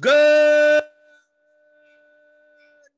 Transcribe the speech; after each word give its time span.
Good 0.00 0.82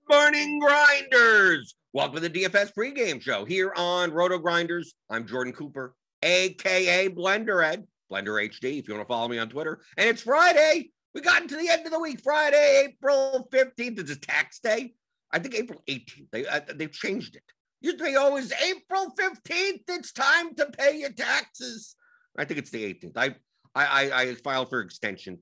morning, 0.08 0.58
grinders. 0.58 1.74
Welcome 1.92 2.14
to 2.14 2.20
the 2.20 2.30
DFS 2.30 2.72
pregame 2.72 3.20
show 3.20 3.44
here 3.44 3.72
on 3.76 4.10
Roto 4.10 4.38
Grinders. 4.38 4.94
I'm 5.10 5.26
Jordan 5.26 5.52
Cooper, 5.52 5.94
aka 6.22 7.10
Blender 7.10 7.62
Ed, 7.62 7.86
Blender 8.10 8.42
HD, 8.42 8.78
if 8.78 8.88
you 8.88 8.94
want 8.94 9.06
to 9.06 9.12
follow 9.12 9.28
me 9.28 9.38
on 9.38 9.50
Twitter. 9.50 9.80
And 9.98 10.08
it's 10.08 10.22
Friday. 10.22 10.90
We 11.14 11.20
got 11.20 11.42
into 11.42 11.56
the 11.56 11.68
end 11.68 11.84
of 11.84 11.92
the 11.92 12.00
week. 12.00 12.20
Friday, 12.24 12.88
April 12.88 13.46
15th. 13.52 13.98
It's 13.98 14.10
a 14.10 14.16
tax 14.16 14.58
day. 14.58 14.94
I 15.30 15.40
think 15.40 15.56
April 15.56 15.82
18th. 15.88 16.30
They 16.32 16.46
uh, 16.46 16.60
they've 16.74 16.90
changed 16.90 17.36
it. 17.36 17.42
Used 17.82 17.98
to 17.98 18.04
be 18.04 18.16
always 18.16 18.50
April 18.52 19.12
15th. 19.18 19.82
It's 19.88 20.12
time 20.12 20.54
to 20.54 20.66
pay 20.66 20.98
your 20.98 21.12
taxes. 21.12 21.94
I 22.38 22.46
think 22.46 22.58
it's 22.58 22.70
the 22.70 22.94
18th. 22.94 23.16
I 23.16 23.34
I 23.74 24.10
I, 24.10 24.20
I 24.22 24.34
filed 24.36 24.70
for 24.70 24.80
extension 24.80 25.40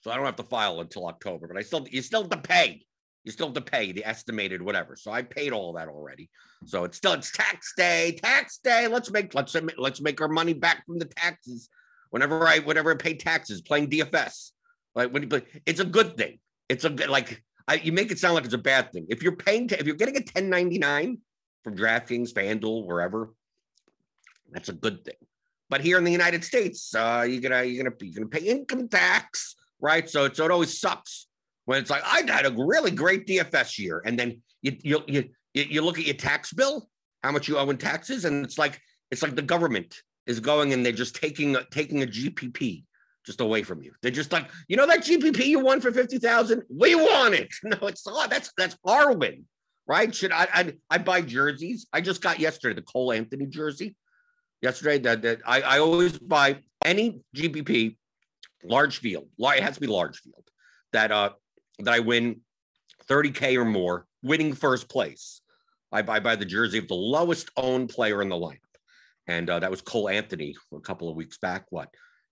so 0.00 0.10
I 0.10 0.16
don't 0.16 0.24
have 0.24 0.36
to 0.36 0.42
file 0.44 0.80
until 0.80 1.06
October, 1.06 1.46
but 1.46 1.56
I 1.56 1.62
still 1.62 1.86
you 1.90 2.02
still 2.02 2.22
have 2.22 2.30
to 2.30 2.38
pay. 2.38 2.82
You 3.24 3.32
still 3.32 3.48
have 3.48 3.54
to 3.54 3.60
pay 3.60 3.92
the 3.92 4.04
estimated 4.04 4.62
whatever. 4.62 4.96
So 4.96 5.10
I 5.10 5.22
paid 5.22 5.52
all 5.52 5.74
that 5.74 5.88
already. 5.88 6.30
So 6.64 6.84
it's 6.84 6.96
still 6.96 7.12
it's 7.12 7.30
tax 7.30 7.74
day, 7.76 8.18
tax 8.22 8.58
day. 8.64 8.86
Let's 8.86 9.10
make 9.10 9.34
let's 9.34 9.54
let's 9.76 10.00
make 10.00 10.20
our 10.20 10.28
money 10.28 10.54
back 10.54 10.86
from 10.86 10.98
the 10.98 11.04
taxes. 11.04 11.68
Whenever 12.10 12.46
I 12.46 12.60
whenever 12.60 12.92
I 12.92 12.96
pay 12.96 13.14
taxes, 13.14 13.60
playing 13.60 13.90
DFS, 13.90 14.52
like 14.94 15.12
when 15.12 15.22
you 15.22 15.28
play, 15.28 15.42
it's 15.66 15.80
a 15.80 15.84
good 15.84 16.16
thing. 16.16 16.38
It's 16.68 16.84
a 16.84 16.90
good 16.90 17.10
like 17.10 17.42
I, 17.68 17.74
you 17.74 17.92
make 17.92 18.10
it 18.10 18.18
sound 18.18 18.34
like 18.34 18.46
it's 18.46 18.54
a 18.54 18.58
bad 18.58 18.92
thing. 18.92 19.06
If 19.10 19.22
you're 19.22 19.36
paying 19.36 19.68
if 19.70 19.86
you're 19.86 19.96
getting 19.96 20.16
a 20.16 20.20
1099 20.20 21.18
from 21.62 21.76
DraftKings, 21.76 22.32
FanDuel, 22.32 22.86
wherever, 22.86 23.34
that's 24.50 24.70
a 24.70 24.72
good 24.72 25.04
thing. 25.04 25.14
But 25.68 25.82
here 25.82 25.98
in 25.98 26.04
the 26.04 26.10
United 26.10 26.42
States, 26.42 26.94
uh, 26.94 27.26
you're 27.28 27.42
gonna 27.42 27.64
you're 27.64 27.84
gonna 27.84 27.96
you're 28.00 28.14
gonna 28.14 28.28
pay 28.28 28.46
income 28.46 28.88
tax 28.88 29.56
right? 29.80 30.08
So, 30.08 30.30
so 30.32 30.44
it 30.44 30.50
always 30.50 30.80
sucks 30.80 31.26
when 31.64 31.78
it's 31.78 31.90
like 31.90 32.02
I 32.04 32.22
had 32.30 32.46
a 32.46 32.54
really 32.56 32.90
great 32.90 33.26
DFS 33.26 33.78
year, 33.78 34.02
and 34.04 34.18
then 34.18 34.42
you 34.62 34.76
you 34.82 35.02
you 35.06 35.24
you 35.54 35.82
look 35.82 35.98
at 35.98 36.04
your 36.04 36.16
tax 36.16 36.52
bill, 36.52 36.88
how 37.22 37.32
much 37.32 37.48
you 37.48 37.58
owe 37.58 37.70
in 37.70 37.76
taxes, 37.76 38.24
and 38.24 38.44
it's 38.44 38.58
like 38.58 38.80
it's 39.10 39.22
like 39.22 39.36
the 39.36 39.42
government 39.42 40.02
is 40.26 40.40
going 40.40 40.72
and 40.72 40.84
they're 40.84 40.92
just 40.92 41.16
taking 41.16 41.56
taking 41.70 42.02
a 42.02 42.06
GPP 42.06 42.84
just 43.26 43.40
away 43.40 43.62
from 43.62 43.82
you. 43.82 43.92
They're 44.02 44.10
just 44.10 44.32
like 44.32 44.50
you 44.68 44.76
know 44.76 44.86
that 44.86 45.00
GPP 45.00 45.44
you 45.46 45.60
won 45.60 45.80
for 45.80 45.92
fifty 45.92 46.18
thousand, 46.18 46.62
we 46.68 46.94
want 46.94 47.34
it. 47.34 47.48
No, 47.64 47.86
it's 47.86 48.06
not. 48.06 48.30
That's 48.30 48.50
that's 48.56 48.76
our 48.84 49.12
win, 49.16 49.44
right? 49.86 50.14
Should 50.14 50.32
I 50.32 50.48
I, 50.52 50.72
I 50.90 50.98
buy 50.98 51.22
jerseys? 51.22 51.86
I 51.92 52.00
just 52.00 52.22
got 52.22 52.40
yesterday 52.40 52.74
the 52.74 52.82
Cole 52.82 53.12
Anthony 53.12 53.46
jersey. 53.46 53.96
Yesterday 54.62 54.98
that 54.98 55.22
that 55.22 55.40
I, 55.46 55.62
I 55.62 55.78
always 55.78 56.18
buy 56.18 56.58
any 56.84 57.20
GPP 57.36 57.96
large 58.64 58.98
field. 58.98 59.28
It 59.38 59.62
has 59.62 59.74
to 59.74 59.80
be 59.80 59.86
large 59.86 60.18
field 60.18 60.44
that 60.92 61.10
uh 61.10 61.30
that 61.80 61.94
I 61.94 62.00
win 62.00 62.40
30k 63.08 63.56
or 63.56 63.64
more, 63.64 64.06
winning 64.22 64.54
first 64.54 64.88
place. 64.88 65.40
I 65.92 66.02
buy 66.02 66.20
by 66.20 66.36
the 66.36 66.44
jersey 66.44 66.78
of 66.78 66.88
the 66.88 66.94
lowest 66.94 67.50
owned 67.56 67.88
player 67.88 68.22
in 68.22 68.28
the 68.28 68.36
lineup, 68.36 68.58
and 69.26 69.50
uh, 69.50 69.58
that 69.58 69.70
was 69.70 69.80
Cole 69.80 70.08
Anthony 70.08 70.54
a 70.72 70.80
couple 70.80 71.08
of 71.08 71.16
weeks 71.16 71.38
back. 71.38 71.64
What? 71.70 71.88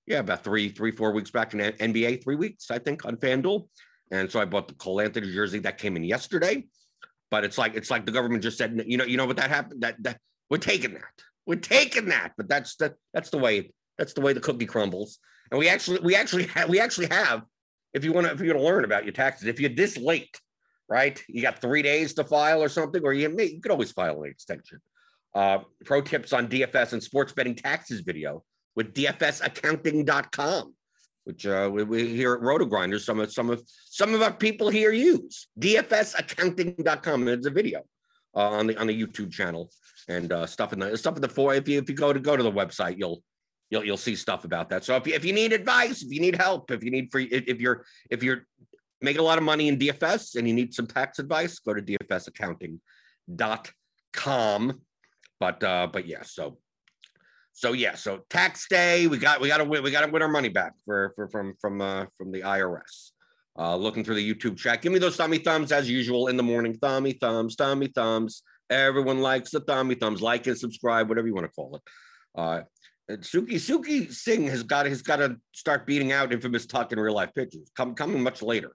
Yeah, 0.06 0.20
about 0.20 0.44
three, 0.44 0.68
three, 0.68 0.92
four 0.92 1.12
weeks 1.12 1.30
back 1.30 1.54
in 1.54 1.60
NBA, 1.60 2.22
three 2.22 2.36
weeks 2.36 2.70
I 2.70 2.78
think 2.78 3.04
on 3.04 3.16
FanDuel, 3.16 3.66
and 4.12 4.30
so 4.30 4.40
I 4.40 4.44
bought 4.44 4.68
the 4.68 4.74
Cole 4.74 5.00
Anthony 5.00 5.32
jersey 5.32 5.58
that 5.60 5.78
came 5.78 5.96
in 5.96 6.04
yesterday. 6.04 6.66
But 7.30 7.44
it's 7.44 7.58
like 7.58 7.74
it's 7.74 7.90
like 7.90 8.06
the 8.06 8.12
government 8.12 8.42
just 8.42 8.58
said, 8.58 8.82
you 8.86 8.96
know, 8.96 9.04
you 9.04 9.16
know 9.16 9.26
what 9.26 9.36
that 9.36 9.50
happened? 9.50 9.82
That 9.82 9.96
that 10.02 10.20
we're 10.48 10.58
taking 10.58 10.94
that, 10.94 11.24
we're 11.46 11.56
taking 11.56 12.06
that. 12.06 12.32
But 12.36 12.48
that's 12.48 12.76
the 12.76 12.94
that's 13.12 13.30
the 13.30 13.38
way 13.38 13.72
that's 13.98 14.12
the 14.12 14.20
way 14.20 14.32
the 14.32 14.40
cookie 14.40 14.66
crumbles. 14.66 15.18
And 15.50 15.58
we 15.58 15.68
actually, 15.68 15.98
we 16.00 16.14
actually, 16.14 16.46
have, 16.46 16.68
we 16.68 16.80
actually 16.80 17.08
have. 17.08 17.42
If 17.94 18.04
you 18.04 18.12
want 18.12 18.26
to, 18.26 18.32
if 18.32 18.40
you 18.40 18.48
want 18.48 18.60
to 18.60 18.64
learn 18.64 18.84
about 18.84 19.04
your 19.04 19.12
taxes, 19.12 19.48
if 19.48 19.58
you're 19.58 19.70
this 19.70 19.96
late, 19.96 20.40
right, 20.88 21.22
you 21.28 21.42
got 21.42 21.60
three 21.60 21.82
days 21.82 22.14
to 22.14 22.24
file 22.24 22.62
or 22.62 22.68
something, 22.68 23.02
or 23.02 23.12
you 23.12 23.28
may, 23.28 23.44
you 23.44 23.60
could 23.60 23.72
always 23.72 23.92
file 23.92 24.22
an 24.22 24.30
extension. 24.30 24.80
Uh, 25.34 25.58
pro 25.84 26.00
tips 26.00 26.32
on 26.32 26.48
DFS 26.48 26.92
and 26.92 27.02
sports 27.02 27.32
betting 27.32 27.54
taxes 27.54 28.00
video 28.00 28.44
with 28.76 28.94
DFSaccounting.com, 28.94 30.74
which 31.24 31.46
uh, 31.46 31.68
we, 31.72 31.82
we 31.82 32.08
here 32.08 32.34
at 32.34 32.40
Roto 32.40 32.64
Grinders, 32.64 33.04
some 33.04 33.20
of 33.20 33.32
some 33.32 33.50
of 33.50 33.62
some 33.90 34.14
of 34.14 34.22
our 34.22 34.32
people 34.32 34.68
here 34.68 34.92
use 34.92 35.48
DFSaccounting.com. 35.60 37.28
It's 37.28 37.46
a 37.46 37.50
video 37.50 37.82
uh, 38.34 38.50
on 38.50 38.66
the 38.66 38.76
on 38.76 38.86
the 38.86 39.02
YouTube 39.06 39.32
channel 39.32 39.70
and 40.08 40.32
uh, 40.32 40.46
stuff 40.46 40.72
in 40.72 40.78
the 40.78 40.96
stuff 40.96 41.16
in 41.16 41.22
the 41.22 41.28
four. 41.28 41.54
If 41.54 41.68
you 41.68 41.78
if 41.78 41.88
you 41.88 41.94
go 41.94 42.12
to 42.12 42.20
go 42.20 42.36
to 42.36 42.42
the 42.42 42.52
website, 42.52 42.98
you'll 42.98 43.22
you'll 43.70 43.84
you'll 43.84 43.96
see 43.96 44.14
stuff 44.14 44.44
about 44.44 44.68
that. 44.70 44.84
So 44.84 44.94
if 44.96 45.06
you, 45.06 45.14
if 45.14 45.24
you 45.24 45.32
need 45.32 45.52
advice, 45.52 46.02
if 46.02 46.12
you 46.12 46.20
need 46.20 46.36
help, 46.36 46.70
if 46.70 46.84
you 46.84 46.90
need 46.90 47.10
free, 47.10 47.24
if 47.24 47.60
you're 47.60 47.84
if 48.10 48.22
you're 48.22 48.46
making 49.00 49.20
a 49.20 49.24
lot 49.24 49.38
of 49.38 49.44
money 49.44 49.68
in 49.68 49.78
DFS 49.78 50.34
and 50.36 50.48
you 50.48 50.54
need 50.54 50.74
some 50.74 50.86
tax 50.86 51.18
advice, 51.18 51.58
go 51.58 51.74
to 51.74 51.82
dfsaccounting.com. 51.82 54.80
But 55.40 55.62
uh, 55.62 55.88
but 55.92 56.06
yeah, 56.06 56.22
so 56.22 56.58
so 57.52 57.72
yeah, 57.72 57.94
so 57.94 58.24
tax 58.30 58.66
day, 58.68 59.08
we 59.08 59.18
got 59.18 59.40
we 59.40 59.48
got 59.48 59.58
to 59.58 59.64
win, 59.64 59.82
we 59.82 59.90
got 59.90 60.04
to 60.04 60.12
win 60.12 60.22
our 60.22 60.28
money 60.28 60.48
back 60.48 60.74
for 60.84 61.12
for 61.16 61.28
from 61.28 61.54
from 61.60 61.80
uh, 61.80 62.06
from 62.16 62.30
the 62.32 62.42
IRS. 62.42 63.10
Uh, 63.58 63.74
looking 63.74 64.04
through 64.04 64.14
the 64.14 64.34
YouTube 64.34 64.56
chat, 64.56 64.80
give 64.80 64.92
me 64.92 65.00
those 65.00 65.16
thummy 65.16 65.38
thumbs 65.38 65.72
as 65.72 65.90
usual 65.90 66.28
in 66.28 66.36
the 66.36 66.42
morning. 66.42 66.74
Thummy 66.74 67.14
thumbs, 67.14 67.56
thummy 67.56 67.88
thumbs. 67.88 68.44
Everyone 68.70 69.20
likes 69.20 69.50
the 69.50 69.58
thummy 69.58 69.96
thumbs. 69.96 70.22
Like 70.22 70.46
and 70.46 70.56
subscribe, 70.56 71.08
whatever 71.08 71.26
you 71.26 71.34
want 71.34 71.46
to 71.46 71.52
call 71.52 71.74
it. 71.74 71.82
Uh, 72.36 72.60
Suki 73.10 73.54
Suki 73.54 74.12
Singh 74.12 74.46
has 74.48 74.62
got 74.62 74.86
has 74.86 75.02
got 75.02 75.16
to 75.16 75.36
start 75.52 75.86
beating 75.86 76.12
out 76.12 76.32
infamous 76.32 76.66
Tuck 76.66 76.92
in 76.92 77.00
real 77.00 77.14
life 77.14 77.30
pitches. 77.34 77.70
Come 77.74 77.94
coming 77.94 78.22
much 78.22 78.42
later, 78.42 78.72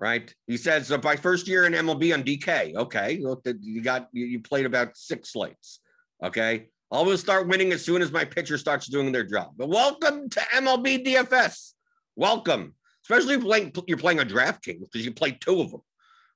right? 0.00 0.34
He 0.46 0.56
says 0.56 0.90
by 1.02 1.16
first 1.16 1.46
year 1.46 1.66
in 1.66 1.74
MLB 1.74 2.14
on 2.14 2.22
DK. 2.22 2.74
Okay, 2.74 3.20
you 3.60 3.82
got 3.82 4.08
you, 4.12 4.40
played 4.40 4.64
about 4.64 4.96
six 4.96 5.32
slates. 5.32 5.80
Okay, 6.24 6.68
Always 6.90 7.20
start 7.20 7.48
winning 7.48 7.72
as 7.72 7.84
soon 7.84 8.00
as 8.00 8.10
my 8.10 8.24
pitcher 8.24 8.56
starts 8.56 8.86
doing 8.86 9.12
their 9.12 9.24
job. 9.24 9.52
But 9.58 9.68
welcome 9.68 10.30
to 10.30 10.40
MLB 10.54 11.04
DFS. 11.04 11.74
Welcome, 12.16 12.74
especially 13.04 13.34
if 13.34 13.42
playing, 13.42 13.72
you're 13.86 13.98
playing 13.98 14.20
a 14.20 14.24
DraftKings 14.24 14.80
because 14.80 15.04
you 15.04 15.12
play 15.12 15.32
two 15.32 15.60
of 15.60 15.70
them, 15.70 15.82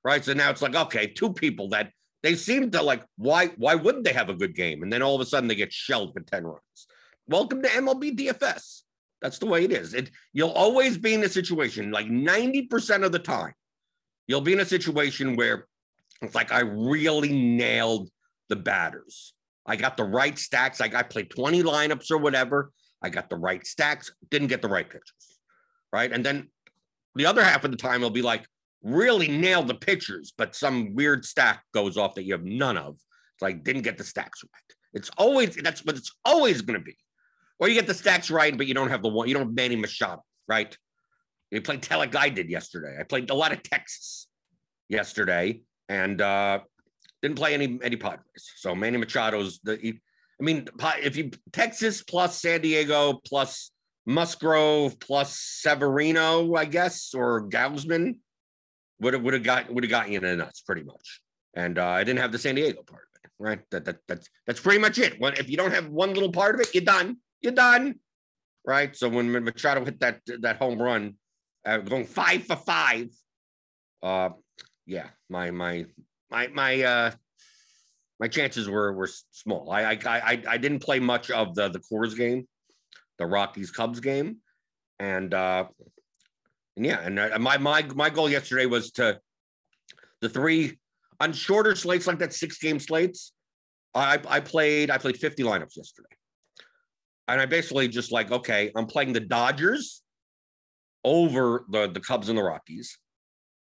right? 0.03 0.23
So 0.23 0.33
now 0.33 0.51
it's 0.51 0.61
like 0.61 0.75
okay, 0.75 1.07
two 1.07 1.33
people 1.33 1.69
that 1.69 1.91
they 2.21 2.35
seem 2.35 2.69
to 2.71 2.83
like. 2.83 3.03
Why? 3.17 3.47
Why 3.57 3.73
wouldn't 3.73 4.03
they 4.03 4.13
have 4.13 4.29
a 4.29 4.35
good 4.35 4.55
game? 4.55 4.83
And 4.83 4.93
then 4.93 5.01
all 5.01 5.15
of 5.15 5.21
a 5.21 5.25
sudden 5.25 5.49
they 5.49 5.55
get 5.55 5.73
shelled 5.73 6.13
for 6.13 6.19
ten 6.19 6.43
runs. 6.43 6.87
Welcome 7.27 7.61
to 7.61 7.69
MLB 7.69 8.17
DFS. 8.17 8.81
That's 9.21 9.39
the 9.39 9.45
way 9.45 9.63
it 9.63 9.71
is. 9.71 9.93
It 9.93 10.11
you'll 10.33 10.51
always 10.51 10.97
be 10.97 11.13
in 11.13 11.23
a 11.23 11.29
situation 11.29 11.91
like 11.91 12.07
ninety 12.07 12.63
percent 12.63 13.05
of 13.05 13.13
the 13.13 13.19
time. 13.19 13.53
You'll 14.27 14.41
be 14.41 14.51
in 14.51 14.59
a 14.59 14.65
situation 14.65 15.37
where 15.37 15.67
it's 16.21 16.35
like 16.35 16.51
I 16.51 16.59
really 16.59 17.31
nailed 17.31 18.09
the 18.49 18.57
batters. 18.57 19.33
I 19.65 19.77
got 19.77 19.95
the 19.95 20.03
right 20.03 20.37
stacks. 20.37 20.79
Like 20.79 20.95
I 20.95 21.03
played 21.03 21.29
20 21.29 21.63
lineups 21.63 22.11
or 22.11 22.17
whatever. 22.17 22.71
I 23.01 23.09
got 23.09 23.29
the 23.29 23.37
right 23.37 23.65
stacks, 23.65 24.11
didn't 24.29 24.47
get 24.47 24.61
the 24.61 24.69
right 24.69 24.89
pitchers. 24.89 25.39
Right. 25.91 26.11
And 26.11 26.25
then 26.25 26.49
the 27.15 27.25
other 27.25 27.43
half 27.43 27.63
of 27.63 27.71
the 27.71 27.77
time, 27.77 27.97
it'll 27.97 28.09
be 28.09 28.21
like 28.21 28.45
really 28.81 29.27
nailed 29.27 29.67
the 29.67 29.75
pitchers, 29.75 30.33
but 30.37 30.55
some 30.55 30.93
weird 30.95 31.23
stack 31.23 31.63
goes 31.73 31.97
off 31.97 32.15
that 32.15 32.23
you 32.23 32.33
have 32.33 32.43
none 32.43 32.77
of. 32.77 32.95
It's 32.95 33.41
like 33.41 33.63
didn't 33.63 33.83
get 33.83 33.97
the 33.97 34.03
stacks 34.03 34.43
right. 34.43 34.77
It's 34.93 35.09
always 35.17 35.55
that's 35.55 35.85
what 35.85 35.95
it's 35.95 36.11
always 36.25 36.61
going 36.61 36.79
to 36.79 36.83
be. 36.83 36.97
Or 37.63 37.69
you 37.69 37.75
get 37.75 37.87
the 37.87 37.93
stacks 37.93 38.29
right, 38.29 38.57
but 38.57 38.67
you 38.67 38.73
don't 38.73 38.89
have 38.89 39.01
the 39.01 39.07
one, 39.07 39.29
you 39.29 39.33
don't 39.33 39.45
have 39.45 39.55
Manny 39.55 39.77
Machado, 39.77 40.21
right? 40.49 40.77
You 41.49 41.61
played 41.61 41.89
like 41.91 42.13
I 42.13 42.27
did 42.27 42.49
yesterday. 42.49 42.97
I 42.99 43.03
played 43.03 43.29
a 43.29 43.33
lot 43.33 43.53
of 43.53 43.63
Texas 43.63 44.27
yesterday 44.89 45.61
and 45.87 46.19
uh 46.19 46.59
didn't 47.21 47.37
play 47.37 47.53
any 47.53 47.79
any 47.81 47.95
Padres. 47.95 48.51
So 48.57 48.75
Manny 48.75 48.97
Machado's 48.97 49.61
the. 49.63 49.95
I 50.41 50.43
mean, 50.43 50.67
if 51.01 51.15
you 51.15 51.31
Texas 51.53 52.03
plus 52.03 52.37
San 52.41 52.59
Diego 52.59 53.21
plus 53.25 53.71
Musgrove 54.05 54.99
plus 54.99 55.39
Severino, 55.39 56.55
I 56.55 56.65
guess, 56.65 57.13
or 57.13 57.47
Gausman 57.47 58.17
would 58.99 59.13
have 59.13 59.23
would 59.23 59.35
have 59.35 59.43
got 59.43 59.73
would 59.73 59.85
have 59.85 59.91
got 59.91 60.09
you 60.09 60.17
in 60.17 60.23
the 60.23 60.35
nuts 60.35 60.59
pretty 60.59 60.83
much. 60.83 61.21
And 61.53 61.79
uh, 61.79 61.87
I 61.87 62.03
didn't 62.03 62.19
have 62.19 62.33
the 62.33 62.39
San 62.39 62.55
Diego 62.55 62.83
part 62.83 63.03
of 63.03 63.21
it, 63.23 63.31
right? 63.39 63.61
That, 63.71 63.85
that 63.85 63.99
that's 64.05 64.29
that's 64.45 64.59
pretty 64.59 64.79
much 64.79 64.97
it. 64.97 65.17
When 65.17 65.31
if 65.35 65.49
you 65.49 65.55
don't 65.55 65.71
have 65.71 65.87
one 65.87 66.13
little 66.13 66.33
part 66.33 66.55
of 66.55 66.59
it, 66.59 66.75
you're 66.75 66.83
done. 66.83 67.19
You're 67.43 67.51
done, 67.51 67.99
right? 68.65 68.95
So 68.95 69.09
when 69.09 69.31
Machado 69.31 69.83
hit 69.83 69.99
that 69.99 70.21
that 70.39 70.57
home 70.57 70.81
run, 70.81 71.15
uh, 71.65 71.79
going 71.79 72.05
five 72.05 72.45
for 72.45 72.55
five, 72.55 73.09
uh, 74.01 74.29
yeah, 74.85 75.09
my 75.29 75.51
my 75.51 75.85
my 76.31 76.47
my 76.47 76.81
uh 76.81 77.11
my 78.19 78.29
chances 78.29 78.69
were 78.69 78.93
were 78.93 79.09
small. 79.31 79.69
I 79.69 79.91
I 79.91 79.99
I, 80.05 80.43
I 80.47 80.57
didn't 80.57 80.79
play 80.79 80.99
much 80.99 81.29
of 81.29 81.53
the 81.53 81.67
the 81.67 81.79
Coors 81.79 82.15
game, 82.15 82.47
the 83.19 83.25
Rockies 83.25 83.71
Cubs 83.71 83.99
game, 83.99 84.37
and 84.99 85.33
uh 85.33 85.65
and 86.77 86.85
yeah, 86.85 87.01
and 87.01 87.19
uh, 87.19 87.37
my 87.39 87.57
my 87.57 87.83
my 87.93 88.09
goal 88.09 88.29
yesterday 88.29 88.65
was 88.65 88.91
to 88.93 89.19
the 90.21 90.29
three 90.29 90.79
on 91.19 91.33
shorter 91.33 91.75
slates 91.75 92.07
like 92.07 92.19
that 92.19 92.33
six 92.33 92.57
game 92.57 92.79
slates. 92.79 93.33
I 93.93 94.19
I 94.27 94.39
played 94.39 94.89
I 94.89 94.97
played 94.97 95.17
50 95.17 95.43
lineups 95.43 95.75
yesterday. 95.75 96.15
And 97.27 97.39
I 97.39 97.45
basically 97.45 97.87
just 97.87 98.11
like, 98.11 98.31
okay, 98.31 98.71
I'm 98.75 98.85
playing 98.85 99.13
the 99.13 99.19
Dodgers 99.19 100.01
over 101.03 101.65
the, 101.69 101.87
the 101.87 101.99
Cubs 101.99 102.29
and 102.29 102.37
the 102.37 102.43
Rockies 102.43 102.97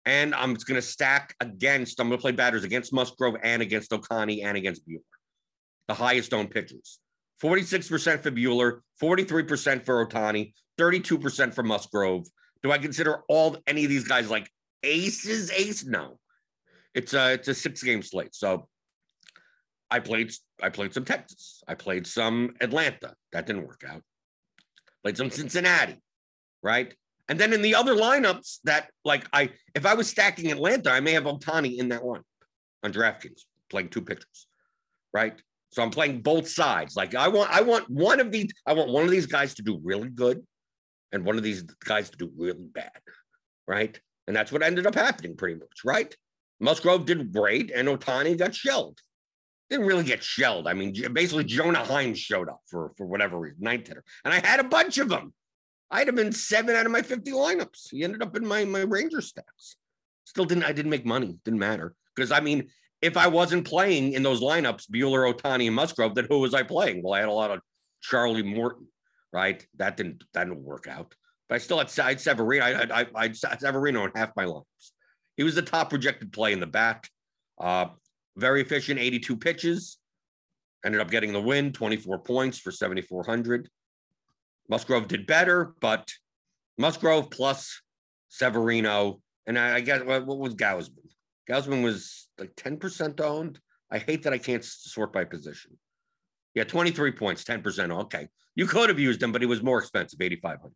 and 0.07 0.33
I'm 0.33 0.53
going 0.53 0.79
to 0.79 0.81
stack 0.81 1.35
against, 1.41 1.99
I'm 1.99 2.07
going 2.07 2.17
to 2.17 2.21
play 2.21 2.31
batters 2.31 2.63
against 2.63 2.93
Musgrove 2.93 3.35
and 3.43 3.61
against 3.61 3.91
Ohtani 3.91 4.45
and 4.45 4.55
against 4.55 4.87
Buehler, 4.87 5.01
the 5.89 5.93
highest 5.93 6.33
owned 6.33 6.49
pitchers. 6.49 6.99
46% 7.43 8.23
for 8.23 8.31
Buehler, 8.31 8.79
43% 9.03 9.85
for 9.85 10.07
Ohtani, 10.07 10.53
32% 10.79 11.53
for 11.53 11.61
Musgrove. 11.61 12.25
Do 12.63 12.71
I 12.71 12.77
consider 12.77 13.23
all 13.27 13.57
any 13.67 13.83
of 13.83 13.89
these 13.89 14.07
guys 14.07 14.29
like 14.29 14.49
aces? 14.81 15.51
Ace? 15.51 15.85
No. 15.85 16.17
It's 16.95 17.13
a 17.13 17.33
it's 17.33 17.49
a 17.49 17.53
six 17.53 17.83
game 17.83 18.01
slate. 18.01 18.33
So 18.33 18.69
I 19.89 19.99
played 19.99 20.31
I 20.61 20.69
played 20.69 20.93
some 20.93 21.05
Texas. 21.05 21.63
I 21.67 21.75
played 21.75 22.07
some 22.07 22.55
Atlanta. 22.61 23.13
That 23.31 23.45
didn't 23.45 23.67
work 23.67 23.83
out. 23.87 24.01
Played 25.03 25.17
some 25.17 25.31
Cincinnati, 25.31 26.01
right? 26.61 26.93
And 27.29 27.39
then 27.39 27.53
in 27.53 27.61
the 27.61 27.75
other 27.75 27.95
lineups 27.95 28.59
that 28.63 28.89
like 29.05 29.25
I 29.33 29.49
if 29.75 29.85
I 29.85 29.93
was 29.93 30.09
stacking 30.09 30.51
Atlanta, 30.51 30.91
I 30.91 30.99
may 30.99 31.11
have 31.11 31.23
Ohtani 31.23 31.77
in 31.77 31.89
that 31.89 32.03
one 32.03 32.21
on 32.83 32.91
DraftKings 32.91 33.41
playing 33.69 33.89
two 33.89 34.01
pitchers, 34.01 34.47
right? 35.13 35.39
So 35.71 35.83
I'm 35.83 35.89
playing 35.89 36.21
both 36.21 36.47
sides. 36.47 36.95
Like 36.95 37.15
I 37.15 37.27
want 37.27 37.49
I 37.51 37.61
want 37.61 37.89
one 37.89 38.19
of 38.19 38.31
these 38.31 38.51
I 38.65 38.73
want 38.73 38.91
one 38.91 39.03
of 39.03 39.11
these 39.11 39.25
guys 39.25 39.53
to 39.55 39.61
do 39.61 39.79
really 39.83 40.09
good 40.09 40.45
and 41.11 41.25
one 41.25 41.37
of 41.37 41.43
these 41.43 41.61
guys 41.61 42.09
to 42.09 42.17
do 42.17 42.31
really 42.37 42.65
bad, 42.73 42.99
right? 43.67 43.99
And 44.27 44.35
that's 44.35 44.51
what 44.51 44.63
ended 44.63 44.87
up 44.87 44.95
happening 44.95 45.37
pretty 45.37 45.55
much, 45.55 45.81
right? 45.85 46.13
Musgrove 46.59 47.05
did 47.05 47.31
great 47.31 47.71
and 47.71 47.87
Ohtani 47.87 48.37
got 48.37 48.55
shelled. 48.55 48.99
Didn't 49.69 49.85
really 49.85 50.03
get 50.03 50.23
shelled. 50.23 50.67
I 50.67 50.73
mean, 50.73 50.93
basically 51.11 51.43
Jonah 51.43 51.83
Heim 51.83 52.13
showed 52.13 52.47
up 52.47 52.61
for 52.67 52.93
for 52.97 53.05
whatever 53.05 53.37
reason, 53.37 53.57
ninth 53.61 53.87
hitter, 53.87 54.03
and 54.23 54.33
I 54.33 54.45
had 54.45 54.59
a 54.59 54.63
bunch 54.63 54.97
of 54.97 55.09
them. 55.09 55.33
I'd 55.89 56.07
have 56.07 56.15
been 56.15 56.33
seven 56.33 56.75
out 56.75 56.85
of 56.85 56.91
my 56.91 57.01
50 57.01 57.31
lineups. 57.31 57.89
He 57.91 58.03
ended 58.03 58.21
up 58.21 58.35
in 58.35 58.45
my, 58.45 58.65
my 58.65 58.81
Ranger 58.81 59.21
stacks. 59.21 59.77
Still 60.25 60.45
didn't, 60.45 60.65
I 60.65 60.73
didn't 60.73 60.91
make 60.91 61.05
money. 61.05 61.37
Didn't 61.45 61.59
matter. 61.59 61.95
Because 62.15 62.31
I 62.31 62.39
mean, 62.39 62.67
if 63.01 63.15
I 63.15 63.27
wasn't 63.27 63.65
playing 63.65 64.13
in 64.13 64.23
those 64.23 64.41
lineups, 64.41 64.89
Buehler, 64.89 65.33
Ohtani, 65.33 65.67
and 65.67 65.75
Musgrove, 65.75 66.15
then 66.15 66.27
who 66.29 66.39
was 66.39 66.53
I 66.53 66.63
playing? 66.63 67.03
Well, 67.03 67.13
I 67.13 67.19
had 67.19 67.29
a 67.29 67.33
lot 67.33 67.51
of 67.51 67.61
Charlie 68.01 68.43
Morton, 68.43 68.87
right? 69.31 69.65
That 69.77 69.95
didn't, 69.95 70.23
that 70.33 70.45
didn't 70.45 70.63
work 70.63 70.87
out. 70.87 71.13
But 71.47 71.55
I 71.55 71.57
still 71.59 71.77
had, 71.77 71.91
I 71.99 72.09
had 72.09 72.21
Severino. 72.21 72.65
I, 72.65 73.01
I, 73.01 73.05
I 73.15 73.31
Severino 73.31 74.03
in 74.05 74.11
half 74.15 74.31
my 74.35 74.45
lineups. 74.45 74.91
He 75.37 75.43
was 75.43 75.55
the 75.55 75.61
top 75.61 75.89
projected 75.89 76.33
play 76.33 76.51
in 76.51 76.59
the 76.59 76.67
back. 76.67 77.09
Uh, 77.59 77.87
very 78.37 78.61
efficient, 78.61 78.99
82 78.99 79.35
pitches. 79.35 79.97
Ended 80.85 81.01
up 81.01 81.09
getting 81.09 81.33
the 81.33 81.41
win, 81.41 81.73
24 81.73 82.19
points 82.19 82.59
for 82.59 82.71
7,400. 82.71 83.69
Musgrove 84.69 85.07
did 85.07 85.25
better, 85.25 85.73
but 85.81 86.11
Musgrove 86.77 87.29
plus 87.29 87.81
Severino. 88.29 89.19
And 89.47 89.57
I, 89.57 89.75
I 89.75 89.79
guess 89.81 90.03
what, 90.03 90.25
what 90.25 90.37
was 90.37 90.55
Gausman? 90.55 91.09
Gausman 91.49 91.83
was 91.83 92.27
like 92.37 92.55
10% 92.55 93.19
owned. 93.21 93.59
I 93.89 93.97
hate 93.97 94.23
that 94.23 94.33
I 94.33 94.37
can't 94.37 94.63
sort 94.63 95.13
by 95.13 95.23
position. 95.23 95.77
Yeah, 96.53 96.65
23 96.65 97.13
points, 97.13 97.43
10%. 97.43 97.91
Okay. 98.03 98.27
You 98.55 98.65
could 98.65 98.89
have 98.89 98.99
used 98.99 99.21
him, 99.21 99.31
but 99.31 99.41
he 99.41 99.47
was 99.47 99.63
more 99.63 99.79
expensive, 99.79 100.19
8,500. 100.21 100.71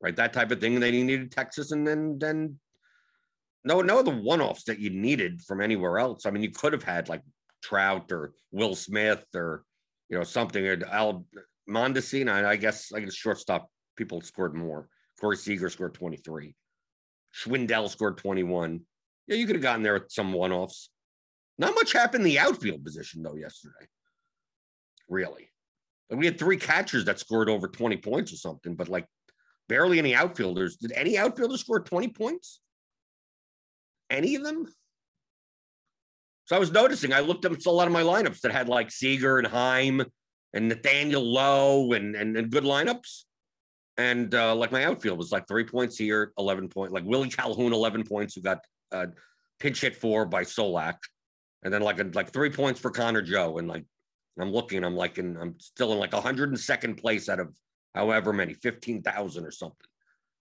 Right. 0.00 0.16
That 0.16 0.32
type 0.32 0.50
of 0.50 0.60
thing. 0.60 0.80
Then 0.80 0.94
you 0.94 1.04
needed 1.04 1.30
Texas 1.30 1.70
and 1.70 1.86
then, 1.86 2.18
then 2.18 2.58
no, 3.64 3.80
no, 3.80 4.02
the 4.02 4.10
one 4.10 4.40
offs 4.40 4.64
that 4.64 4.78
you 4.78 4.90
needed 4.90 5.42
from 5.42 5.60
anywhere 5.60 5.98
else. 5.98 6.26
I 6.26 6.30
mean, 6.30 6.42
you 6.42 6.50
could 6.50 6.72
have 6.72 6.82
had 6.82 7.08
like 7.08 7.22
Trout 7.62 8.10
or 8.10 8.32
Will 8.50 8.74
Smith 8.74 9.24
or, 9.34 9.64
you 10.08 10.18
know, 10.18 10.24
something 10.24 10.66
or 10.66 10.78
Al, 10.90 11.24
Mondesi, 11.68 12.28
I 12.28 12.56
guess 12.56 12.92
I 12.92 13.00
guess 13.00 13.14
shortstop 13.14 13.68
people 13.96 14.20
scored 14.20 14.54
more. 14.54 14.88
Corey 15.20 15.36
Seager 15.36 15.70
scored 15.70 15.94
23. 15.94 16.54
Schwindel 17.34 17.88
scored 17.88 18.18
21. 18.18 18.80
Yeah, 19.28 19.36
you 19.36 19.46
could 19.46 19.56
have 19.56 19.62
gotten 19.62 19.82
there 19.82 19.94
with 19.94 20.10
some 20.10 20.32
one-offs. 20.32 20.90
Not 21.58 21.74
much 21.74 21.92
happened 21.92 22.22
in 22.22 22.30
the 22.30 22.40
outfield 22.40 22.84
position 22.84 23.22
though 23.22 23.36
yesterday. 23.36 23.86
Really. 25.08 25.50
We 26.10 26.26
had 26.26 26.38
three 26.38 26.56
catchers 26.56 27.04
that 27.04 27.20
scored 27.20 27.48
over 27.48 27.68
20 27.68 27.98
points 27.98 28.32
or 28.32 28.36
something, 28.36 28.74
but 28.74 28.88
like 28.88 29.06
barely 29.68 29.98
any 29.98 30.14
outfielders. 30.14 30.76
Did 30.76 30.92
any 30.92 31.16
outfielder 31.16 31.56
score 31.56 31.80
20 31.80 32.08
points? 32.08 32.60
Any 34.12 34.36
of 34.36 34.44
them? 34.44 34.66
So 36.44 36.54
I 36.54 36.58
was 36.58 36.70
noticing, 36.70 37.12
I 37.12 37.20
looked 37.20 37.46
up 37.46 37.52
a 37.64 37.70
lot 37.70 37.86
of 37.86 37.92
my 37.92 38.02
lineups 38.02 38.40
that 38.42 38.52
had 38.52 38.68
like 38.68 38.90
Seager 38.90 39.38
and 39.38 39.46
Heim 39.46 40.04
and 40.52 40.68
Nathaniel 40.68 41.22
Lowe 41.22 41.92
and, 41.92 42.14
and, 42.14 42.36
and 42.36 42.50
good 42.50 42.64
lineups. 42.64 43.22
And 43.96 44.34
uh, 44.34 44.54
like 44.54 44.70
my 44.70 44.84
outfield 44.84 45.16
was 45.16 45.32
like 45.32 45.48
three 45.48 45.64
points 45.64 45.96
here, 45.96 46.32
11 46.38 46.68
points, 46.68 46.92
like 46.92 47.04
Willie 47.04 47.30
Calhoun, 47.30 47.72
11 47.72 48.04
points, 48.04 48.34
who 48.34 48.42
got 48.42 48.58
uh, 48.90 49.06
pinch 49.58 49.80
hit 49.80 49.96
for 49.96 50.26
by 50.26 50.44
Solak. 50.44 50.96
And 51.62 51.72
then 51.72 51.80
like 51.80 51.98
a, 52.00 52.04
like 52.12 52.32
three 52.32 52.50
points 52.50 52.80
for 52.80 52.90
Connor 52.90 53.22
Joe. 53.22 53.56
And 53.58 53.68
like, 53.68 53.84
I'm 54.38 54.52
looking, 54.52 54.84
I'm 54.84 54.96
like, 54.96 55.16
in, 55.18 55.36
I'm 55.38 55.54
still 55.58 55.92
in 55.92 55.98
like 55.98 56.10
102nd 56.10 57.00
place 57.00 57.30
out 57.30 57.40
of 57.40 57.54
however 57.94 58.32
many, 58.32 58.52
15,000 58.52 59.44
or 59.44 59.50
something. 59.50 59.76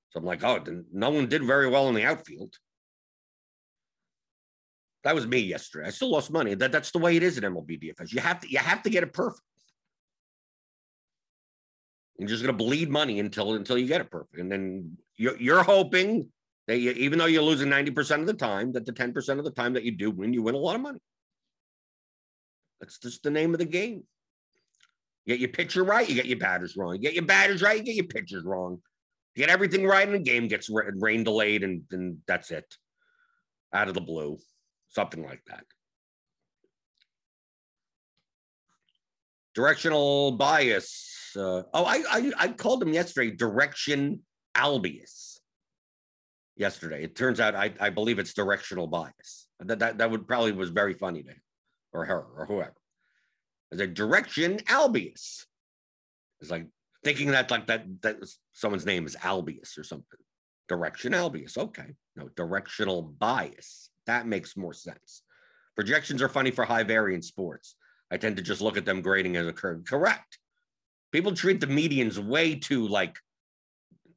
So 0.10 0.20
I'm 0.20 0.26
like, 0.26 0.44
oh, 0.44 0.62
no 0.92 1.10
one 1.10 1.30
did 1.30 1.44
very 1.46 1.70
well 1.70 1.88
in 1.88 1.96
the 1.96 2.04
outfield. 2.04 2.56
That 5.04 5.16
was 5.16 5.26
me 5.26 5.40
yesterday. 5.40 5.88
I 5.88 5.90
still 5.90 6.12
lost 6.12 6.32
money. 6.32 6.54
That, 6.54 6.72
that's 6.72 6.92
the 6.92 7.00
way 7.00 7.16
it 7.16 7.24
is 7.24 7.38
at 7.38 7.44
MLB 7.44 7.82
DFS. 7.82 8.14
You 8.14 8.22
have 8.22 8.40
to 8.42 8.52
you 8.52 8.60
have 8.60 8.84
to 8.84 8.90
get 8.90 9.04
it 9.04 9.14
perfect. 9.14 9.42
You're 12.18 12.30
just 12.30 12.44
going 12.44 12.56
to 12.56 12.64
bleed 12.64 12.90
money 12.90 13.20
until 13.20 13.56
until 13.56 13.80
you 13.80 13.88
get 13.88 14.02
it 14.02 14.12
perfect, 14.12 14.38
and 14.38 14.52
then 14.52 14.98
you're, 15.16 15.38
you're 15.38 15.64
hoping 15.64 16.30
that 16.68 16.78
you, 16.78 16.92
even 16.92 17.18
though 17.18 17.26
you're 17.26 17.42
losing 17.42 17.70
ninety 17.70 17.90
percent 17.90 18.22
of 18.22 18.28
the 18.28 18.34
time, 18.34 18.74
that 18.74 18.86
the 18.86 18.92
ten 18.92 19.12
percent 19.12 19.40
of 19.40 19.46
the 19.46 19.52
time 19.52 19.74
that 19.74 19.84
you 19.84 19.92
do 19.92 20.12
win, 20.12 20.34
you 20.34 20.44
win 20.44 20.54
a 20.54 20.60
lot 20.60 20.76
of 20.76 20.82
money. 20.82 21.00
That's 22.80 23.00
just 23.00 23.24
the 23.24 23.32
name 23.32 23.54
of 23.54 23.60
the 23.60 23.66
game. 23.66 24.04
You 25.26 25.34
get 25.34 25.40
your 25.40 25.50
pitcher 25.50 25.84
right, 25.84 26.08
you 26.08 26.16
get 26.16 26.26
your 26.28 26.38
batters 26.38 26.78
wrong. 26.78 26.94
You 26.94 27.02
get 27.02 27.14
your 27.14 27.26
batters 27.26 27.62
right, 27.62 27.78
you 27.78 27.84
get 27.84 27.96
your 27.96 28.06
pitchers 28.06 28.44
wrong. 28.44 28.82
You 29.36 29.44
get 29.44 29.50
everything 29.50 29.86
right, 29.86 30.06
and 30.06 30.16
the 30.16 30.20
game 30.20 30.48
gets 30.48 30.70
rain 30.70 31.24
delayed, 31.24 31.64
and, 31.64 31.84
and 31.92 32.18
that's 32.28 32.52
it. 32.52 32.66
Out 33.74 33.88
of 33.88 33.94
the 33.94 34.02
blue, 34.02 34.38
something 34.92 35.24
like 35.24 35.44
that. 35.48 35.64
Directional 39.54 40.32
bias. 40.34 41.34
Uh, 41.36 41.64
oh, 41.74 41.86
I, 41.86 42.04
I 42.10 42.32
I 42.38 42.48
called 42.50 42.84
him 42.84 42.94
yesterday. 42.94 43.32
Direction 43.32 44.22
Albius. 44.56 45.40
Yesterday, 46.56 47.04
it 47.04 47.16
turns 47.16 47.40
out 47.40 47.56
I, 47.56 47.74
I 47.80 47.90
believe 47.90 48.20
it's 48.20 48.34
directional 48.34 48.88
bias. 48.88 49.48
That, 49.60 49.80
that 49.80 49.98
that 49.98 50.12
would 50.12 50.28
probably 50.28 50.52
was 50.52 50.70
very 50.70 50.94
funny 50.94 51.24
to 51.24 51.30
him 51.30 51.42
or 51.94 52.06
her 52.06 52.26
or 52.38 52.46
whoever. 52.46 52.76
As 53.72 53.80
a 53.80 53.88
direction 53.88 54.60
Albius. 54.68 55.46
It's 56.40 56.50
like 56.52 56.68
thinking 57.04 57.32
that 57.32 57.52
like 57.52 57.68
that 57.68 57.86
that 58.02 58.18
someone's 58.52 58.86
name 58.86 59.06
is 59.06 59.16
Albius 59.16 59.78
or 59.78 59.84
something. 59.84 60.20
Direction 60.68 61.14
Albius. 61.14 61.58
Okay. 61.58 61.96
No, 62.16 62.30
directional 62.36 63.02
bias. 63.02 63.91
That 64.08 64.28
makes 64.28 64.58
more 64.58 64.74
sense. 64.74 65.24
Projections 65.76 66.22
are 66.22 66.30
funny 66.30 66.52
for 66.52 66.66
high 66.66 66.84
variance 66.84 67.28
sports. 67.28 67.76
I 68.12 68.18
tend 68.18 68.38
to 68.38 68.44
just 68.44 68.62
look 68.62 68.78
at 68.78 68.86
them 68.86 69.02
grading 69.02 69.38
as 69.38 69.48
a 69.48 69.54
curve. 69.54 69.86
Correct. 69.86 70.38
People 71.12 71.34
treat 71.34 71.60
the 71.60 71.68
medians 71.68 72.18
way 72.18 72.56
too 72.56 72.88
like 72.88 73.18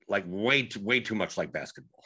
like 0.08 0.24
way 0.26 0.62
too 0.62 0.80
way 0.80 1.00
too 1.00 1.14
much 1.14 1.36
like 1.36 1.52
basketball. 1.52 2.04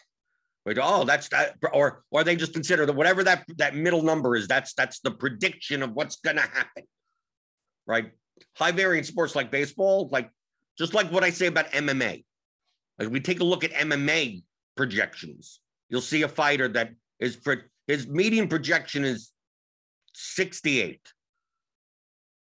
Like, 0.68 0.78
oh, 0.82 1.04
that's 1.04 1.28
that, 1.30 1.56
or 1.72 2.04
or 2.10 2.24
they 2.24 2.36
just 2.36 2.52
consider 2.52 2.84
that 2.84 2.92
whatever 2.92 3.24
that 3.24 3.44
that 3.56 3.74
middle 3.74 4.02
number 4.02 4.36
is, 4.36 4.46
that's 4.46 4.74
that's 4.74 5.00
the 5.00 5.10
prediction 5.10 5.82
of 5.82 5.92
what's 5.92 6.16
gonna 6.16 6.42
happen. 6.42 6.84
Right? 7.86 8.12
High 8.54 8.72
variance 8.72 9.08
sports 9.08 9.34
like 9.34 9.50
baseball, 9.50 10.10
like 10.12 10.30
just 10.76 10.92
like 10.92 11.10
what 11.10 11.24
I 11.24 11.30
say 11.30 11.46
about 11.46 11.70
MMA. 11.72 12.22
Like 12.98 13.08
we 13.08 13.20
take 13.20 13.40
a 13.40 13.44
look 13.44 13.64
at 13.64 13.72
MMA 13.72 14.42
projections, 14.76 15.60
you'll 15.88 16.02
see 16.02 16.22
a 16.22 16.28
fighter 16.28 16.68
that 16.68 16.90
is 17.20 17.36
for 17.36 17.64
his 17.86 18.06
median 18.06 18.48
projection 18.48 19.04
is 19.04 19.32
68. 20.14 21.00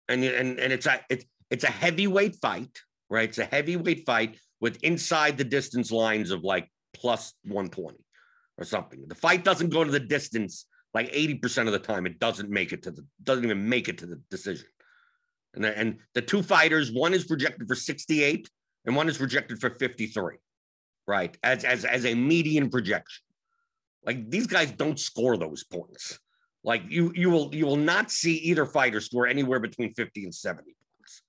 And, 0.08 0.22
and, 0.22 0.58
and 0.58 0.72
it's 0.72 0.86
a 0.86 1.00
it's 1.08 1.24
it's 1.50 1.64
a 1.64 1.70
heavyweight 1.70 2.36
fight, 2.36 2.78
right? 3.08 3.28
It's 3.28 3.38
a 3.38 3.44
heavyweight 3.44 4.04
fight 4.04 4.38
with 4.60 4.82
inside 4.82 5.38
the 5.38 5.44
distance 5.44 5.90
lines 5.90 6.30
of 6.30 6.42
like 6.42 6.68
plus 6.92 7.32
120 7.44 7.96
or 8.58 8.64
something. 8.64 9.04
The 9.06 9.14
fight 9.14 9.44
doesn't 9.44 9.70
go 9.70 9.84
to 9.84 9.90
the 9.90 10.00
distance 10.00 10.66
like 10.92 11.12
80% 11.12 11.66
of 11.66 11.72
the 11.72 11.78
time. 11.78 12.06
It 12.06 12.18
doesn't 12.18 12.50
make 12.50 12.72
it 12.72 12.82
to 12.84 12.90
the 12.90 13.04
doesn't 13.22 13.44
even 13.44 13.68
make 13.68 13.88
it 13.88 13.98
to 13.98 14.06
the 14.06 14.20
decision. 14.30 14.66
And 15.54 15.64
the, 15.64 15.78
and 15.78 15.98
the 16.14 16.22
two 16.22 16.42
fighters, 16.42 16.92
one 16.92 17.14
is 17.14 17.24
projected 17.24 17.68
for 17.68 17.74
68 17.74 18.48
and 18.86 18.96
one 18.96 19.08
is 19.08 19.18
projected 19.18 19.60
for 19.60 19.70
53, 19.70 20.36
right? 21.06 21.36
As, 21.42 21.64
as, 21.64 21.84
as 21.84 22.04
a 22.04 22.14
median 22.14 22.70
projection. 22.70 23.22
Like 24.04 24.30
these 24.30 24.46
guys 24.46 24.70
don't 24.72 24.98
score 24.98 25.36
those 25.36 25.64
points. 25.64 26.18
Like 26.62 26.82
you, 26.88 27.12
you 27.14 27.30
will, 27.30 27.54
you 27.54 27.66
will 27.66 27.76
not 27.76 28.10
see 28.10 28.36
either 28.36 28.66
fighter 28.66 29.00
score 29.00 29.26
anywhere 29.26 29.60
between 29.60 29.92
50 29.94 30.24
and 30.24 30.34
70 30.34 30.62
points. 30.64 31.22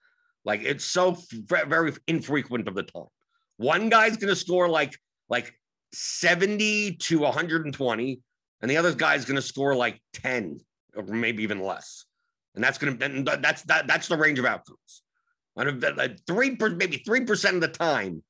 Like 0.44 0.64
it's 0.64 0.86
so 0.86 1.18
very 1.40 1.94
infrequent 2.08 2.68
of 2.68 2.76
the 2.76 2.84
time. 2.84 3.08
One 3.58 3.90
guy's 3.90 4.18
going 4.18 4.30
to 4.30 4.36
score 4.36 4.70
like, 4.70 4.98
like 5.30 5.54
70 5.94 6.96
to 6.96 7.20
120, 7.20 8.20
and 8.62 8.72
the 8.72 8.78
other 8.78 8.94
guy's 8.94 9.26
going 9.26 9.36
to 9.36 9.42
score 9.42 9.76
like 9.76 10.02
10 10.14 10.60
or 10.96 11.04
maybe 11.04 11.44
even 11.44 11.62
less 11.62 12.06
and 12.56 12.64
that's 12.64 12.78
going 12.78 12.98
to 12.98 13.38
that's 13.42 13.62
that, 13.64 13.86
that's 13.86 14.08
the 14.08 14.18
range 14.18 14.40
of 14.40 14.46
outcomes. 14.46 15.04
Three 16.28 16.58
maybe 16.60 16.98
three 17.06 17.26
percent 17.26 17.56
of 17.56 17.62
the 17.62 17.68
time, 17.68 18.24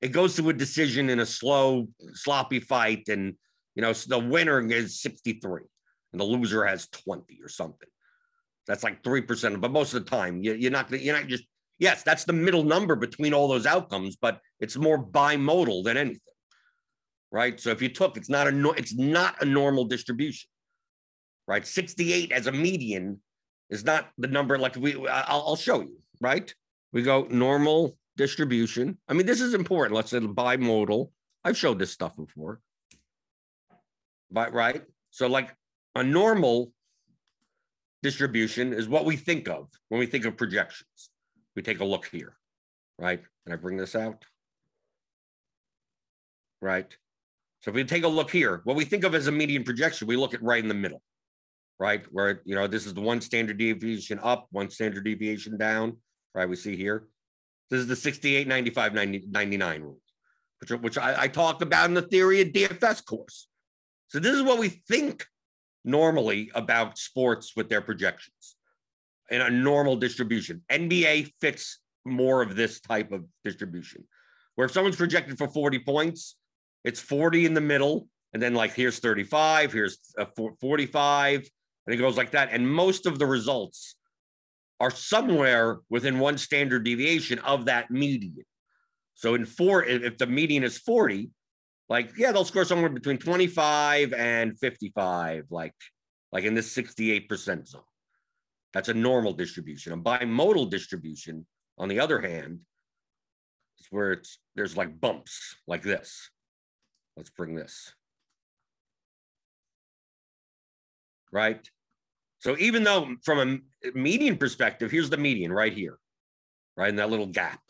it 0.00 0.08
goes 0.08 0.36
to 0.36 0.48
a 0.50 0.52
decision 0.52 1.10
in 1.10 1.20
a 1.20 1.26
slow, 1.26 1.88
sloppy 2.12 2.60
fight, 2.60 3.08
and 3.08 3.34
you 3.76 3.82
know 3.82 3.92
so 3.92 4.08
the 4.08 4.28
winner 4.28 4.60
is 4.60 5.00
sixty 5.00 5.34
three, 5.34 5.62
and 6.12 6.20
the 6.20 6.24
loser 6.24 6.64
has 6.64 6.88
twenty 6.88 7.38
or 7.42 7.48
something. 7.48 7.88
That's 8.66 8.82
like 8.82 9.04
three 9.04 9.22
percent, 9.22 9.60
but 9.60 9.70
most 9.70 9.94
of 9.94 10.04
the 10.04 10.10
time, 10.10 10.42
you, 10.42 10.54
you're 10.54 10.72
not 10.72 10.90
you're 10.90 11.16
not 11.16 11.28
just 11.28 11.44
yes, 11.78 12.02
that's 12.02 12.24
the 12.24 12.32
middle 12.32 12.64
number 12.64 12.96
between 12.96 13.32
all 13.32 13.46
those 13.46 13.66
outcomes, 13.66 14.16
but 14.16 14.40
it's 14.58 14.76
more 14.76 14.98
bimodal 15.00 15.84
than 15.84 15.96
anything, 15.96 16.20
right? 17.30 17.60
So 17.60 17.70
if 17.70 17.80
you 17.80 17.90
took, 17.90 18.16
it's 18.16 18.30
not 18.30 18.48
a 18.48 18.70
it's 18.70 18.96
not 18.96 19.40
a 19.40 19.44
normal 19.44 19.84
distribution, 19.84 20.50
right? 21.46 21.64
Sixty 21.64 22.12
eight 22.12 22.32
as 22.32 22.48
a 22.48 22.52
median 22.52 23.20
is 23.70 23.84
not 23.84 24.08
the 24.18 24.28
number 24.28 24.58
like 24.58 24.76
we 24.76 24.94
I'll, 25.08 25.44
I'll 25.48 25.56
show 25.56 25.80
you 25.80 25.98
right 26.20 26.52
we 26.92 27.02
go 27.02 27.26
normal 27.30 27.96
distribution 28.16 28.98
i 29.08 29.12
mean 29.12 29.26
this 29.26 29.40
is 29.40 29.54
important 29.54 29.94
let's 29.94 30.10
say 30.10 30.20
bimodal 30.20 31.10
i've 31.44 31.56
showed 31.56 31.78
this 31.78 31.92
stuff 31.92 32.16
before 32.16 32.60
but 34.30 34.52
right 34.52 34.82
so 35.10 35.26
like 35.26 35.54
a 35.94 36.02
normal 36.02 36.72
distribution 38.02 38.72
is 38.72 38.88
what 38.88 39.04
we 39.04 39.16
think 39.16 39.48
of 39.48 39.68
when 39.88 39.98
we 39.98 40.06
think 40.06 40.24
of 40.24 40.36
projections 40.36 41.10
we 41.54 41.62
take 41.62 41.80
a 41.80 41.84
look 41.84 42.06
here 42.06 42.36
right 42.98 43.22
and 43.44 43.52
i 43.52 43.56
bring 43.56 43.76
this 43.76 43.94
out 43.94 44.24
right 46.60 46.96
so 47.60 47.70
if 47.70 47.74
we 47.74 47.84
take 47.84 48.04
a 48.04 48.08
look 48.08 48.30
here 48.30 48.60
what 48.64 48.76
we 48.76 48.84
think 48.84 49.04
of 49.04 49.14
as 49.14 49.26
a 49.26 49.32
median 49.32 49.64
projection 49.64 50.06
we 50.06 50.16
look 50.16 50.34
at 50.34 50.42
right 50.42 50.62
in 50.62 50.68
the 50.68 50.74
middle 50.74 51.02
right? 51.78 52.04
Where, 52.10 52.42
you 52.44 52.54
know, 52.54 52.66
this 52.66 52.86
is 52.86 52.94
the 52.94 53.00
one 53.00 53.20
standard 53.20 53.58
deviation 53.58 54.18
up, 54.22 54.46
one 54.50 54.70
standard 54.70 55.04
deviation 55.04 55.56
down, 55.58 55.98
right? 56.34 56.48
We 56.48 56.56
see 56.56 56.76
here. 56.76 57.04
This 57.70 57.80
is 57.80 57.86
the 57.86 57.96
68, 57.96 58.46
95, 58.46 58.94
90, 58.94 59.24
99 59.28 59.82
rule, 59.82 59.98
which, 60.60 60.70
which 60.82 60.98
I, 60.98 61.22
I 61.22 61.28
talked 61.28 61.62
about 61.62 61.88
in 61.88 61.94
the 61.94 62.02
theory 62.02 62.40
of 62.40 62.48
DFS 62.48 63.04
course. 63.04 63.48
So 64.08 64.18
this 64.18 64.34
is 64.34 64.42
what 64.42 64.58
we 64.58 64.68
think 64.68 65.26
normally 65.84 66.50
about 66.54 66.98
sports 66.98 67.52
with 67.56 67.68
their 67.68 67.80
projections 67.80 68.56
in 69.30 69.40
a 69.40 69.50
normal 69.50 69.96
distribution. 69.96 70.62
NBA 70.70 71.32
fits 71.40 71.80
more 72.04 72.42
of 72.42 72.54
this 72.54 72.80
type 72.80 73.10
of 73.12 73.24
distribution, 73.44 74.04
where 74.54 74.66
if 74.66 74.72
someone's 74.72 74.96
projected 74.96 75.38
for 75.38 75.48
40 75.48 75.80
points, 75.80 76.36
it's 76.84 77.00
40 77.00 77.46
in 77.46 77.54
the 77.54 77.60
middle, 77.60 78.08
and 78.32 78.40
then 78.40 78.54
like 78.54 78.74
here's 78.74 79.00
35, 79.00 79.72
here's 79.72 79.98
45, 80.60 81.50
and 81.86 81.94
it 81.94 81.98
goes 81.98 82.16
like 82.16 82.30
that. 82.32 82.50
And 82.52 82.68
most 82.68 83.06
of 83.06 83.18
the 83.18 83.26
results 83.26 83.96
are 84.78 84.90
somewhere 84.90 85.78
within 85.90 86.18
one 86.18 86.38
standard 86.38 86.84
deviation 86.84 87.38
of 87.40 87.64
that 87.64 87.90
median. 87.90 88.44
So 89.14 89.34
in 89.34 89.46
four, 89.46 89.84
if 89.84 90.18
the 90.18 90.26
median 90.26 90.62
is 90.62 90.78
40, 90.78 91.30
like, 91.88 92.12
yeah, 92.16 92.32
they'll 92.32 92.44
score 92.44 92.64
somewhere 92.64 92.90
between 92.90 93.18
25 93.18 94.12
and 94.12 94.58
55, 94.58 95.46
like, 95.50 95.74
like 96.32 96.44
in 96.44 96.54
this 96.54 96.74
68% 96.74 97.68
zone. 97.68 97.82
That's 98.72 98.88
a 98.88 98.94
normal 98.94 99.32
distribution. 99.32 99.92
A 99.92 99.96
bimodal 99.96 100.70
distribution, 100.70 101.46
on 101.78 101.88
the 101.88 102.00
other 102.00 102.20
hand, 102.20 102.60
is 103.78 103.86
where 103.90 104.12
it's 104.12 104.38
there's 104.54 104.76
like 104.76 105.00
bumps 105.00 105.56
like 105.66 105.82
this. 105.82 106.30
Let's 107.16 107.30
bring 107.30 107.54
this. 107.54 107.94
Right? 111.32 111.68
So 112.40 112.56
even 112.58 112.84
though 112.84 113.14
from 113.24 113.62
a 113.84 113.90
median 113.98 114.36
perspective, 114.36 114.90
here's 114.90 115.10
the 115.10 115.16
median 115.16 115.52
right 115.52 115.72
here, 115.72 115.98
right 116.76 116.90
in 116.90 116.96
that 116.96 117.10
little 117.10 117.26
gap. 117.26 117.60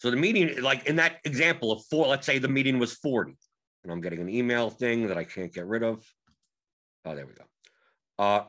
So 0.00 0.10
the 0.10 0.16
median, 0.16 0.62
like 0.62 0.86
in 0.86 0.96
that 0.96 1.18
example 1.24 1.72
of 1.72 1.84
four, 1.90 2.06
let's 2.06 2.26
say 2.26 2.38
the 2.38 2.48
median 2.48 2.78
was 2.78 2.94
40, 2.94 3.36
and 3.82 3.92
I'm 3.92 4.00
getting 4.00 4.20
an 4.20 4.30
email 4.30 4.70
thing 4.70 5.08
that 5.08 5.18
I 5.18 5.24
can't 5.24 5.52
get 5.52 5.66
rid 5.66 5.82
of. 5.82 6.02
Oh, 7.04 7.14
there 7.14 7.26
we 7.26 7.34
go. 7.34 7.44
Uh, 8.18 8.44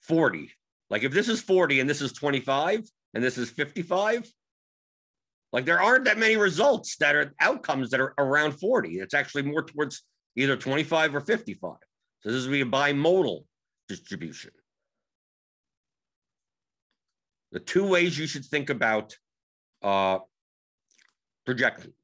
40. 0.00 0.50
Like 0.88 1.02
if 1.02 1.12
this 1.12 1.28
is 1.28 1.42
40 1.42 1.80
and 1.80 1.90
this 1.90 2.00
is 2.00 2.12
25 2.12 2.88
and 3.12 3.22
this 3.22 3.36
is 3.36 3.50
55, 3.50 4.26
like 5.52 5.66
there 5.66 5.80
aren't 5.80 6.06
that 6.06 6.16
many 6.16 6.38
results 6.38 6.96
that 6.96 7.14
are 7.14 7.34
outcomes 7.38 7.90
that 7.90 8.00
are 8.00 8.14
around 8.16 8.52
40. 8.52 9.00
It's 9.00 9.12
actually 9.12 9.42
more 9.42 9.62
towards 9.62 10.04
either 10.36 10.56
25 10.56 11.16
or 11.16 11.20
55. 11.20 11.76
So 12.20 12.32
this 12.32 12.44
would 12.44 12.52
be 12.52 12.62
a 12.62 12.66
bimodal 12.66 13.44
distribution. 13.88 14.52
The 17.52 17.60
two 17.60 17.86
ways 17.86 18.18
you 18.18 18.26
should 18.26 18.46
think 18.46 18.70
about 18.70 19.14
uh, 19.82 20.18
projections. 21.46 21.94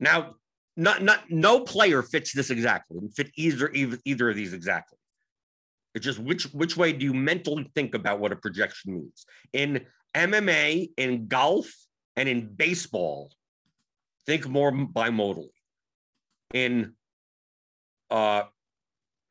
Now, 0.00 0.36
not, 0.76 1.02
not, 1.02 1.30
no 1.30 1.60
player 1.60 2.02
fits 2.02 2.32
this 2.32 2.50
exactly, 2.50 2.98
and 2.98 3.14
fit 3.14 3.30
either, 3.36 3.70
either, 3.72 3.98
either 4.04 4.30
of 4.30 4.36
these 4.36 4.52
exactly. 4.52 4.98
It's 5.94 6.04
just 6.04 6.18
which, 6.18 6.44
which 6.52 6.76
way 6.76 6.92
do 6.92 7.04
you 7.04 7.14
mentally 7.14 7.70
think 7.74 7.94
about 7.94 8.20
what 8.20 8.32
a 8.32 8.36
projection 8.36 8.94
means? 8.94 9.24
In 9.54 9.86
MMA, 10.14 10.90
in 10.98 11.26
golf, 11.26 11.72
and 12.16 12.28
in 12.28 12.54
baseball, 12.54 13.30
think 14.26 14.48
more 14.48 14.72
bimodally. 14.72 15.48
In 16.52 16.94
uh, 18.10 18.44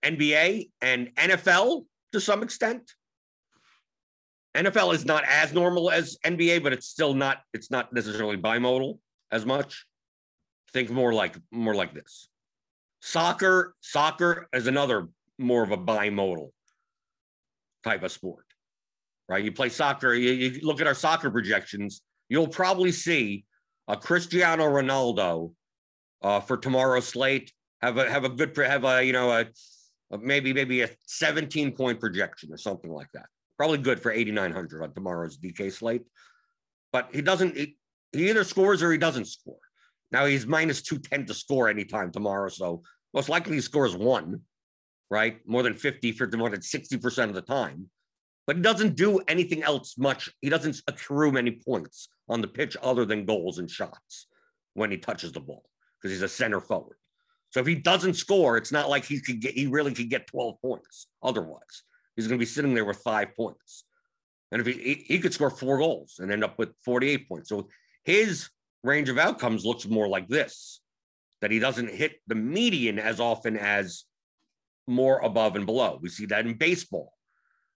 NBA 0.03 0.69
and 0.81 1.13
NFL 1.15 1.85
to 2.11 2.19
some 2.19 2.43
extent. 2.43 2.91
NFL 4.55 4.93
is 4.93 5.05
not 5.05 5.23
as 5.25 5.53
normal 5.53 5.91
as 5.91 6.17
NBA, 6.25 6.63
but 6.63 6.73
it's 6.73 6.87
still 6.87 7.13
not, 7.13 7.41
it's 7.53 7.69
not 7.69 7.93
necessarily 7.93 8.37
bimodal 8.37 8.99
as 9.31 9.45
much. 9.45 9.85
Think 10.73 10.89
more 10.89 11.13
like 11.13 11.35
more 11.51 11.75
like 11.75 11.93
this. 11.93 12.27
Soccer, 13.01 13.75
soccer 13.81 14.47
is 14.53 14.67
another 14.67 15.07
more 15.37 15.63
of 15.63 15.71
a 15.71 15.77
bimodal 15.77 16.49
type 17.83 18.03
of 18.03 18.11
sport. 18.11 18.45
Right? 19.27 19.43
You 19.43 19.51
play 19.51 19.69
soccer, 19.69 20.13
you, 20.13 20.31
you 20.31 20.59
look 20.61 20.81
at 20.81 20.87
our 20.87 20.93
soccer 20.93 21.31
projections, 21.31 22.01
you'll 22.29 22.47
probably 22.47 22.91
see 22.91 23.45
a 23.87 23.97
Cristiano 23.97 24.65
Ronaldo 24.65 25.53
uh, 26.21 26.39
for 26.39 26.57
tomorrow's 26.57 27.07
slate 27.07 27.51
have 27.81 27.97
a 27.97 28.09
have 28.09 28.23
a 28.23 28.29
good 28.29 28.55
have 28.57 28.83
a 28.83 29.03
you 29.03 29.13
know 29.13 29.31
a, 29.31 29.45
a 30.11 30.17
maybe 30.17 30.53
maybe 30.53 30.81
a 30.81 30.89
17 31.05 31.73
point 31.73 31.99
projection 31.99 32.51
or 32.51 32.57
something 32.57 32.91
like 32.91 33.11
that. 33.13 33.27
Probably 33.57 33.77
good 33.77 34.01
for 34.01 34.11
8900 34.11 34.83
on 34.83 34.93
tomorrow's 34.93 35.37
DK 35.37 35.71
slate. 35.71 36.03
But 36.91 37.09
he 37.13 37.21
doesn't 37.21 37.55
he, 37.55 37.77
he 38.11 38.29
either 38.29 38.43
scores 38.43 38.83
or 38.83 38.91
he 38.91 38.97
doesn't 38.97 39.25
score. 39.25 39.57
Now 40.11 40.25
he's 40.25 40.45
minus 40.45 40.81
210 40.81 41.25
to 41.27 41.33
score 41.33 41.69
anytime 41.69 42.11
tomorrow, 42.11 42.49
so 42.49 42.83
most 43.13 43.29
likely 43.29 43.55
he 43.55 43.61
scores 43.61 43.95
one, 43.95 44.41
right? 45.09 45.39
More 45.45 45.63
than 45.63 45.73
50 45.73 46.11
for 46.13 46.27
more 46.37 46.49
than 46.49 46.61
60% 46.61 47.23
of 47.23 47.33
the 47.33 47.41
time. 47.41 47.89
But 48.47 48.57
he 48.57 48.61
doesn't 48.61 48.95
do 48.95 49.19
anything 49.27 49.63
else 49.63 49.97
much. 49.97 50.29
He 50.41 50.49
doesn't 50.49 50.81
accrue 50.87 51.31
many 51.31 51.51
points 51.51 52.09
on 52.29 52.41
the 52.41 52.47
pitch 52.47 52.77
other 52.81 53.05
than 53.05 53.25
goals 53.25 53.57
and 53.57 53.69
shots 53.69 54.27
when 54.73 54.91
he 54.91 54.97
touches 54.97 55.31
the 55.31 55.39
ball 55.39 55.65
because 55.97 56.11
he's 56.11 56.21
a 56.21 56.29
center 56.29 56.59
forward. 56.59 56.97
So 57.49 57.59
if 57.59 57.67
he 57.67 57.75
doesn't 57.75 58.15
score, 58.15 58.57
it's 58.57 58.71
not 58.71 58.89
like 58.89 59.05
he 59.05 59.19
could 59.19 59.39
get 59.39 59.53
he 59.53 59.67
really 59.67 59.93
could 59.93 60.09
get 60.09 60.27
12 60.27 60.61
points 60.61 61.07
otherwise. 61.23 61.83
He's 62.15 62.27
going 62.27 62.39
to 62.39 62.41
be 62.41 62.49
sitting 62.49 62.73
there 62.73 62.85
with 62.85 62.97
five 62.97 63.35
points. 63.35 63.83
And 64.51 64.61
if 64.61 64.67
he, 64.67 64.81
he, 64.81 64.93
he 65.07 65.19
could 65.19 65.33
score 65.33 65.49
four 65.49 65.77
goals 65.77 66.19
and 66.19 66.31
end 66.31 66.43
up 66.43 66.57
with 66.57 66.69
48 66.83 67.27
points. 67.27 67.49
So 67.49 67.67
his 68.03 68.49
range 68.83 69.09
of 69.09 69.17
outcomes 69.17 69.65
looks 69.65 69.85
more 69.85 70.07
like 70.07 70.27
this 70.27 70.81
that 71.41 71.51
he 71.51 71.59
doesn't 71.59 71.89
hit 71.89 72.21
the 72.27 72.35
median 72.35 72.97
as 72.97 73.19
often 73.19 73.57
as 73.57 74.05
more 74.87 75.19
above 75.19 75.55
and 75.55 75.65
below. 75.65 75.99
We 76.01 76.09
see 76.09 76.25
that 76.27 76.45
in 76.45 76.53
baseball 76.53 77.13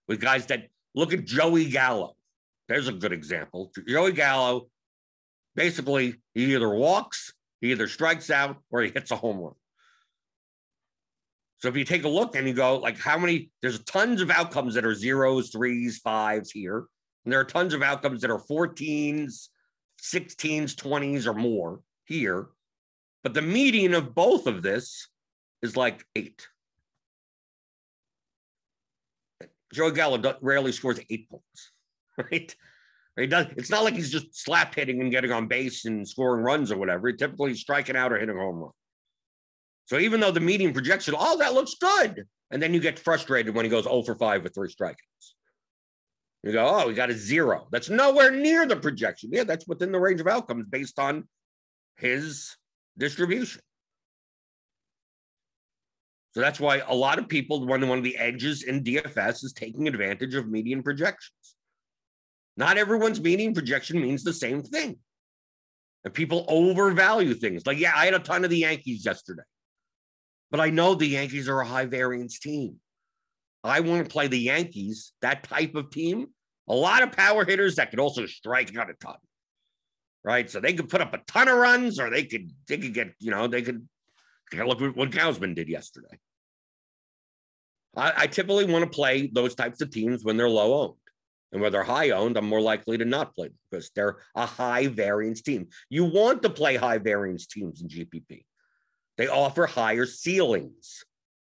with 0.08 0.20
guys 0.20 0.46
that 0.46 0.68
look 0.94 1.12
at 1.12 1.24
Joey 1.24 1.66
Gallo. 1.66 2.16
There's 2.68 2.88
a 2.88 2.92
good 2.92 3.12
example. 3.12 3.70
Joey 3.86 4.12
Gallo 4.12 4.68
basically 5.54 6.14
he 6.34 6.54
either 6.54 6.68
walks, 6.68 7.32
he 7.60 7.72
either 7.72 7.88
strikes 7.88 8.30
out, 8.30 8.56
or 8.70 8.82
he 8.82 8.90
hits 8.90 9.10
a 9.10 9.16
home 9.16 9.38
run. 9.38 9.54
So 11.60 11.68
if 11.68 11.76
you 11.76 11.84
take 11.84 12.04
a 12.04 12.08
look 12.08 12.36
and 12.36 12.48
you 12.48 12.54
go, 12.54 12.78
like, 12.78 12.98
how 12.98 13.18
many, 13.18 13.50
there's 13.60 13.84
tons 13.84 14.22
of 14.22 14.30
outcomes 14.30 14.74
that 14.74 14.84
are 14.84 14.94
zeros, 14.94 15.50
threes, 15.50 15.98
fives 15.98 16.50
here. 16.50 16.86
And 17.24 17.32
there 17.32 17.40
are 17.40 17.44
tons 17.44 17.74
of 17.74 17.82
outcomes 17.82 18.22
that 18.22 18.30
are 18.30 18.40
14s, 18.40 19.48
16s, 20.02 20.74
20s, 20.74 21.26
or 21.26 21.34
more 21.34 21.80
here. 22.06 22.48
But 23.22 23.34
the 23.34 23.42
median 23.42 23.92
of 23.92 24.14
both 24.14 24.46
of 24.46 24.62
this 24.62 25.08
is 25.60 25.76
like 25.76 26.02
eight. 26.16 26.48
Joey 29.72 29.92
Gallo 29.92 30.38
rarely 30.40 30.72
scores 30.72 30.98
eight 31.10 31.28
points, 31.28 31.72
right? 32.30 32.56
He 33.18 33.26
does, 33.26 33.46
it's 33.58 33.70
not 33.70 33.84
like 33.84 33.94
he's 33.94 34.10
just 34.10 34.34
slap 34.34 34.74
hitting 34.74 35.02
and 35.02 35.10
getting 35.10 35.30
on 35.30 35.46
base 35.46 35.84
and 35.84 36.08
scoring 36.08 36.42
runs 36.42 36.72
or 36.72 36.78
whatever. 36.78 37.12
Typically 37.12 37.54
striking 37.54 37.96
out 37.96 38.12
or 38.12 38.18
hitting 38.18 38.34
a 38.34 38.38
home 38.38 38.56
run. 38.56 38.70
So 39.90 39.98
even 39.98 40.20
though 40.20 40.30
the 40.30 40.38
median 40.38 40.72
projection, 40.72 41.16
oh, 41.18 41.36
that 41.38 41.52
looks 41.52 41.74
good. 41.74 42.24
And 42.52 42.62
then 42.62 42.72
you 42.72 42.78
get 42.78 42.96
frustrated 42.96 43.56
when 43.56 43.64
he 43.64 43.68
goes 43.68 43.84
0 43.84 44.04
for 44.04 44.14
5 44.14 44.44
with 44.44 44.54
three 44.54 44.72
strikeouts. 44.72 44.94
You 46.44 46.52
go, 46.52 46.64
oh, 46.64 46.88
he 46.88 46.94
got 46.94 47.10
a 47.10 47.12
zero. 47.12 47.66
That's 47.72 47.90
nowhere 47.90 48.30
near 48.30 48.66
the 48.66 48.76
projection. 48.76 49.30
Yeah, 49.32 49.42
that's 49.42 49.66
within 49.66 49.90
the 49.90 49.98
range 49.98 50.20
of 50.20 50.28
outcomes 50.28 50.66
based 50.68 51.00
on 51.00 51.26
his 51.96 52.54
distribution. 52.98 53.62
So 56.34 56.40
that's 56.40 56.60
why 56.60 56.82
a 56.86 56.94
lot 56.94 57.18
of 57.18 57.26
people, 57.26 57.66
one 57.66 57.82
of 57.82 58.04
the 58.04 58.16
edges 58.16 58.62
in 58.62 58.84
DFS 58.84 59.42
is 59.42 59.52
taking 59.52 59.88
advantage 59.88 60.36
of 60.36 60.48
median 60.48 60.84
projections. 60.84 61.56
Not 62.56 62.78
everyone's 62.78 63.20
median 63.20 63.54
projection 63.54 64.00
means 64.00 64.22
the 64.22 64.32
same 64.32 64.62
thing. 64.62 64.98
And 66.04 66.14
people 66.14 66.44
overvalue 66.46 67.34
things. 67.34 67.66
Like, 67.66 67.80
yeah, 67.80 67.90
I 67.96 68.04
had 68.04 68.14
a 68.14 68.20
ton 68.20 68.44
of 68.44 68.50
the 68.50 68.58
Yankees 68.58 69.04
yesterday. 69.04 69.42
But 70.50 70.60
I 70.60 70.70
know 70.70 70.94
the 70.94 71.06
Yankees 71.06 71.48
are 71.48 71.60
a 71.60 71.66
high 71.66 71.86
variance 71.86 72.38
team. 72.38 72.76
I 73.62 73.80
want 73.80 74.04
to 74.04 74.10
play 74.10 74.26
the 74.26 74.38
Yankees, 74.38 75.12
that 75.22 75.44
type 75.44 75.74
of 75.74 75.90
team. 75.90 76.28
A 76.68 76.74
lot 76.74 77.02
of 77.02 77.12
power 77.12 77.44
hitters 77.44 77.76
that 77.76 77.90
could 77.90 78.00
also 78.00 78.26
strike 78.26 78.76
out 78.76 78.90
a 78.90 78.94
ton. 78.94 79.16
Right. 80.22 80.50
So 80.50 80.60
they 80.60 80.74
could 80.74 80.88
put 80.88 81.00
up 81.00 81.14
a 81.14 81.20
ton 81.26 81.48
of 81.48 81.56
runs 81.56 81.98
or 81.98 82.10
they 82.10 82.24
could 82.24 82.50
they 82.68 82.78
could 82.78 82.92
get, 82.92 83.14
you 83.18 83.30
know, 83.30 83.46
they 83.46 83.62
could 83.62 83.88
look 84.52 84.82
at 84.82 84.96
what 84.96 85.10
Gausman 85.10 85.54
did 85.54 85.68
yesterday. 85.68 86.18
I, 87.96 88.12
I 88.16 88.26
typically 88.26 88.66
want 88.66 88.84
to 88.84 88.90
play 88.94 89.30
those 89.32 89.54
types 89.54 89.80
of 89.80 89.90
teams 89.90 90.24
when 90.24 90.36
they're 90.36 90.48
low 90.48 90.82
owned. 90.82 90.94
And 91.52 91.60
when 91.60 91.72
they're 91.72 91.82
high 91.82 92.10
owned, 92.10 92.36
I'm 92.36 92.46
more 92.46 92.60
likely 92.60 92.98
to 92.98 93.04
not 93.04 93.34
play 93.34 93.50
because 93.70 93.90
they're 93.94 94.18
a 94.36 94.46
high 94.46 94.86
variance 94.86 95.42
team. 95.42 95.68
You 95.88 96.04
want 96.04 96.42
to 96.42 96.50
play 96.50 96.76
high 96.76 96.98
variance 96.98 97.46
teams 97.46 97.82
in 97.82 97.88
GPP. 97.88 98.44
They 99.20 99.28
offer 99.28 99.66
higher 99.66 100.06
ceilings, 100.06 101.04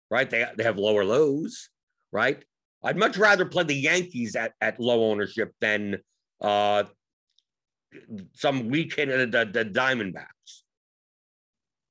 right? 0.08 0.30
They, 0.30 0.46
they 0.56 0.62
have 0.62 0.78
lower 0.78 1.04
lows, 1.04 1.70
right? 2.12 2.40
I'd 2.84 2.96
much 2.96 3.16
rather 3.16 3.44
play 3.44 3.64
the 3.64 3.74
Yankees 3.74 4.37
at, 4.37 4.52
at 4.60 4.78
low 4.78 5.10
ownership 5.10 5.52
than 5.60 5.98
uh, 6.40 6.84
some 8.32 8.68
weekend 8.68 9.10
the, 9.10 9.26
the, 9.26 9.64
the 9.64 9.64
Diamondbacks, 9.64 10.62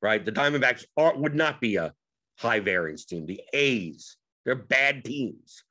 right? 0.01 0.23
The 0.23 0.31
Diamondbacks 0.31 0.85
are, 0.95 1.17
would 1.17 1.35
not 1.35 1.59
be 1.59 1.75
a 1.75 1.93
high 2.39 2.61
variance 2.61 3.03
team. 3.03 3.25
The 3.25 3.41
A's, 3.51 4.15
they're 4.45 4.55
bad 4.55 5.03
teams. 5.03 5.65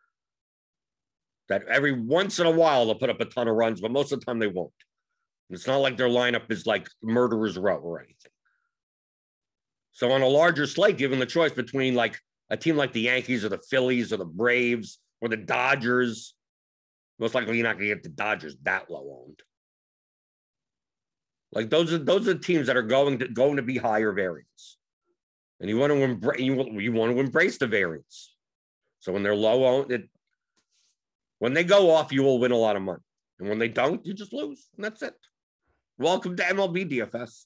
That 1.49 1.63
every 1.69 1.93
once 1.93 2.39
in 2.39 2.47
a 2.47 2.51
while 2.51 2.85
they'll 2.85 2.97
put 2.97 3.09
up 3.09 3.23
a 3.23 3.25
ton 3.25 3.49
of 3.49 3.57
runs, 3.57 3.81
but 3.81 3.91
most 3.91 4.13
of 4.13 4.21
the 4.21 4.27
time 4.27 4.41
they 4.41 4.47
won't. 4.47 4.73
It's 5.49 5.67
not 5.67 5.79
like 5.79 5.97
their 5.97 6.11
lineup 6.11 6.53
is 6.53 6.67
like 6.67 6.87
murderer's 7.03 7.57
row 7.57 7.79
or 7.79 8.01
anything. 8.01 8.32
So 9.93 10.11
on 10.11 10.23
a 10.23 10.27
larger 10.27 10.67
slate, 10.67 10.97
given 10.97 11.19
the 11.19 11.27
choice 11.27 11.53
between 11.53 11.95
like 11.95 12.19
a 12.51 12.57
team 12.57 12.77
like 12.77 12.93
the 12.93 13.03
Yankees 13.03 13.45
or 13.45 13.51
the 13.51 13.59
Phillies 13.59 14.13
or 14.13 14.17
the 14.17 14.25
Braves 14.25 14.99
or 15.21 15.29
the 15.29 15.37
Dodgers, 15.37 16.35
most 17.19 17.35
likely 17.35 17.57
you're 17.57 17.67
not 17.67 17.77
going 17.77 17.89
to 17.89 17.95
get 17.95 18.03
the 18.03 18.09
Dodgers 18.09 18.57
that 18.63 18.91
low 18.91 19.23
owned. 19.25 19.41
Like 21.53 21.69
those 21.69 21.93
are 21.93 21.99
those 21.99 22.27
are 22.27 22.35
the 22.35 22.41
teams 22.41 22.67
that 22.67 22.79
are 22.79 22.83
going 22.83 23.19
to 23.19 23.29
going 23.29 23.57
to 23.57 23.63
be 23.63 23.77
higher 23.77 24.13
variance, 24.13 24.79
and 25.61 25.69
you 25.69 25.77
want 25.77 25.93
to 25.93 26.03
embrace 26.03 26.41
you, 26.41 26.81
you 26.81 26.93
want 26.93 27.13
to 27.13 27.21
embrace 27.21 27.59
the 27.59 27.67
variance. 27.67 28.35
So 29.01 29.13
when 29.13 29.23
they're 29.23 29.37
low 29.37 29.67
owned, 29.67 29.93
it, 29.93 30.09
when 31.41 31.53
they 31.53 31.65
go 31.65 31.91
off, 31.91 32.11
you 32.11 32.23
will 32.23 32.39
win 32.39 32.53
a 32.53 32.57
lot 32.57 32.77
of 32.77 32.83
money, 32.83 33.03
and 33.39 33.51
when 33.51 33.59
they 33.59 33.69
don't, 33.69 34.05
you 34.07 34.15
just 34.15 34.33
lose, 34.33 34.69
and 34.77 34.85
that's 34.85 35.03
it. 35.03 35.15
Welcome 35.99 36.37
to 36.37 36.43
MLB 36.43 36.91
DFS. 36.91 37.45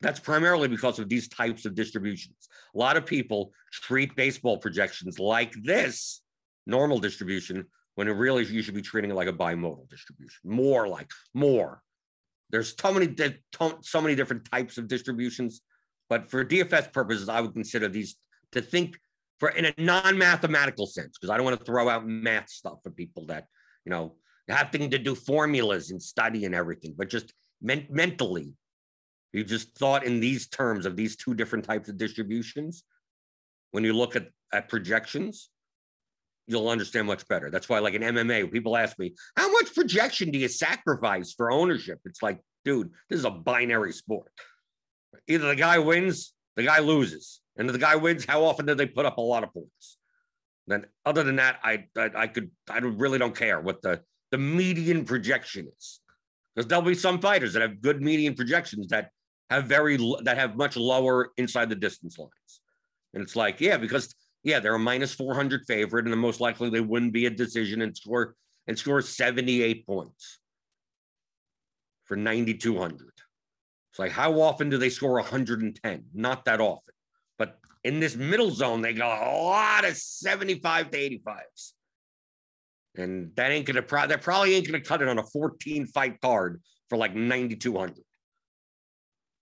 That's 0.00 0.20
primarily 0.20 0.68
because 0.68 0.98
of 0.98 1.08
these 1.08 1.28
types 1.28 1.64
of 1.64 1.74
distributions. 1.74 2.48
A 2.74 2.78
lot 2.78 2.96
of 2.96 3.06
people 3.06 3.52
treat 3.72 4.14
baseball 4.14 4.58
projections 4.58 5.18
like 5.18 5.54
this 5.62 6.20
normal 6.66 6.98
distribution 6.98 7.64
when 7.94 8.08
it 8.08 8.12
really 8.12 8.44
you 8.44 8.62
should 8.62 8.74
be 8.74 8.82
treating 8.82 9.10
it 9.10 9.14
like 9.14 9.28
a 9.28 9.32
bimodal 9.32 9.88
distribution. 9.88 10.38
More 10.44 10.86
like 10.86 11.10
more. 11.34 11.82
There's 12.50 12.74
so 12.78 12.92
many 12.92 13.14
so 13.82 14.00
many 14.00 14.14
different 14.14 14.50
types 14.50 14.78
of 14.78 14.86
distributions, 14.86 15.62
but 16.08 16.30
for 16.30 16.44
DFS 16.44 16.92
purposes, 16.92 17.28
I 17.28 17.40
would 17.40 17.54
consider 17.54 17.88
these 17.88 18.16
to 18.52 18.60
think 18.60 18.98
for 19.40 19.48
in 19.48 19.64
a 19.64 19.74
non-mathematical 19.78 20.86
sense 20.86 21.18
because 21.18 21.30
I 21.30 21.36
don't 21.36 21.44
want 21.44 21.58
to 21.58 21.64
throw 21.64 21.88
out 21.88 22.06
math 22.06 22.50
stuff 22.50 22.78
for 22.84 22.90
people 22.90 23.26
that 23.26 23.46
you 23.84 23.90
know 23.90 24.16
having 24.48 24.90
to 24.90 24.98
do 24.98 25.14
formulas 25.14 25.90
and 25.90 26.00
study 26.00 26.44
and 26.44 26.54
everything, 26.54 26.94
but 26.96 27.08
just 27.08 27.32
men- 27.60 27.86
mentally 27.90 28.52
you 29.36 29.44
just 29.44 29.76
thought 29.76 30.04
in 30.04 30.18
these 30.20 30.48
terms 30.48 30.86
of 30.86 30.96
these 30.96 31.16
two 31.16 31.34
different 31.34 31.64
types 31.64 31.88
of 31.88 31.98
distributions, 31.98 32.84
when 33.72 33.84
you 33.84 33.92
look 33.92 34.16
at, 34.16 34.28
at 34.52 34.68
projections, 34.68 35.50
you'll 36.46 36.68
understand 36.68 37.06
much 37.06 37.26
better. 37.28 37.50
That's 37.50 37.68
why, 37.68 37.80
like 37.80 37.94
in 37.94 38.02
MMA, 38.02 38.50
people 38.50 38.76
ask 38.76 38.98
me, 38.98 39.14
how 39.36 39.50
much 39.52 39.74
projection 39.74 40.30
do 40.30 40.38
you 40.38 40.48
sacrifice 40.48 41.34
for 41.34 41.50
ownership? 41.50 42.00
It's 42.04 42.22
like, 42.22 42.40
dude, 42.64 42.90
this 43.10 43.18
is 43.18 43.24
a 43.24 43.30
binary 43.30 43.92
sport. 43.92 44.32
Either 45.28 45.48
the 45.48 45.56
guy 45.56 45.78
wins, 45.78 46.32
the 46.54 46.62
guy 46.62 46.78
loses. 46.78 47.40
And 47.56 47.68
if 47.68 47.72
the 47.72 47.78
guy 47.78 47.96
wins, 47.96 48.24
how 48.24 48.44
often 48.44 48.66
do 48.66 48.74
they 48.74 48.86
put 48.86 49.06
up 49.06 49.18
a 49.18 49.20
lot 49.20 49.44
of 49.44 49.52
points? 49.52 49.98
Then 50.66 50.86
other 51.04 51.22
than 51.22 51.36
that, 51.36 51.60
I 51.62 51.84
I, 51.96 52.10
I 52.14 52.26
could 52.26 52.50
I 52.68 52.78
really 52.78 53.18
don't 53.18 53.36
care 53.36 53.60
what 53.60 53.82
the 53.82 54.02
the 54.30 54.38
median 54.38 55.04
projection 55.04 55.68
is. 55.78 56.00
Because 56.54 56.68
there'll 56.68 56.82
be 56.82 56.94
some 56.94 57.20
fighters 57.20 57.52
that 57.52 57.62
have 57.62 57.82
good 57.82 58.00
median 58.00 58.34
projections 58.34 58.88
that 58.88 59.10
have 59.50 59.66
very 59.66 59.96
that 60.22 60.38
have 60.38 60.56
much 60.56 60.76
lower 60.76 61.30
inside 61.36 61.68
the 61.68 61.76
distance 61.76 62.18
lines. 62.18 62.60
And 63.14 63.22
it's 63.22 63.36
like, 63.36 63.60
yeah, 63.60 63.76
because 63.76 64.14
yeah, 64.42 64.60
they're 64.60 64.74
a 64.74 64.78
minus 64.78 65.12
400 65.14 65.64
favorite, 65.66 66.04
and 66.04 66.12
the 66.12 66.16
most 66.16 66.40
likely 66.40 66.70
they 66.70 66.80
wouldn't 66.80 67.12
be 67.12 67.26
a 67.26 67.30
decision 67.30 67.82
and 67.82 67.96
score 67.96 68.34
and 68.66 68.78
score 68.78 69.00
78 69.00 69.86
points 69.86 70.38
for 72.04 72.16
9,200. 72.16 73.10
It's 73.90 73.98
like, 73.98 74.12
how 74.12 74.40
often 74.40 74.68
do 74.68 74.78
they 74.78 74.90
score 74.90 75.14
110? 75.14 76.04
Not 76.14 76.44
that 76.44 76.60
often. 76.60 76.94
But 77.38 77.58
in 77.82 77.98
this 77.98 78.14
middle 78.14 78.50
zone, 78.50 78.82
they 78.82 78.92
got 78.92 79.26
a 79.26 79.30
lot 79.42 79.84
of 79.84 79.96
75 79.96 80.90
to 80.90 80.98
85s. 80.98 81.72
And 82.96 83.32
that 83.36 83.50
ain't 83.50 83.66
gonna 83.66 83.82
pro- 83.82 84.06
that 84.06 84.22
probably 84.22 84.54
ain't 84.54 84.66
gonna 84.66 84.80
cut 84.80 85.02
it 85.02 85.08
on 85.08 85.18
a 85.18 85.24
14 85.24 85.86
fight 85.86 86.20
card 86.20 86.62
for 86.88 86.96
like 86.96 87.14
9,200. 87.14 87.96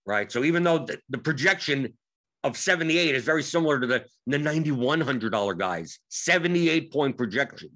Right. 0.07 0.31
So 0.31 0.45
even 0.45 0.62
though 0.62 0.79
the, 0.79 0.99
the 1.09 1.19
projection 1.19 1.95
of 2.43 2.59
78 2.59 3.14
is 3.14 3.25
very 3.25 3.43
similar 3.43 3.81
to 3.81 3.87
the, 3.87 4.05
the 4.27 4.37
$9,100 4.37 5.59
guys, 5.59 5.99
78 6.11 6.93
point 6.93 7.17
projection. 7.17 7.71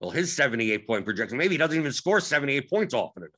Well, 0.00 0.10
his 0.10 0.34
78 0.34 0.86
point 0.86 1.04
projection, 1.04 1.38
maybe 1.38 1.54
he 1.54 1.58
doesn't 1.58 1.78
even 1.78 1.92
score 1.92 2.20
78 2.20 2.70
points 2.70 2.94
often 2.94 3.24
enough. 3.24 3.32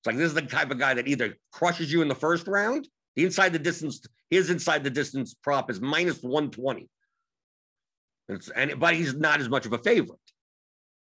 It's 0.00 0.06
like 0.06 0.16
this 0.16 0.28
is 0.28 0.34
the 0.34 0.42
type 0.42 0.70
of 0.70 0.78
guy 0.78 0.94
that 0.94 1.06
either 1.06 1.36
crushes 1.52 1.92
you 1.92 2.00
in 2.00 2.08
the 2.08 2.14
first 2.14 2.46
round, 2.48 2.88
the 3.16 3.24
inside 3.24 3.52
the 3.52 3.58
distance, 3.58 4.00
his 4.30 4.48
inside 4.48 4.82
the 4.82 4.90
distance 4.90 5.34
prop 5.34 5.70
is 5.70 5.80
minus 5.80 6.22
120. 6.22 6.88
It's, 8.30 8.48
and 8.48 8.78
but 8.80 8.94
he's 8.94 9.14
not 9.14 9.40
as 9.40 9.48
much 9.48 9.66
of 9.66 9.74
a 9.74 9.78
favorite. 9.78 10.18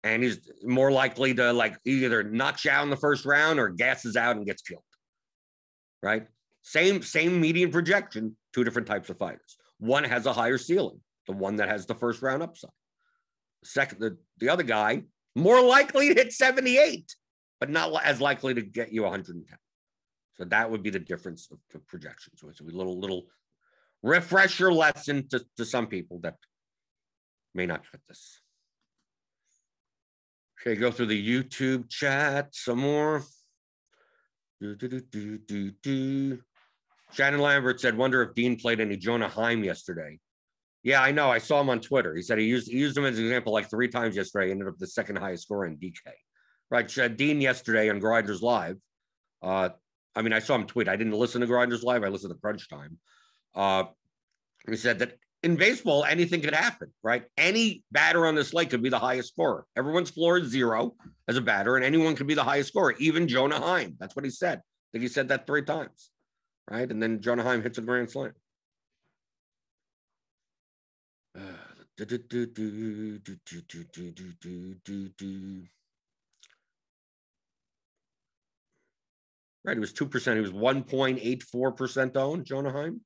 And 0.05 0.23
he's 0.23 0.39
more 0.63 0.91
likely 0.91 1.33
to 1.33 1.51
like 1.51 1.77
either 1.83 2.23
knock 2.23 2.63
you 2.63 2.71
out 2.71 2.83
in 2.83 2.89
the 2.89 2.95
first 2.95 3.25
round 3.25 3.59
or 3.59 3.69
gasses 3.69 4.15
out 4.15 4.37
and 4.37 4.45
gets 4.45 4.61
killed. 4.61 4.83
Right? 6.05 6.27
Same, 6.61 7.01
same 7.01 7.41
median 7.41 7.71
projection, 7.71 8.37
two 8.53 8.63
different 8.63 8.87
types 8.87 9.09
of 9.09 9.17
fighters. 9.17 9.57
One 9.79 10.03
has 10.03 10.27
a 10.27 10.33
higher 10.33 10.59
ceiling, 10.59 11.01
the 11.25 11.33
one 11.33 11.55
that 11.55 11.67
has 11.67 11.87
the 11.87 11.95
first 11.95 12.21
round 12.21 12.43
upside. 12.43 12.69
Second, 13.63 13.99
the, 13.99 14.17
the 14.37 14.49
other 14.49 14.61
guy, 14.61 15.01
more 15.35 15.59
likely 15.61 16.13
to 16.13 16.13
hit 16.13 16.31
78, 16.31 17.15
but 17.59 17.71
not 17.71 18.03
as 18.03 18.21
likely 18.21 18.53
to 18.53 18.61
get 18.61 18.93
you 18.93 19.01
110. 19.01 19.57
So 20.35 20.45
that 20.45 20.69
would 20.69 20.83
be 20.83 20.91
the 20.91 20.99
difference 20.99 21.49
of, 21.51 21.87
projections. 21.87 22.39
So 22.39 22.49
it's 22.49 22.59
a 22.59 22.63
little, 22.63 22.99
little 22.99 23.23
refresher 24.03 24.71
lesson 24.71 25.27
to, 25.29 25.43
to 25.57 25.65
some 25.65 25.87
people 25.87 26.19
that 26.19 26.35
may 27.55 27.65
not 27.65 27.85
fit 27.85 28.01
this. 28.07 28.41
Okay, 30.61 30.79
go 30.79 30.91
through 30.91 31.07
the 31.07 31.27
YouTube 31.27 31.89
chat 31.89 32.49
some 32.51 32.79
more. 32.79 33.23
Do, 34.61 34.75
do, 34.75 34.87
do, 34.87 35.01
do, 35.01 35.37
do, 35.39 35.71
do. 35.83 36.39
Shannon 37.13 37.41
Lambert 37.41 37.79
said, 37.79 37.97
"Wonder 37.97 38.21
if 38.23 38.33
Dean 38.33 38.55
played 38.55 38.79
any 38.79 38.97
Jonah 38.97 39.27
Heim 39.27 39.63
yesterday." 39.63 40.19
Yeah, 40.83 41.01
I 41.01 41.11
know. 41.11 41.31
I 41.31 41.39
saw 41.39 41.59
him 41.59 41.69
on 41.69 41.81
Twitter. 41.81 42.15
He 42.15 42.21
said 42.21 42.37
he 42.37 42.45
used 42.45 42.71
he 42.71 42.77
used 42.77 42.97
him 42.97 43.05
as 43.05 43.17
an 43.17 43.25
example 43.25 43.51
like 43.53 43.69
three 43.69 43.87
times 43.87 44.15
yesterday. 44.15 44.51
Ended 44.51 44.67
up 44.67 44.77
the 44.77 44.87
second 44.87 45.17
highest 45.17 45.43
scorer 45.43 45.65
in 45.65 45.77
DK. 45.77 45.99
Right, 46.71 46.97
uh, 46.97 47.07
Dean 47.09 47.41
yesterday 47.41 47.89
on 47.89 47.99
Grinders 47.99 48.41
Live. 48.41 48.77
Uh, 49.41 49.69
I 50.15 50.21
mean, 50.21 50.33
I 50.33 50.39
saw 50.39 50.55
him 50.55 50.65
tweet. 50.65 50.87
I 50.87 50.95
didn't 50.95 51.13
listen 51.13 51.41
to 51.41 51.47
Grinders 51.47 51.83
Live. 51.83 52.03
I 52.03 52.07
listened 52.07 52.33
to 52.33 52.39
Crunch 52.39 52.69
Time. 52.69 52.97
Uh, 53.53 53.85
he 54.67 54.75
said 54.75 54.99
that 54.99 55.17
in 55.45 55.55
baseball, 55.57 56.03
anything 56.03 56.41
could 56.41 56.55
happen, 56.55 56.91
right? 57.03 57.23
Any 57.37 57.83
batter 57.91 58.25
on 58.25 58.33
this 58.33 58.49
slate 58.49 58.71
could 58.71 58.81
be 58.81 58.89
the 58.89 58.97
highest 58.97 59.29
scorer. 59.29 59.63
Everyone's 59.77 60.09
floor 60.09 60.39
is 60.39 60.47
zero 60.49 60.95
as 61.27 61.37
a 61.37 61.41
batter, 61.41 61.75
and 61.75 61.85
anyone 61.85 62.15
could 62.15 62.25
be 62.25 62.33
the 62.33 62.43
highest 62.43 62.69
scorer, 62.69 62.95
even 62.97 63.27
Jonah 63.27 63.59
Heim. 63.59 63.95
That's 63.99 64.15
what 64.15 64.25
he 64.25 64.31
said. 64.31 64.57
I 64.57 64.63
think 64.91 65.03
he 65.03 65.07
said 65.07 65.27
that 65.27 65.45
three 65.45 65.61
times, 65.61 66.09
right? 66.69 66.89
And 66.89 67.01
then 67.01 67.21
Jonah 67.21 67.43
Heim 67.43 67.61
hits 67.61 67.77
a 67.77 67.81
grand 67.81 68.09
slam. 68.09 68.33
Right, 79.63 79.77
it 79.77 79.79
was 79.79 79.93
two 79.93 80.07
percent. 80.07 80.39
It 80.39 80.41
was 80.41 80.51
one 80.51 80.83
point 80.83 81.19
eight 81.21 81.43
four 81.43 81.71
percent 81.71 82.17
owned. 82.17 82.45
Jonah 82.45 82.71
Heim. 82.71 83.01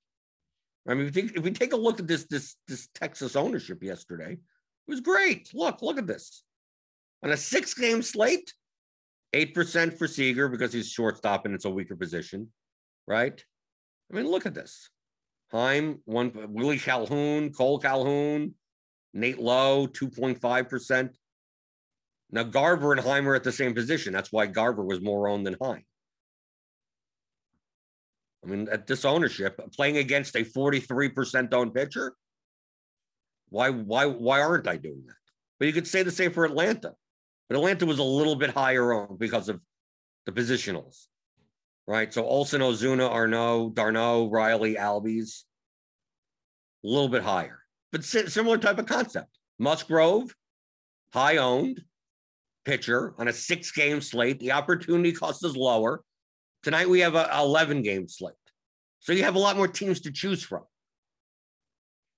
I 0.87 0.93
mean, 0.93 1.07
if 1.07 1.43
we, 1.43 1.51
take, 1.51 1.73
a 1.73 1.77
look 1.77 1.99
at 1.99 2.07
this 2.07 2.25
this 2.25 2.55
this 2.67 2.87
Texas 2.95 3.35
ownership 3.35 3.83
yesterday, 3.83 4.33
it 4.33 4.39
was 4.87 5.01
great. 5.01 5.51
Look, 5.53 5.81
look 5.81 5.97
at 5.97 6.07
this. 6.07 6.43
On 7.23 7.31
a 7.31 7.37
six 7.37 7.73
game 7.73 8.01
slate, 8.01 8.53
eight 9.33 9.53
percent 9.53 9.97
for 9.97 10.07
Seager 10.07 10.47
because 10.47 10.73
he's 10.73 10.89
shortstop 10.89 11.45
and 11.45 11.53
it's 11.53 11.65
a 11.65 11.69
weaker 11.69 11.95
position, 11.95 12.49
right? 13.07 13.43
I 14.11 14.15
mean, 14.15 14.27
look 14.27 14.45
at 14.45 14.53
this. 14.53 14.89
Heim, 15.51 15.99
one 16.05 16.31
Willie 16.49 16.79
Calhoun, 16.79 17.51
Cole 17.51 17.79
Calhoun, 17.79 18.53
Nate 19.13 19.39
Lowe, 19.39 19.87
2.5%. 19.87 21.09
Now 22.31 22.43
Garver 22.43 22.91
and 22.91 23.01
Heim 23.01 23.27
are 23.27 23.35
at 23.35 23.43
the 23.43 23.51
same 23.51 23.73
position. 23.73 24.13
That's 24.13 24.31
why 24.31 24.45
Garver 24.45 24.83
was 24.83 25.01
more 25.01 25.27
owned 25.27 25.45
than 25.47 25.57
Heim. 25.61 25.83
I 28.43 28.47
mean, 28.47 28.67
at 28.71 28.87
this 28.87 29.05
ownership, 29.05 29.59
playing 29.75 29.97
against 29.97 30.35
a 30.35 30.43
43% 30.43 31.53
owned 31.53 31.73
pitcher, 31.73 32.13
why, 33.49 33.69
why, 33.69 34.05
why 34.05 34.41
aren't 34.41 34.67
I 34.67 34.77
doing 34.77 35.03
that? 35.07 35.15
But 35.59 35.67
you 35.67 35.73
could 35.73 35.87
say 35.87 36.03
the 36.03 36.11
same 36.11 36.31
for 36.31 36.45
Atlanta. 36.45 36.93
But 37.49 37.57
Atlanta 37.57 37.85
was 37.85 37.99
a 37.99 38.03
little 38.03 38.35
bit 38.35 38.51
higher 38.51 38.93
owned 38.93 39.19
because 39.19 39.49
of 39.49 39.59
the 40.25 40.31
positionals, 40.31 41.07
right? 41.87 42.13
So 42.13 42.23
Olson, 42.23 42.61
Ozuna, 42.61 43.09
Arnaud, 43.09 43.71
Darno, 43.71 44.31
Riley, 44.31 44.75
Albies, 44.75 45.43
a 46.83 46.87
little 46.87 47.09
bit 47.09 47.23
higher, 47.23 47.59
but 47.91 48.03
similar 48.05 48.57
type 48.57 48.77
of 48.77 48.85
concept. 48.85 49.37
Musgrove, 49.57 50.33
high 51.11 51.37
owned 51.37 51.81
pitcher 52.65 53.15
on 53.17 53.27
a 53.27 53.33
six 53.33 53.71
game 53.71 53.99
slate. 53.99 54.39
The 54.39 54.51
opportunity 54.51 55.11
cost 55.11 55.43
is 55.43 55.57
lower. 55.57 56.03
Tonight 56.63 56.89
we 56.89 56.99
have 56.99 57.15
a 57.15 57.29
11 57.37 57.81
game 57.81 58.07
slate. 58.07 58.35
So 58.99 59.13
you 59.13 59.23
have 59.23 59.35
a 59.35 59.39
lot 59.39 59.55
more 59.55 59.67
teams 59.67 60.01
to 60.01 60.11
choose 60.11 60.43
from. 60.43 60.63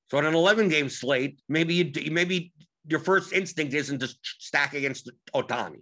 So 0.09 0.17
on 0.17 0.25
an 0.25 0.33
11 0.33 0.69
game 0.69 0.89
slate, 0.89 1.41
maybe 1.47 1.75
you 1.75 2.11
maybe 2.11 2.51
your 2.87 2.99
first 2.99 3.33
instinct 3.33 3.73
isn't 3.73 3.99
to 3.99 4.13
stack 4.23 4.73
against 4.73 5.09
Ohtani. 5.33 5.81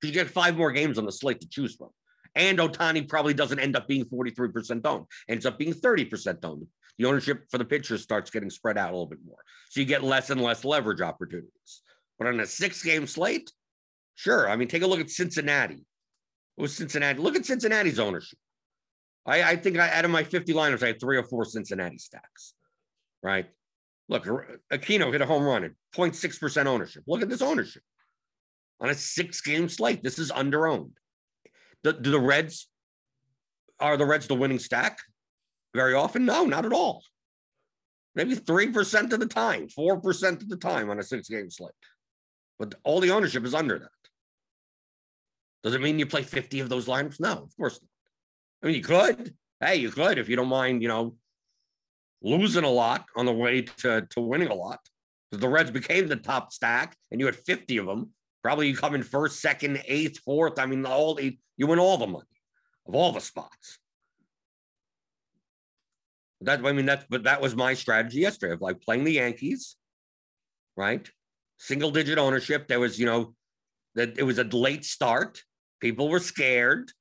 Because 0.00 0.14
you 0.14 0.22
get 0.22 0.30
five 0.30 0.56
more 0.56 0.70
games 0.70 0.98
on 0.98 1.06
the 1.06 1.12
slate 1.12 1.40
to 1.40 1.48
choose 1.48 1.74
from. 1.74 1.88
And 2.34 2.58
Ohtani 2.58 3.08
probably 3.08 3.34
doesn't 3.34 3.58
end 3.58 3.74
up 3.74 3.88
being 3.88 4.04
43% 4.04 4.86
owned, 4.86 5.06
ends 5.28 5.46
up 5.46 5.58
being 5.58 5.72
30% 5.72 6.44
owned. 6.44 6.66
The 6.98 7.06
ownership 7.06 7.44
for 7.50 7.58
the 7.58 7.64
pitchers 7.64 8.02
starts 8.02 8.30
getting 8.30 8.50
spread 8.50 8.76
out 8.76 8.90
a 8.90 8.92
little 8.92 9.06
bit 9.06 9.20
more. 9.24 9.38
So 9.70 9.80
you 9.80 9.86
get 9.86 10.04
less 10.04 10.30
and 10.30 10.40
less 10.40 10.64
leverage 10.64 11.00
opportunities. 11.00 11.82
But 12.18 12.28
on 12.28 12.38
a 12.40 12.46
six 12.46 12.82
game 12.82 13.06
slate, 13.06 13.50
sure. 14.14 14.48
I 14.48 14.56
mean, 14.56 14.68
take 14.68 14.82
a 14.82 14.86
look 14.86 15.00
at 15.00 15.10
Cincinnati 15.10 15.84
was 16.60 16.74
Cincinnati. 16.74 17.20
Look 17.20 17.36
at 17.36 17.46
Cincinnati's 17.46 17.98
ownership. 17.98 18.38
I, 19.26 19.42
I 19.42 19.56
think 19.56 19.78
I, 19.78 19.90
out 19.90 20.04
of 20.04 20.10
my 20.10 20.24
50 20.24 20.52
liners, 20.52 20.82
I 20.82 20.88
had 20.88 21.00
three 21.00 21.18
or 21.18 21.22
four 21.22 21.44
Cincinnati 21.44 21.98
stacks, 21.98 22.54
right? 23.22 23.46
Look, 24.08 24.24
Aquino 24.72 25.12
hit 25.12 25.20
a 25.20 25.26
home 25.26 25.44
run 25.44 25.64
at 25.64 25.72
0.6% 25.94 26.66
ownership. 26.66 27.04
Look 27.06 27.22
at 27.22 27.28
this 27.28 27.42
ownership 27.42 27.82
on 28.80 28.88
a 28.88 28.94
six 28.94 29.40
game 29.42 29.68
slate. 29.68 30.02
This 30.02 30.18
is 30.18 30.30
under 30.30 30.66
owned. 30.66 30.96
Do, 31.84 31.92
the 31.92 32.18
Reds, 32.18 32.68
are 33.78 33.96
the 33.96 34.06
Reds 34.06 34.26
the 34.26 34.34
winning 34.34 34.58
stack 34.58 34.98
very 35.74 35.94
often? 35.94 36.24
No, 36.24 36.44
not 36.44 36.64
at 36.64 36.72
all. 36.72 37.02
Maybe 38.14 38.34
3% 38.34 39.12
of 39.12 39.20
the 39.20 39.26
time, 39.26 39.68
4% 39.68 40.42
of 40.42 40.48
the 40.48 40.56
time 40.56 40.90
on 40.90 40.98
a 40.98 41.02
six 41.02 41.28
game 41.28 41.50
slate. 41.50 41.70
But 42.58 42.74
all 42.82 43.00
the 43.00 43.12
ownership 43.12 43.44
is 43.44 43.54
under 43.54 43.78
that. 43.78 43.90
Does 45.62 45.74
it 45.74 45.80
mean 45.80 45.98
you 45.98 46.06
play 46.06 46.22
50 46.22 46.60
of 46.60 46.68
those 46.68 46.86
lineups? 46.86 47.20
No, 47.20 47.32
of 47.32 47.56
course 47.56 47.80
not. 47.80 47.88
I 48.62 48.66
mean, 48.66 48.76
you 48.76 48.82
could. 48.82 49.34
Hey, 49.60 49.76
you 49.76 49.90
could 49.90 50.18
if 50.18 50.28
you 50.28 50.36
don't 50.36 50.48
mind, 50.48 50.82
you 50.82 50.88
know, 50.88 51.16
losing 52.22 52.64
a 52.64 52.70
lot 52.70 53.06
on 53.16 53.26
the 53.26 53.32
way 53.32 53.62
to, 53.62 54.06
to 54.10 54.20
winning 54.20 54.48
a 54.48 54.54
lot. 54.54 54.80
Because 55.30 55.42
the 55.42 55.48
Reds 55.48 55.70
became 55.70 56.08
the 56.08 56.16
top 56.16 56.52
stack 56.52 56.96
and 57.10 57.20
you 57.20 57.26
had 57.26 57.36
50 57.36 57.76
of 57.78 57.86
them. 57.86 58.10
Probably 58.42 58.68
you 58.68 58.76
come 58.76 58.94
in 58.94 59.02
first, 59.02 59.40
second, 59.40 59.82
eighth, 59.86 60.20
fourth. 60.20 60.58
I 60.58 60.66
mean, 60.66 60.86
all 60.86 61.14
the, 61.14 61.36
you 61.56 61.66
win 61.66 61.78
all 61.78 61.98
the 61.98 62.06
money 62.06 62.24
of 62.86 62.94
all 62.94 63.12
the 63.12 63.20
spots. 63.20 63.78
That 66.40 66.64
I 66.64 66.72
mean, 66.72 66.86
that's 66.86 67.04
but 67.10 67.24
that 67.24 67.40
was 67.40 67.56
my 67.56 67.74
strategy 67.74 68.20
yesterday 68.20 68.52
of 68.54 68.60
like 68.60 68.80
playing 68.80 69.02
the 69.04 69.12
Yankees, 69.12 69.76
right? 70.76 71.08
Single 71.58 71.90
digit 71.90 72.16
ownership. 72.16 72.68
There 72.68 72.78
was, 72.78 72.98
you 72.98 73.06
know, 73.06 73.34
that 73.96 74.16
it 74.18 74.22
was 74.22 74.38
a 74.38 74.44
late 74.44 74.84
start. 74.84 75.42
People 75.80 76.08
were 76.08 76.18
scared. 76.18 76.92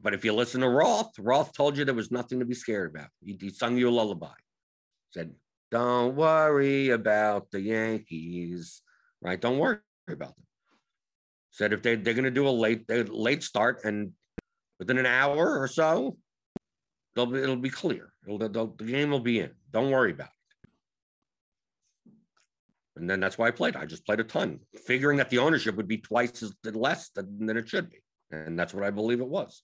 But 0.00 0.14
if 0.14 0.24
you 0.24 0.32
listen 0.32 0.60
to 0.60 0.68
Roth, 0.68 1.12
Roth 1.18 1.52
told 1.52 1.76
you 1.76 1.84
there 1.84 1.94
was 1.94 2.10
nothing 2.10 2.38
to 2.38 2.44
be 2.44 2.54
scared 2.54 2.94
about. 2.94 3.08
He, 3.20 3.36
he 3.40 3.50
sung 3.50 3.76
you 3.76 3.88
a 3.88 3.90
lullaby. 3.90 4.34
Said, 5.10 5.34
Don't 5.70 6.14
worry 6.14 6.90
about 6.90 7.50
the 7.50 7.60
Yankees, 7.60 8.82
right? 9.22 9.40
Don't 9.40 9.58
worry 9.58 9.78
about 10.08 10.36
them. 10.36 10.46
Said 11.50 11.72
if 11.72 11.82
they, 11.82 11.96
they're 11.96 12.14
going 12.14 12.24
to 12.24 12.30
do 12.30 12.46
a 12.46 12.50
late 12.50 12.84
late 12.90 13.42
start 13.42 13.80
and 13.84 14.12
within 14.78 14.98
an 14.98 15.06
hour 15.06 15.58
or 15.58 15.66
so, 15.66 16.18
they'll 17.14 17.26
be, 17.26 17.38
it'll 17.38 17.56
be 17.56 17.70
clear. 17.70 18.12
It'll, 18.26 18.38
the 18.38 18.84
game 18.84 19.10
will 19.10 19.20
be 19.20 19.40
in. 19.40 19.50
Don't 19.72 19.90
worry 19.90 20.12
about 20.12 20.28
it. 20.28 20.35
And 22.96 23.08
then 23.08 23.20
that's 23.20 23.36
why 23.36 23.48
I 23.48 23.50
played. 23.50 23.76
I 23.76 23.84
just 23.84 24.06
played 24.06 24.20
a 24.20 24.24
ton, 24.24 24.60
figuring 24.86 25.18
that 25.18 25.28
the 25.28 25.38
ownership 25.38 25.76
would 25.76 25.88
be 25.88 25.98
twice 25.98 26.42
as 26.42 26.54
less 26.64 27.10
than, 27.10 27.46
than 27.46 27.56
it 27.56 27.68
should 27.68 27.90
be. 27.90 27.98
And 28.30 28.58
that's 28.58 28.72
what 28.72 28.84
I 28.84 28.90
believe 28.90 29.20
it 29.20 29.28
was. 29.28 29.62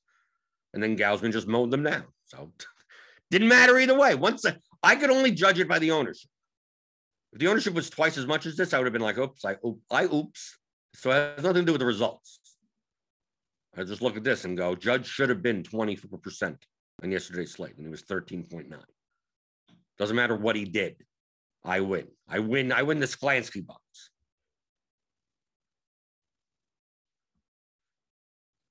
And 0.75 0.83
then 0.83 0.97
Gausman 0.97 1.33
just 1.33 1.49
mowed 1.49 1.71
them 1.71 1.83
down. 1.83 2.05
So 2.27 2.53
didn't 3.31 3.49
matter 3.49 3.79
either 3.79 3.99
way. 3.99 4.14
Once 4.14 4.45
I, 4.45 4.57
I 4.83 4.97
could 4.97 5.11
only 5.11 5.31
judge 5.31 5.59
it 5.59 5.68
by 5.68 5.79
the 5.79 5.92
ownership. 5.92 6.31
If 7.33 7.38
the 7.38 7.49
ownership 7.49 7.73
was 7.73 7.88
twice 7.88 8.18
as 8.18 8.27
much 8.27 8.45
as 8.45 8.57
this, 8.57 8.75
I 8.75 8.79
would 8.79 8.87
have 8.87 8.92
been 8.92 9.03
like, 9.03 9.16
oops, 9.16 9.45
I, 9.45 9.57
I 9.90 10.05
oops. 10.05 10.59
So 10.95 11.11
it 11.11 11.37
has 11.37 11.45
nothing 11.45 11.62
to 11.62 11.66
do 11.66 11.73
with 11.73 11.81
the 11.81 11.87
results. 11.87 12.40
I 13.75 13.85
just 13.85 14.03
look 14.03 14.18
at 14.18 14.25
this 14.25 14.45
and 14.45 14.57
go, 14.57 14.75
Judge 14.75 15.07
should 15.07 15.31
have 15.31 15.40
been 15.40 15.62
24% 15.62 16.57
on 17.03 17.11
yesterday's 17.11 17.53
slate, 17.53 17.77
and 17.79 17.87
he 17.87 17.90
was 17.90 18.03
13.9. 18.03 18.71
Doesn't 19.99 20.16
matter 20.16 20.37
what 20.37 20.57
he 20.57 20.64
did. 20.66 20.97
I 21.64 21.81
win. 21.81 22.09
I 22.29 22.40
win. 22.40 22.72
I 22.72 22.83
win 22.83 22.98
the 22.98 23.07
Sklansky 23.07 23.64
bucks. 23.64 24.11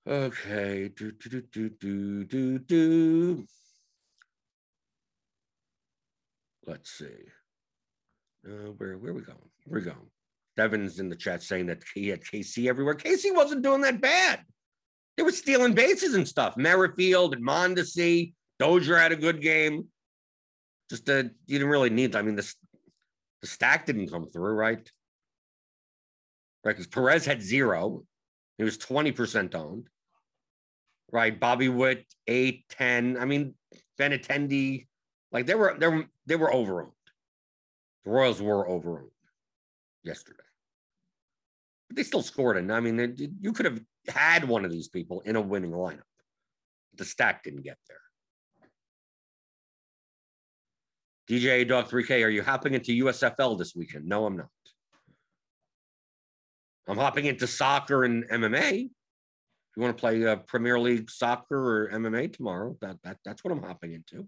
Okay. 0.07 0.89
Do, 0.89 1.11
do, 1.11 1.29
do, 1.29 1.41
do, 1.41 1.69
do, 1.69 2.23
do, 2.25 2.59
do. 2.59 3.45
Let's 6.65 6.91
see. 6.91 7.05
Uh, 8.45 8.71
where, 8.77 8.97
where 8.97 9.11
are 9.11 9.15
we 9.15 9.21
going? 9.21 9.37
Where 9.65 9.77
are 9.77 9.83
we 9.83 9.85
going? 9.85 10.09
Devin's 10.57 10.99
in 10.99 11.09
the 11.09 11.15
chat 11.15 11.43
saying 11.43 11.67
that 11.67 11.83
he 11.93 12.09
had 12.09 12.23
KC 12.23 12.67
everywhere. 12.67 12.95
KC 12.95 13.33
wasn't 13.33 13.61
doing 13.61 13.81
that 13.81 14.01
bad. 14.01 14.41
They 15.15 15.23
were 15.23 15.31
stealing 15.31 15.73
bases 15.73 16.13
and 16.15 16.27
stuff. 16.27 16.57
Merrifield 16.57 17.33
and 17.33 17.45
Mondesi. 17.45 18.33
Dozier 18.59 18.97
had 18.97 19.11
a 19.11 19.15
good 19.15 19.41
game. 19.41 19.87
Just 20.89 21.09
uh, 21.09 21.23
you 21.45 21.59
didn't 21.59 21.69
really 21.69 21.89
need. 21.89 22.15
I 22.15 22.21
mean, 22.21 22.35
the 22.35 22.53
the 23.41 23.47
stack 23.47 23.85
didn't 23.85 24.09
come 24.09 24.27
through, 24.27 24.53
right? 24.53 24.91
Right, 26.63 26.71
because 26.75 26.87
Perez 26.87 27.25
had 27.25 27.41
zero. 27.41 28.03
He 28.57 28.63
was 28.63 28.77
20% 28.77 29.55
owned. 29.55 29.87
Right. 31.11 31.37
Bobby 31.37 31.67
Witt, 31.67 32.05
eight, 32.27 32.65
10. 32.69 33.17
I 33.17 33.25
mean, 33.25 33.55
Benintendi, 33.99 34.87
like 35.31 35.45
they 35.45 35.55
were 35.55 35.75
they 35.77 35.87
were 35.87 36.05
they 36.25 36.35
were 36.35 36.51
overowned. 36.51 36.91
The 38.05 38.11
Royals 38.11 38.41
were 38.41 38.67
overowned 38.67 39.09
yesterday. 40.03 40.37
But 41.89 41.97
they 41.97 42.03
still 42.03 42.21
scored 42.21 42.57
and 42.57 42.71
I 42.71 42.79
mean, 42.79 43.35
you 43.41 43.51
could 43.51 43.65
have 43.65 43.81
had 44.07 44.47
one 44.47 44.63
of 44.63 44.71
these 44.71 44.87
people 44.87 45.21
in 45.21 45.35
a 45.35 45.41
winning 45.41 45.71
lineup. 45.71 46.01
The 46.95 47.05
stack 47.05 47.43
didn't 47.43 47.63
get 47.63 47.77
there. 47.87 47.97
DJ 51.31 51.65
Dog 51.65 51.87
3K, 51.87 52.25
are 52.25 52.29
you 52.29 52.43
hopping 52.43 52.73
into 52.73 53.05
USFL 53.05 53.57
this 53.57 53.73
weekend? 53.73 54.05
No, 54.05 54.25
I'm 54.25 54.35
not. 54.35 54.49
I'm 56.89 56.97
hopping 56.97 57.25
into 57.25 57.47
soccer 57.47 58.03
and 58.03 58.25
MMA. 58.25 58.83
If 58.83 59.77
you 59.77 59.81
want 59.81 59.95
to 59.95 60.01
play 60.01 60.25
uh, 60.25 60.35
Premier 60.35 60.77
League 60.77 61.09
soccer 61.09 61.85
or 61.85 61.89
MMA 61.93 62.35
tomorrow, 62.35 62.75
that, 62.81 62.97
that 63.05 63.19
that's 63.23 63.45
what 63.45 63.53
I'm 63.53 63.63
hopping 63.63 63.93
into. 63.93 64.27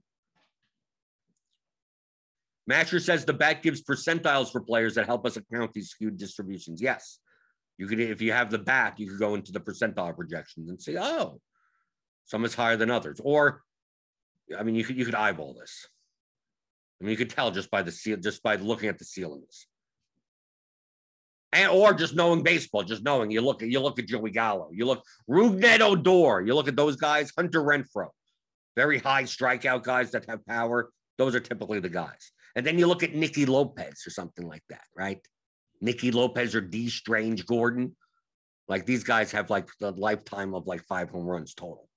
Matcher 2.71 3.01
says 3.01 3.25
the 3.25 3.33
bat 3.33 3.61
gives 3.61 3.83
percentiles 3.83 4.49
for 4.49 4.61
players 4.61 4.95
that 4.95 5.05
help 5.05 5.25
us 5.25 5.35
account 5.35 5.73
these 5.73 5.89
skewed 5.89 6.17
distributions. 6.17 6.81
Yes. 6.81 7.19
You 7.77 7.87
could, 7.87 7.99
if 7.99 8.21
you 8.21 8.31
have 8.31 8.49
the 8.49 8.59
bat, 8.59 8.97
you 8.97 9.09
could 9.09 9.19
go 9.19 9.35
into 9.35 9.51
the 9.51 9.59
percentile 9.59 10.15
projections 10.15 10.69
and 10.69 10.81
say, 10.81 10.95
oh, 10.97 11.41
some 12.23 12.45
is 12.45 12.55
higher 12.55 12.77
than 12.77 12.89
others. 12.89 13.19
Or, 13.21 13.61
I 14.57 14.63
mean, 14.63 14.75
you 14.75 14.85
could 14.85 14.95
you 14.95 15.03
could 15.03 15.15
eyeball 15.15 15.55
this. 15.59 15.85
I 17.01 17.05
mean, 17.05 17.11
you 17.11 17.17
could 17.17 17.29
tell 17.29 17.51
just 17.51 17.69
by 17.69 17.81
the 17.81 17.91
seal, 17.91 18.17
just 18.17 18.41
by 18.43 18.55
looking 18.55 18.89
at 18.89 18.97
the 18.97 19.05
ceilings. 19.05 19.67
And 21.51 21.69
or 21.69 21.93
just 21.93 22.15
knowing 22.15 22.41
baseball, 22.41 22.83
just 22.83 23.03
knowing 23.03 23.29
you 23.29 23.41
look 23.41 23.61
at 23.61 23.69
you 23.69 23.79
look 23.79 23.99
at 23.99 24.07
Joey 24.07 24.31
Gallo, 24.31 24.69
you 24.71 24.85
look 24.85 25.03
Rougned 25.29 25.81
Odor, 25.81 26.41
you 26.45 26.55
look 26.55 26.67
at 26.67 26.75
those 26.75 26.95
guys, 26.95 27.31
Hunter 27.37 27.61
Renfroe, 27.61 28.09
very 28.75 28.97
high 28.97 29.23
strikeout 29.23 29.83
guys 29.83 30.11
that 30.11 30.25
have 30.27 30.45
power. 30.45 30.89
Those 31.19 31.35
are 31.35 31.39
typically 31.39 31.79
the 31.79 31.89
guys. 31.89 32.31
And 32.55 32.65
then 32.65 32.79
you 32.79 32.87
look 32.87 33.03
at 33.03 33.13
Nicky 33.13 33.45
Lopez 33.45 34.03
or 34.07 34.09
something 34.09 34.47
like 34.47 34.63
that, 34.69 34.83
right? 34.95 35.19
Nicky 35.81 36.11
Lopez 36.11 36.55
or 36.55 36.61
Dee 36.61 36.89
Strange-Gordon. 36.89 37.95
Like 38.67 38.85
these 38.85 39.03
guys 39.03 39.31
have 39.31 39.49
like 39.49 39.69
the 39.79 39.91
lifetime 39.91 40.55
of 40.55 40.65
like 40.65 40.83
five 40.85 41.09
home 41.09 41.25
runs 41.25 41.53
total. 41.53 41.87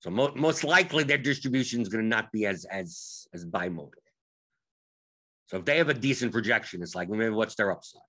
So 0.00 0.10
mo- 0.10 0.32
most 0.34 0.64
likely 0.64 1.04
their 1.04 1.18
distribution 1.18 1.80
is 1.80 1.88
going 1.88 2.02
to 2.02 2.08
not 2.08 2.32
be 2.32 2.46
as 2.46 2.64
as 2.64 3.28
as 3.32 3.44
bimodal. 3.44 3.92
So 5.46 5.58
if 5.58 5.64
they 5.64 5.78
have 5.78 5.88
a 5.88 5.94
decent 5.94 6.32
projection, 6.32 6.82
it's 6.82 6.94
like 6.94 7.08
maybe 7.08 7.30
what's 7.30 7.54
their 7.54 7.70
upside? 7.70 8.02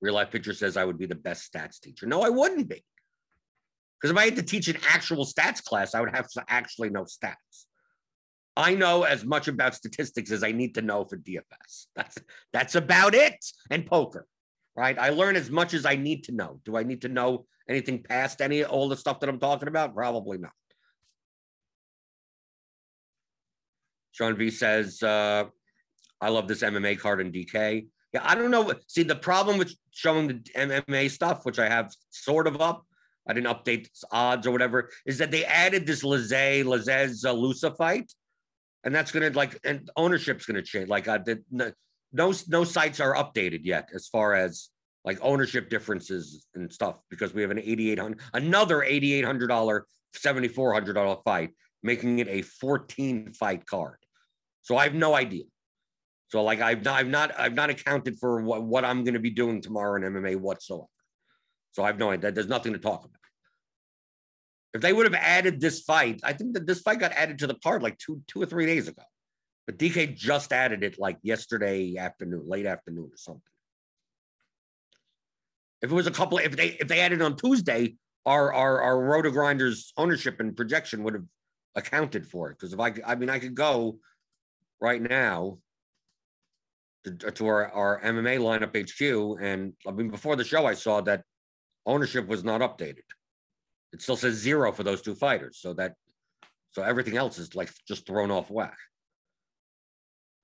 Real 0.00 0.14
life 0.14 0.30
pitcher 0.30 0.52
says 0.52 0.76
I 0.76 0.84
would 0.84 0.98
be 0.98 1.06
the 1.06 1.14
best 1.14 1.52
stats 1.52 1.80
teacher. 1.80 2.06
No, 2.06 2.22
I 2.22 2.28
wouldn't 2.28 2.68
be. 2.68 2.84
Because 4.00 4.10
if 4.10 4.16
I 4.16 4.26
had 4.26 4.36
to 4.36 4.42
teach 4.42 4.68
an 4.68 4.76
actual 4.88 5.24
stats 5.24 5.62
class, 5.62 5.94
I 5.94 6.00
would 6.00 6.14
have 6.14 6.28
to 6.32 6.44
actually 6.48 6.90
know 6.90 7.04
stats. 7.04 7.66
I 8.56 8.74
know 8.74 9.02
as 9.02 9.24
much 9.24 9.48
about 9.48 9.74
statistics 9.74 10.30
as 10.30 10.42
I 10.42 10.52
need 10.52 10.74
to 10.74 10.82
know 10.82 11.04
for 11.04 11.16
DFS. 11.16 11.86
That's 11.94 12.18
that's 12.52 12.74
about 12.74 13.14
it. 13.14 13.44
And 13.70 13.86
poker, 13.86 14.26
right? 14.76 14.98
I 14.98 15.10
learn 15.10 15.36
as 15.36 15.50
much 15.50 15.74
as 15.74 15.86
I 15.86 15.96
need 15.96 16.24
to 16.24 16.32
know. 16.32 16.60
Do 16.64 16.76
I 16.76 16.82
need 16.82 17.02
to 17.02 17.08
know 17.08 17.46
anything 17.68 18.02
past 18.02 18.40
any 18.40 18.64
all 18.64 18.88
the 18.88 18.96
stuff 18.96 19.20
that 19.20 19.28
I'm 19.28 19.38
talking 19.38 19.68
about? 19.68 19.94
Probably 19.94 20.38
not. 20.38 20.52
Sean 24.12 24.36
V 24.36 24.50
says, 24.50 25.02
uh, 25.02 25.44
I 26.20 26.28
love 26.28 26.48
this 26.48 26.62
MMA 26.62 26.98
card 26.98 27.20
in 27.20 27.32
DK. 27.32 27.86
Yeah, 28.12 28.20
I 28.22 28.34
don't 28.34 28.50
know. 28.50 28.72
See, 28.86 29.02
the 29.02 29.16
problem 29.16 29.58
with 29.58 29.74
showing 29.90 30.28
the 30.28 30.34
MMA 30.56 31.10
stuff, 31.10 31.44
which 31.44 31.58
I 31.58 31.68
have 31.68 31.92
sort 32.10 32.46
of 32.46 32.60
up, 32.60 32.86
I 33.28 33.34
didn't 33.34 33.48
update 33.54 33.88
odds 34.10 34.46
or 34.46 34.52
whatever, 34.52 34.90
is 35.04 35.18
that 35.18 35.30
they 35.30 35.44
added 35.44 35.86
this 35.86 36.02
Lazzez, 36.02 36.64
Lazzez 36.64 37.26
uh, 37.26 37.32
Loosa 37.32 37.76
fight 37.76 38.10
and 38.86 38.94
that's 38.94 39.10
going 39.10 39.30
to 39.30 39.36
like 39.36 39.58
and 39.64 39.90
ownership's 39.96 40.46
going 40.46 40.54
to 40.54 40.62
change. 40.62 40.88
Like 40.88 41.08
uh, 41.08 41.18
the, 41.18 41.42
no, 42.12 42.32
no 42.48 42.64
sites 42.64 43.00
are 43.00 43.14
updated 43.14 43.60
yet 43.64 43.90
as 43.94 44.08
far 44.08 44.34
as 44.34 44.70
like 45.04 45.18
ownership 45.22 45.70
differences 45.70 46.46
and 46.54 46.72
stuff 46.72 46.96
because 47.10 47.32
we 47.32 47.42
have 47.42 47.50
an 47.50 47.60
eighty 47.60 47.90
eight 47.90 47.98
hundred 47.98 48.20
another 48.34 48.82
eighty 48.82 49.12
eight 49.14 49.24
hundred 49.24 49.46
dollar 49.48 49.86
seventy 50.14 50.48
four 50.48 50.72
hundred 50.72 50.94
dollar 50.94 51.16
fight, 51.24 51.50
making 51.82 52.18
it 52.18 52.28
a 52.28 52.42
fourteen 52.42 53.32
fight 53.32 53.64
card. 53.66 53.98
So 54.62 54.76
I 54.76 54.84
have 54.84 54.94
no 54.94 55.14
idea. 55.14 55.44
So 56.28 56.42
like 56.42 56.60
I've 56.60 56.82
not 56.82 56.98
I've 56.98 57.08
not 57.08 57.38
I've 57.38 57.54
not 57.54 57.70
accounted 57.70 58.18
for 58.18 58.42
what, 58.42 58.64
what 58.64 58.84
I'm 58.84 59.04
going 59.04 59.14
to 59.14 59.20
be 59.20 59.30
doing 59.30 59.60
tomorrow 59.60 59.94
in 59.96 60.12
MMA 60.12 60.36
whatsoever. 60.36 60.88
So 61.72 61.84
I 61.84 61.86
have 61.86 61.98
no 61.98 62.10
idea. 62.10 62.32
There's 62.32 62.48
nothing 62.48 62.72
to 62.72 62.78
talk 62.78 63.04
about. 63.04 63.12
If 64.74 64.80
they 64.80 64.92
would 64.92 65.06
have 65.06 65.14
added 65.14 65.60
this 65.60 65.80
fight, 65.80 66.20
I 66.24 66.32
think 66.32 66.54
that 66.54 66.66
this 66.66 66.80
fight 66.80 66.98
got 66.98 67.12
added 67.12 67.38
to 67.38 67.46
the 67.46 67.54
card 67.62 67.82
like 67.82 67.96
two, 67.98 68.22
two 68.26 68.42
or 68.42 68.46
three 68.46 68.66
days 68.66 68.88
ago. 68.88 69.02
But 69.66 69.78
DK 69.78 70.16
just 70.16 70.52
added 70.52 70.84
it 70.84 70.98
like 70.98 71.18
yesterday 71.22 71.96
afternoon, 71.96 72.44
late 72.46 72.66
afternoon 72.66 73.10
or 73.12 73.16
something. 73.16 73.42
If 75.82 75.90
it 75.90 75.94
was 75.94 76.06
a 76.06 76.12
couple, 76.12 76.38
if 76.38 76.56
they 76.56 76.68
if 76.80 76.88
they 76.88 77.00
added 77.00 77.20
on 77.20 77.36
Tuesday, 77.36 77.96
our 78.24 78.52
our 78.52 78.80
our 78.80 79.00
Roto 79.00 79.30
Grinders 79.30 79.92
ownership 79.96 80.40
and 80.40 80.56
projection 80.56 81.02
would 81.02 81.14
have 81.14 81.24
accounted 81.74 82.26
for 82.26 82.50
it. 82.50 82.58
Because 82.58 82.72
if 82.72 82.80
I 82.80 82.94
I 83.04 83.16
mean 83.16 83.28
I 83.28 83.38
could 83.38 83.54
go 83.54 83.98
right 84.80 85.02
now 85.02 85.58
to, 87.04 87.12
to 87.12 87.46
our, 87.46 87.68
our 87.70 88.00
MMA 88.02 88.38
lineup 88.38 88.76
HQ, 88.76 89.42
and 89.42 89.72
I 89.86 89.90
mean 89.90 90.10
before 90.10 90.36
the 90.36 90.44
show 90.44 90.64
I 90.64 90.74
saw 90.74 91.00
that 91.02 91.22
ownership 91.84 92.26
was 92.26 92.44
not 92.44 92.60
updated. 92.60 93.06
It 93.92 94.02
still 94.02 94.16
says 94.16 94.34
zero 94.34 94.72
for 94.72 94.82
those 94.82 95.02
two 95.02 95.14
fighters. 95.14 95.58
So 95.60 95.72
that 95.74 95.94
so 96.70 96.82
everything 96.82 97.16
else 97.16 97.38
is 97.38 97.54
like 97.54 97.70
just 97.86 98.06
thrown 98.06 98.30
off 98.30 98.50
whack. 98.50 98.76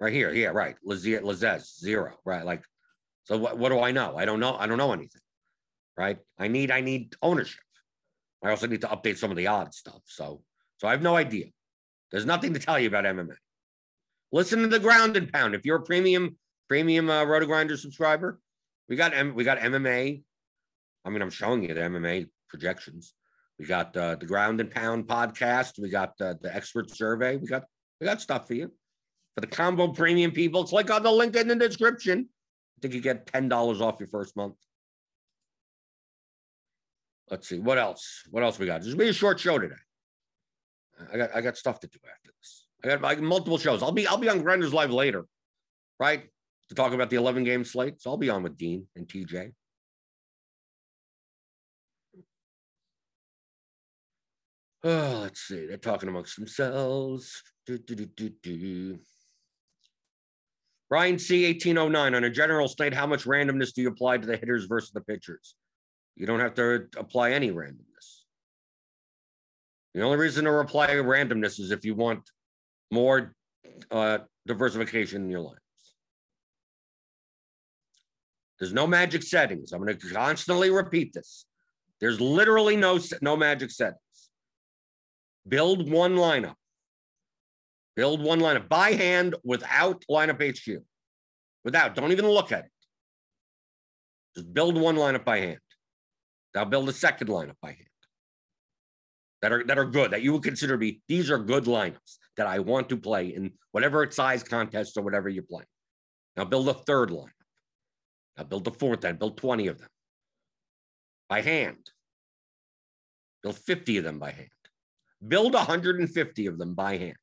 Right 0.02 0.12
here, 0.12 0.32
yeah, 0.34 0.48
right. 0.48 0.74
Lazzez, 0.84 1.78
zero, 1.78 2.14
right? 2.24 2.44
Like, 2.44 2.64
so 3.22 3.38
what, 3.38 3.56
what 3.56 3.68
do 3.68 3.78
I 3.78 3.92
know? 3.92 4.16
I 4.16 4.24
don't 4.24 4.40
know. 4.40 4.56
I 4.56 4.66
don't 4.66 4.76
know 4.76 4.92
anything, 4.92 5.20
right? 5.96 6.18
I 6.36 6.48
need 6.48 6.72
I 6.72 6.80
need 6.80 7.14
ownership. 7.22 7.62
I 8.42 8.50
also 8.50 8.66
need 8.66 8.80
to 8.80 8.88
update 8.88 9.16
some 9.16 9.30
of 9.30 9.36
the 9.36 9.46
odd 9.46 9.72
stuff. 9.72 10.00
So 10.06 10.42
so 10.78 10.88
I 10.88 10.90
have 10.90 11.02
no 11.02 11.14
idea. 11.14 11.46
There's 12.10 12.26
nothing 12.26 12.52
to 12.54 12.58
tell 12.58 12.80
you 12.80 12.88
about 12.88 13.04
MMA. 13.04 13.36
Listen 14.32 14.62
to 14.62 14.66
the 14.66 14.80
ground 14.80 15.16
and 15.16 15.32
pound. 15.32 15.54
If 15.54 15.64
you're 15.64 15.76
a 15.76 15.82
premium 15.82 16.36
premium 16.68 17.08
uh, 17.08 17.22
Roto 17.22 17.46
Grinder 17.46 17.76
subscriber, 17.76 18.40
we 18.88 18.96
got 18.96 19.14
M- 19.14 19.36
we 19.36 19.44
got 19.44 19.60
MMA. 19.60 20.20
I 21.04 21.10
mean, 21.10 21.22
I'm 21.22 21.30
showing 21.30 21.62
you 21.62 21.74
the 21.74 21.80
MMA 21.80 22.28
projections. 22.48 23.14
We 23.56 23.66
got 23.66 23.96
uh, 23.96 24.16
the 24.16 24.26
Ground 24.26 24.60
and 24.60 24.68
Pound 24.68 25.06
podcast. 25.06 25.78
We 25.78 25.90
got 25.90 26.20
uh, 26.20 26.34
the 26.42 26.52
expert 26.52 26.90
survey. 26.90 27.36
We 27.36 27.46
got 27.46 27.62
we 28.00 28.04
got 28.04 28.20
stuff 28.20 28.48
for 28.48 28.54
you 28.54 28.72
for 29.34 29.40
the 29.40 29.46
combo 29.46 29.88
premium 29.88 30.30
people. 30.30 30.64
Click 30.64 30.90
on 30.90 31.02
the 31.02 31.10
link 31.12 31.36
in 31.36 31.48
the 31.48 31.56
description. 31.56 32.28
I 32.28 32.80
think 32.80 32.94
you 32.94 33.00
get 33.00 33.26
ten 33.26 33.48
dollars 33.48 33.80
off 33.80 33.96
your 33.98 34.08
first 34.08 34.36
month. 34.36 34.54
Let's 37.30 37.48
see 37.48 37.58
what 37.58 37.78
else. 37.78 38.24
What 38.30 38.42
else 38.42 38.58
we 38.58 38.66
got? 38.66 38.82
This 38.82 38.90
will 38.90 38.98
be 38.98 39.08
a 39.08 39.12
short 39.12 39.40
show 39.40 39.58
today. 39.58 39.74
I 41.12 41.16
got 41.16 41.34
I 41.34 41.40
got 41.40 41.56
stuff 41.56 41.80
to 41.80 41.86
do 41.86 41.98
after 42.04 42.30
this. 42.38 42.66
I 42.84 42.88
got, 42.88 43.02
got 43.02 43.20
multiple 43.20 43.58
shows. 43.58 43.82
I'll 43.82 43.92
be 43.92 44.06
I'll 44.06 44.18
be 44.18 44.28
on 44.28 44.42
Grinders 44.42 44.74
Live 44.74 44.92
later. 44.92 45.26
right? 45.98 46.24
To 46.68 46.74
talk 46.74 46.92
about 46.92 47.10
the 47.10 47.16
11 47.16 47.44
game 47.44 47.64
slate. 47.64 48.00
So 48.00 48.10
I'll 48.10 48.16
be 48.16 48.30
on 48.30 48.42
with 48.42 48.56
Dean 48.56 48.86
and 48.96 49.06
TJ. 49.06 49.52
Oh, 54.84 55.18
let's 55.22 55.40
see. 55.40 55.66
They're 55.66 55.76
talking 55.76 56.08
amongst 56.08 56.36
themselves. 56.36 57.42
Do, 57.66 57.78
do, 57.78 57.94
do. 57.94 58.98
Ryan 60.92 61.18
C. 61.18 61.46
1809 61.46 62.14
on 62.14 62.24
a 62.24 62.28
general 62.28 62.68
state, 62.68 62.92
how 62.92 63.06
much 63.06 63.24
randomness 63.24 63.72
do 63.72 63.80
you 63.80 63.88
apply 63.88 64.18
to 64.18 64.26
the 64.26 64.36
hitters 64.36 64.66
versus 64.66 64.90
the 64.90 65.00
pitchers? 65.00 65.54
You 66.16 66.26
don't 66.26 66.40
have 66.40 66.52
to 66.56 66.86
apply 66.98 67.30
any 67.30 67.50
randomness. 67.50 68.24
The 69.94 70.02
only 70.02 70.18
reason 70.18 70.44
to 70.44 70.52
apply 70.58 70.88
randomness 70.88 71.58
is 71.58 71.70
if 71.70 71.86
you 71.86 71.94
want 71.94 72.30
more 72.90 73.34
uh, 73.90 74.18
diversification 74.46 75.24
in 75.24 75.30
your 75.30 75.40
lineups. 75.40 75.56
There's 78.58 78.74
no 78.74 78.86
magic 78.86 79.22
settings. 79.22 79.72
I'm 79.72 79.82
going 79.82 79.96
to 79.96 80.08
constantly 80.08 80.68
repeat 80.68 81.14
this. 81.14 81.46
There's 82.02 82.20
literally 82.20 82.76
no 82.76 83.00
no 83.22 83.34
magic 83.34 83.70
settings. 83.70 83.96
Build 85.48 85.90
one 85.90 86.16
lineup. 86.16 86.56
Build 87.94 88.22
one 88.22 88.40
lineup 88.40 88.68
by 88.68 88.92
hand 88.92 89.34
without 89.44 90.04
lineup 90.10 90.40
HQ. 90.40 90.82
Without, 91.64 91.94
don't 91.94 92.12
even 92.12 92.26
look 92.26 92.52
at 92.52 92.64
it. 92.64 92.70
Just 94.34 94.52
build 94.52 94.80
one 94.80 94.96
lineup 94.96 95.24
by 95.24 95.38
hand. 95.38 95.58
Now 96.54 96.64
build 96.64 96.88
a 96.88 96.92
second 96.92 97.28
lineup 97.28 97.56
by 97.60 97.68
hand. 97.68 97.86
That 99.42 99.52
are 99.52 99.64
that 99.64 99.78
are 99.78 99.84
good, 99.84 100.12
that 100.12 100.22
you 100.22 100.32
would 100.32 100.44
consider 100.44 100.74
to 100.74 100.78
be 100.78 101.02
these 101.08 101.30
are 101.30 101.38
good 101.38 101.64
lineups 101.64 102.18
that 102.36 102.46
I 102.46 102.60
want 102.60 102.88
to 102.90 102.96
play 102.96 103.28
in 103.28 103.52
whatever 103.72 104.08
size 104.10 104.42
contest 104.42 104.96
or 104.96 105.02
whatever 105.02 105.28
you're 105.28 105.42
playing. 105.42 105.66
Now 106.36 106.44
build 106.44 106.68
a 106.68 106.74
third 106.74 107.10
lineup. 107.10 107.30
Now 108.38 108.44
build 108.44 108.66
a 108.68 108.70
fourth 108.70 109.04
and 109.04 109.18
build 109.18 109.36
20 109.36 109.66
of 109.66 109.78
them 109.78 109.88
by 111.28 111.42
hand. 111.42 111.90
Build 113.42 113.56
50 113.56 113.98
of 113.98 114.04
them 114.04 114.18
by 114.18 114.30
hand. 114.30 114.48
Build 115.26 115.54
150 115.54 116.46
of 116.46 116.58
them 116.58 116.74
by 116.74 116.96
hand. 116.96 117.16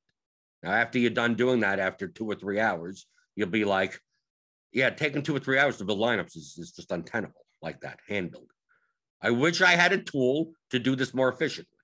Now, 0.63 0.71
after 0.71 0.99
you're 0.99 1.11
done 1.11 1.35
doing 1.35 1.61
that, 1.61 1.79
after 1.79 2.07
two 2.07 2.29
or 2.29 2.35
three 2.35 2.59
hours, 2.59 3.05
you'll 3.35 3.49
be 3.49 3.65
like, 3.65 3.99
yeah, 4.71 4.89
taking 4.89 5.23
two 5.23 5.35
or 5.35 5.39
three 5.39 5.57
hours 5.57 5.77
to 5.77 5.85
build 5.85 5.99
lineups 5.99 6.35
is, 6.35 6.55
is 6.57 6.71
just 6.71 6.91
untenable 6.91 7.45
like 7.61 7.81
that, 7.81 7.99
hand 8.07 8.31
building. 8.31 8.49
I 9.21 9.31
wish 9.31 9.61
I 9.61 9.71
had 9.71 9.93
a 9.93 9.97
tool 9.97 10.51
to 10.71 10.79
do 10.79 10.95
this 10.95 11.13
more 11.13 11.29
efficiently. 11.29 11.77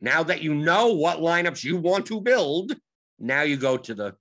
Now 0.00 0.22
that 0.24 0.42
you 0.42 0.54
know 0.54 0.92
what 0.92 1.18
lineups 1.18 1.64
you 1.64 1.76
want 1.76 2.06
to 2.06 2.20
build, 2.20 2.74
now 3.18 3.42
you 3.42 3.56
go 3.56 3.76
to 3.76 3.94
the 3.94 4.14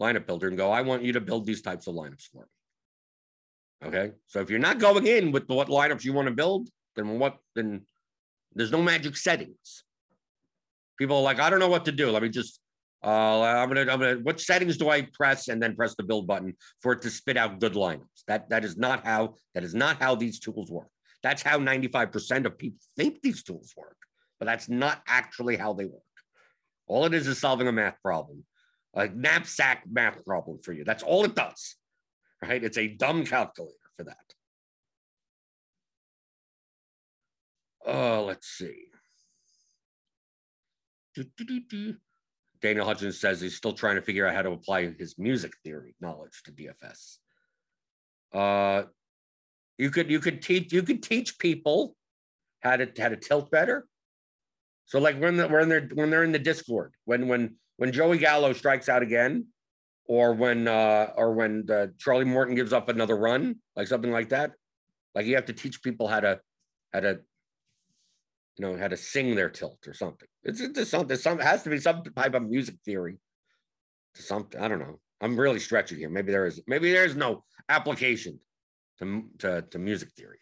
lineup 0.00 0.26
builder 0.26 0.48
and 0.48 0.56
go, 0.56 0.70
I 0.70 0.82
want 0.82 1.02
you 1.02 1.12
to 1.14 1.20
build 1.20 1.44
these 1.44 1.62
types 1.62 1.86
of 1.86 1.94
lineups 1.94 2.28
for 2.32 2.42
me. 2.42 3.88
Okay. 3.88 4.12
So 4.26 4.40
if 4.40 4.50
you're 4.50 4.58
not 4.58 4.78
going 4.78 5.06
in 5.06 5.32
with 5.32 5.48
what 5.48 5.68
lineups 5.68 6.04
you 6.04 6.12
want 6.12 6.28
to 6.28 6.34
build, 6.34 6.68
then 6.96 7.18
what 7.18 7.38
then 7.54 7.82
there's 8.54 8.72
no 8.72 8.82
magic 8.82 9.16
settings. 9.16 9.84
People 10.98 11.16
are 11.16 11.22
like, 11.22 11.40
I 11.40 11.48
don't 11.48 11.60
know 11.60 11.68
what 11.68 11.84
to 11.86 11.92
do. 11.92 12.10
Let 12.10 12.22
me 12.22 12.28
just 12.28 12.60
uh, 13.04 13.42
I'm 13.42 13.68
gonna, 13.68 13.82
I'm 13.82 14.00
gonna. 14.00 14.14
What 14.22 14.40
settings 14.40 14.76
do 14.76 14.90
I 14.90 15.02
press 15.12 15.48
and 15.48 15.62
then 15.62 15.76
press 15.76 15.94
the 15.94 16.02
build 16.02 16.26
button 16.26 16.54
for 16.80 16.92
it 16.92 17.02
to 17.02 17.10
spit 17.10 17.36
out 17.36 17.60
good 17.60 17.74
lineups? 17.74 18.24
That 18.26 18.50
that 18.50 18.64
is 18.64 18.76
not 18.76 19.06
how 19.06 19.34
that 19.54 19.62
is 19.62 19.74
not 19.74 20.02
how 20.02 20.16
these 20.16 20.40
tools 20.40 20.70
work. 20.70 20.88
That's 21.22 21.42
how 21.42 21.58
95% 21.58 22.46
of 22.46 22.58
people 22.58 22.78
think 22.96 23.22
these 23.22 23.42
tools 23.42 23.72
work, 23.76 23.96
but 24.38 24.46
that's 24.46 24.68
not 24.68 25.02
actually 25.06 25.56
how 25.56 25.72
they 25.72 25.84
work. 25.84 26.02
All 26.86 27.04
it 27.06 27.14
is 27.14 27.26
is 27.26 27.38
solving 27.38 27.68
a 27.68 27.72
math 27.72 28.00
problem, 28.02 28.44
a 28.94 29.08
knapsack 29.08 29.84
math 29.90 30.24
problem 30.24 30.58
for 30.62 30.72
you. 30.72 30.84
That's 30.84 31.02
all 31.02 31.24
it 31.24 31.34
does, 31.34 31.76
right? 32.42 32.62
It's 32.62 32.78
a 32.78 32.88
dumb 32.88 33.24
calculator 33.24 33.74
for 33.96 34.04
that. 34.04 34.16
Oh, 37.86 38.24
let's 38.24 38.46
see. 38.48 38.86
Daniel 42.60 42.84
Hutchins 42.84 43.20
says 43.20 43.40
he's 43.40 43.56
still 43.56 43.72
trying 43.72 43.96
to 43.96 44.02
figure 44.02 44.26
out 44.26 44.34
how 44.34 44.42
to 44.42 44.50
apply 44.50 44.92
his 44.98 45.16
music 45.18 45.52
theory 45.64 45.94
knowledge 46.00 46.42
to 46.44 46.52
DFS. 46.52 47.18
Uh, 48.32 48.88
you 49.76 49.90
could 49.90 50.10
you 50.10 50.18
could 50.18 50.42
teach 50.42 50.72
you 50.72 50.82
could 50.82 51.02
teach 51.02 51.38
people 51.38 51.94
how 52.60 52.76
to 52.76 52.90
how 52.98 53.08
to 53.08 53.16
tilt 53.16 53.50
better. 53.50 53.86
So 54.86 54.98
like 54.98 55.20
when 55.20 55.36
the, 55.36 55.48
when 55.48 55.68
they're 55.68 55.88
when 55.94 56.10
they're 56.10 56.24
in 56.24 56.32
the 56.32 56.38
Discord, 56.38 56.94
when 57.04 57.28
when 57.28 57.56
when 57.76 57.92
Joey 57.92 58.18
Gallo 58.18 58.52
strikes 58.52 58.88
out 58.88 59.02
again, 59.02 59.46
or 60.06 60.34
when 60.34 60.66
uh, 60.66 61.12
or 61.16 61.32
when 61.32 61.70
uh, 61.70 61.86
Charlie 61.98 62.24
Morton 62.24 62.56
gives 62.56 62.72
up 62.72 62.88
another 62.88 63.16
run, 63.16 63.56
like 63.76 63.86
something 63.86 64.10
like 64.10 64.30
that, 64.30 64.52
like 65.14 65.26
you 65.26 65.36
have 65.36 65.46
to 65.46 65.52
teach 65.52 65.82
people 65.82 66.08
how 66.08 66.20
to 66.20 66.40
how 66.92 67.00
to 67.00 67.20
you 68.58 68.66
know, 68.66 68.76
how 68.76 68.88
to 68.88 68.96
sing 68.96 69.34
their 69.34 69.48
tilt 69.48 69.86
or 69.86 69.94
something. 69.94 70.27
It's, 70.44 70.60
it's 70.60 70.90
something, 70.90 71.16
some, 71.16 71.38
has 71.38 71.62
to 71.64 71.70
be 71.70 71.78
some 71.78 72.02
type 72.16 72.34
of 72.34 72.42
music 72.42 72.76
theory 72.84 73.18
something. 74.14 74.60
I 74.60 74.68
don't 74.68 74.78
know. 74.78 74.98
I'm 75.20 75.38
really 75.38 75.58
stretching 75.58 75.98
here. 75.98 76.10
Maybe 76.10 76.32
there 76.32 76.46
is, 76.46 76.60
maybe 76.66 76.92
there 76.92 77.04
is 77.04 77.16
no 77.16 77.44
application 77.68 78.38
to, 78.98 79.24
to, 79.38 79.62
to 79.62 79.78
music 79.78 80.10
theory. 80.16 80.38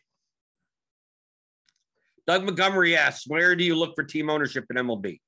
Doug 2.26 2.44
Montgomery 2.44 2.96
asks, 2.96 3.26
where 3.26 3.54
do 3.54 3.64
you 3.64 3.76
look 3.76 3.94
for 3.94 4.02
team 4.02 4.28
ownership 4.28 4.64
in 4.70 4.76
MLB? 4.76 5.20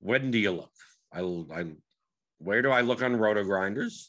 When 0.00 0.30
do 0.30 0.38
you 0.38 0.52
look? 0.52 0.72
I, 1.12 1.20
I 1.20 1.64
where 2.38 2.62
do 2.62 2.70
I 2.70 2.80
look 2.80 3.02
on 3.02 3.16
RotoGrinders? 3.16 4.06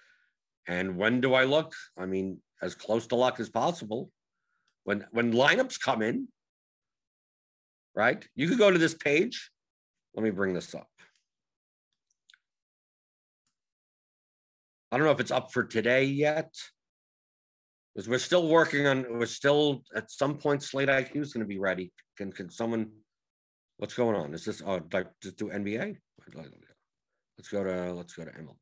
and 0.66 0.96
when 0.96 1.20
do 1.20 1.34
I 1.34 1.44
look? 1.44 1.74
I 1.96 2.06
mean, 2.06 2.40
as 2.62 2.74
close 2.74 3.06
to 3.08 3.16
luck 3.16 3.38
as 3.38 3.48
possible. 3.48 4.10
When 4.84 5.06
when 5.12 5.32
lineups 5.32 5.78
come 5.80 6.02
in, 6.02 6.28
right? 7.94 8.26
You 8.34 8.48
could 8.48 8.58
go 8.58 8.70
to 8.70 8.78
this 8.78 8.94
page. 8.94 9.50
Let 10.14 10.24
me 10.24 10.30
bring 10.30 10.54
this 10.54 10.74
up. 10.74 10.88
I 14.92 14.96
don't 14.96 15.06
know 15.06 15.12
if 15.12 15.20
it's 15.20 15.30
up 15.30 15.52
for 15.52 15.62
today 15.62 16.04
yet. 16.04 16.52
Because 17.94 18.08
we're 18.08 18.18
still 18.18 18.48
working 18.48 18.86
on, 18.86 19.06
we're 19.18 19.26
still 19.26 19.82
at 19.94 20.10
some 20.10 20.38
point 20.38 20.62
Slate 20.62 20.88
IQ 20.88 21.16
is 21.16 21.32
going 21.32 21.44
to 21.44 21.48
be 21.48 21.58
ready. 21.58 21.92
Can 22.16 22.32
can 22.32 22.50
someone 22.50 22.90
what's 23.78 23.94
going 23.94 24.14
on? 24.14 24.32
Is 24.32 24.44
this 24.44 24.62
oh 24.64 24.80
like 24.92 25.08
just 25.22 25.36
do 25.36 25.46
NBA? 25.46 25.96
Let's 27.36 27.48
go 27.48 27.64
to 27.64 27.92
let's 27.92 28.12
go 28.12 28.24
to 28.24 28.30
MLB. 28.30 28.56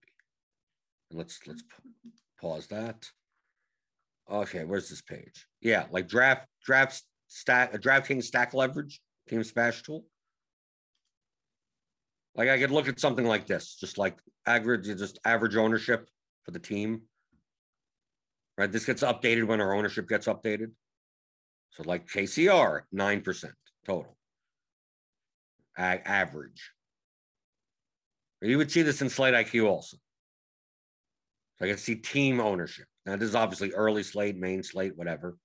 And 1.10 1.18
let's 1.18 1.40
let's 1.46 1.62
pause 2.40 2.68
that. 2.68 3.06
Okay, 4.30 4.64
where's 4.64 4.88
this 4.88 5.02
page? 5.02 5.46
Yeah, 5.60 5.86
like 5.90 6.08
draft 6.08 6.46
draft 6.64 7.02
stack 7.28 7.72
a 7.72 7.76
uh, 7.76 7.78
DraftKings 7.78 8.24
stack 8.24 8.54
leverage 8.54 9.00
team 9.28 9.44
smash 9.44 9.82
tool. 9.82 10.04
Like 12.34 12.48
I 12.48 12.58
could 12.58 12.70
look 12.70 12.88
at 12.88 13.00
something 13.00 13.26
like 13.26 13.46
this, 13.46 13.76
just 13.76 13.98
like 13.98 14.16
average, 14.46 14.86
just 14.86 15.18
average 15.24 15.56
ownership 15.56 16.08
for 16.44 16.52
the 16.52 16.58
team. 16.58 17.02
Right, 18.56 18.70
this 18.70 18.84
gets 18.84 19.02
updated 19.02 19.46
when 19.46 19.60
our 19.60 19.74
ownership 19.74 20.08
gets 20.08 20.26
updated. 20.26 20.72
So 21.70 21.84
like 21.84 22.08
KCR, 22.08 22.82
nine 22.92 23.20
percent 23.20 23.54
total. 23.86 24.16
Average. 25.76 26.72
You 28.40 28.58
would 28.58 28.70
see 28.70 28.82
this 28.82 29.00
in 29.00 29.08
Slate 29.08 29.34
IQ 29.34 29.68
also. 29.68 29.96
So 31.58 31.64
I 31.64 31.68
can 31.68 31.78
see 31.78 31.96
team 31.96 32.40
ownership. 32.40 32.86
Now 33.06 33.16
this 33.16 33.28
is 33.28 33.34
obviously 33.34 33.72
early 33.72 34.02
slate, 34.02 34.36
main 34.36 34.62
slate, 34.62 34.96
whatever. 34.96 35.36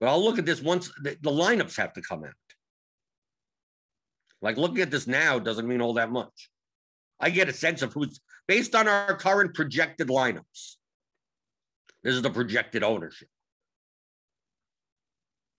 But 0.00 0.08
I'll 0.08 0.22
look 0.22 0.38
at 0.38 0.46
this 0.46 0.60
once 0.60 0.90
the, 1.02 1.16
the 1.22 1.30
lineups 1.30 1.76
have 1.76 1.92
to 1.94 2.02
come 2.02 2.24
out. 2.24 2.32
Like 4.42 4.56
looking 4.56 4.80
at 4.80 4.90
this 4.90 5.06
now 5.06 5.38
doesn't 5.38 5.66
mean 5.66 5.80
all 5.80 5.94
that 5.94 6.10
much. 6.10 6.50
I 7.18 7.30
get 7.30 7.48
a 7.48 7.52
sense 7.52 7.82
of 7.82 7.92
who's 7.94 8.20
based 8.46 8.74
on 8.74 8.86
our 8.86 9.16
current 9.16 9.54
projected 9.54 10.08
lineups. 10.08 10.76
This 12.02 12.14
is 12.14 12.22
the 12.22 12.30
projected 12.30 12.82
ownership. 12.82 13.28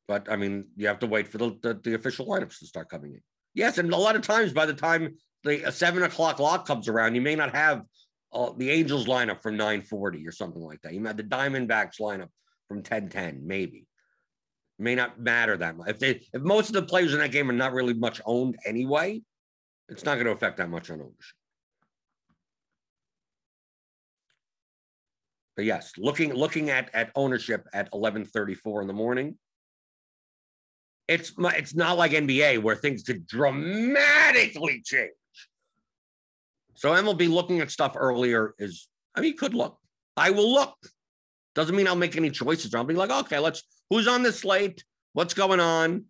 But 0.08 0.32
I 0.32 0.36
mean, 0.36 0.66
you 0.78 0.88
have 0.88 1.00
to 1.00 1.08
wait 1.08 1.28
for 1.28 1.40
the, 1.40 1.58
the, 1.62 1.80
the 1.84 1.94
official 1.96 2.28
lineups 2.28 2.60
to 2.60 2.68
start 2.68 2.90
coming 2.90 3.14
in. 3.14 3.22
Yes, 3.54 3.80
and 3.80 3.92
a 3.92 3.98
lot 3.98 4.16
of 4.16 4.22
times 4.22 4.54
by 4.54 4.66
the 4.66 4.74
time 4.74 5.18
the 5.44 5.72
seven 5.72 6.04
o'clock 6.04 6.40
lock 6.40 6.68
comes 6.68 6.88
around, 6.88 7.16
you 7.16 7.22
may 7.22 7.36
not 7.36 7.54
have 7.54 7.82
uh, 8.32 8.52
the 8.56 8.70
Angels 8.70 9.08
lineup 9.08 9.42
from 9.42 9.58
940 9.58 10.26
or 10.28 10.32
something 10.32 10.62
like 10.62 10.82
that. 10.84 10.94
You 10.94 11.02
might 11.02 11.10
have 11.10 11.18
the 11.18 11.24
Diamondbacks 11.24 12.00
lineup 12.00 12.30
from 12.68 12.78
1010, 12.78 13.42
maybe 13.46 13.88
may 14.80 14.96
not 14.96 15.20
matter 15.20 15.58
that 15.58 15.78
much. 15.78 15.90
If 15.90 16.00
they 16.00 16.22
if 16.34 16.42
most 16.42 16.70
of 16.70 16.74
the 16.74 16.84
players 16.84 17.14
in 17.14 17.20
that 17.20 17.32
game 17.32 17.50
are 17.50 17.54
not 17.54 17.74
really 17.74 17.94
much 17.94 18.22
owned 18.26 18.58
anyway, 18.66 19.22
it's 19.90 20.06
not 20.06 20.16
going 20.16 20.26
to 20.26 20.32
affect 20.32 20.58
that 20.58 20.70
much 20.70 20.90
on 20.90 21.02
ownership. 21.02 21.36
But 25.56 25.66
yes, 25.66 25.94
looking 25.98 26.34
looking 26.34 26.70
at 26.70 26.94
at 26.94 27.12
ownership 27.16 27.68
at 27.74 27.92
11:34 27.92 28.82
in 28.82 28.88
the 28.88 28.94
morning, 28.94 29.38
it's 31.08 31.34
it's 31.38 31.74
not 31.74 31.98
like 31.98 32.12
NBA 32.12 32.62
where 32.62 32.76
things 32.76 33.04
could 33.04 33.26
dramatically 33.26 34.82
change. 34.86 35.12
So 36.76 36.92
MLB 36.92 37.28
looking 37.28 37.60
at 37.60 37.72
stuff 37.72 37.96
earlier 37.98 38.54
is, 38.60 38.88
I 39.16 39.22
mean, 39.22 39.36
could 39.36 39.56
look. 39.56 39.80
I 40.16 40.30
will 40.30 40.54
look. 40.54 40.76
Doesn't 41.56 41.76
mean 41.76 41.88
I'll 41.88 41.96
make 41.96 42.16
any 42.16 42.30
choices. 42.30 42.76
I'll 42.76 42.84
be 42.84 42.94
like, 42.94 43.10
okay, 43.10 43.40
let's, 43.40 43.64
who's 43.90 44.08
on 44.08 44.24
the 44.24 44.32
slate? 44.32 44.84
What's 45.14 45.34
going 45.34 45.60
on 45.60 46.06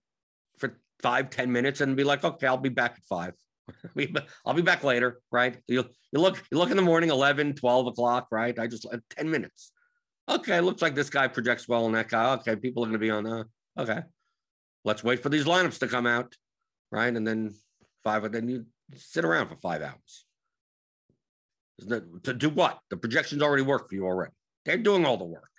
for 0.57 0.79
five, 1.01 1.29
ten 1.29 1.51
minutes 1.51 1.81
and 1.81 1.95
be 1.95 2.03
like, 2.03 2.23
okay, 2.23 2.47
I'll 2.47 2.57
be 2.57 2.69
back 2.69 2.95
at 2.97 3.03
five. 3.03 3.33
I'll 4.45 4.53
be 4.53 4.61
back 4.61 4.83
later, 4.83 5.19
right? 5.31 5.57
You, 5.67 5.85
you 6.11 6.19
look, 6.19 6.41
you 6.51 6.57
look 6.57 6.71
in 6.71 6.77
the 6.77 6.83
morning, 6.83 7.09
11, 7.09 7.55
12 7.55 7.87
o'clock, 7.87 8.27
right? 8.31 8.57
I 8.57 8.67
just, 8.67 8.85
uh, 8.85 8.97
10 9.11 9.29
minutes. 9.29 9.71
Okay, 10.29 10.59
looks 10.59 10.81
like 10.81 10.95
this 10.95 11.09
guy 11.09 11.27
projects 11.27 11.67
well 11.67 11.85
in 11.85 11.93
that 11.93 12.09
guy. 12.09 12.33
Okay, 12.33 12.55
people 12.55 12.83
are 12.83 12.87
going 12.87 12.99
to 12.99 12.99
be 12.99 13.11
on 13.11 13.23
the, 13.23 13.45
okay. 13.77 14.01
Let's 14.83 15.03
wait 15.03 15.21
for 15.21 15.29
these 15.29 15.45
lineups 15.45 15.79
to 15.79 15.87
come 15.87 16.05
out, 16.05 16.33
right? 16.91 17.13
And 17.13 17.25
then 17.25 17.53
five, 18.03 18.23
and 18.23 18.33
then 18.33 18.49
you 18.49 18.65
sit 18.95 19.25
around 19.25 19.49
for 19.49 19.55
five 19.57 19.81
hours. 19.81 20.25
To 22.23 22.33
do 22.33 22.49
what? 22.49 22.79
The 22.89 22.97
projections 22.97 23.41
already 23.41 23.63
work 23.63 23.89
for 23.89 23.95
you 23.95 24.05
already. 24.05 24.33
They're 24.65 24.77
doing 24.77 25.05
all 25.05 25.17
the 25.17 25.25
work. 25.25 25.49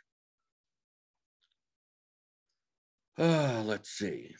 Uh, 3.18 3.62
let's 3.64 3.90
see. 3.90 4.34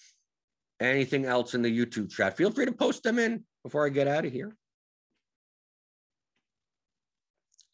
Anything 0.80 1.24
else 1.24 1.54
in 1.54 1.62
the 1.62 1.76
YouTube 1.76 2.10
chat? 2.10 2.36
Feel 2.36 2.52
free 2.52 2.66
to 2.66 2.72
post 2.72 3.02
them 3.02 3.18
in 3.18 3.44
before 3.64 3.84
I 3.84 3.88
get 3.88 4.06
out 4.06 4.24
of 4.24 4.32
here. 4.32 4.56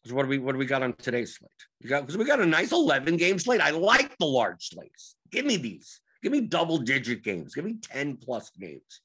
So 0.05 0.15
what 0.15 0.23
do 0.23 0.29
we 0.29 0.37
what 0.37 0.51
do 0.53 0.57
we 0.57 0.65
got 0.65 0.83
on 0.83 0.93
today's 0.93 1.35
slate? 1.35 1.51
You 1.79 1.89
got 1.89 2.01
because 2.01 2.17
we 2.17 2.25
got 2.25 2.39
a 2.39 2.45
nice 2.45 2.71
11 2.71 3.17
game 3.17 3.39
slate. 3.39 3.61
I 3.61 3.71
like 3.71 4.15
the 4.17 4.25
large 4.25 4.69
slates. 4.69 5.15
Give 5.31 5.45
me 5.45 5.57
these. 5.57 6.01
Give 6.21 6.31
me 6.31 6.41
double 6.41 6.77
digit 6.77 7.23
games. 7.23 7.53
Give 7.53 7.65
me 7.65 7.77
10 7.81 8.17
plus 8.17 8.49
games. 8.51 9.01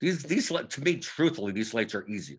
These 0.00 0.22
these 0.24 0.48
to 0.48 0.80
me, 0.80 0.96
truthfully, 0.96 1.52
these 1.52 1.70
slates 1.70 1.94
are 1.94 2.06
easier. 2.06 2.38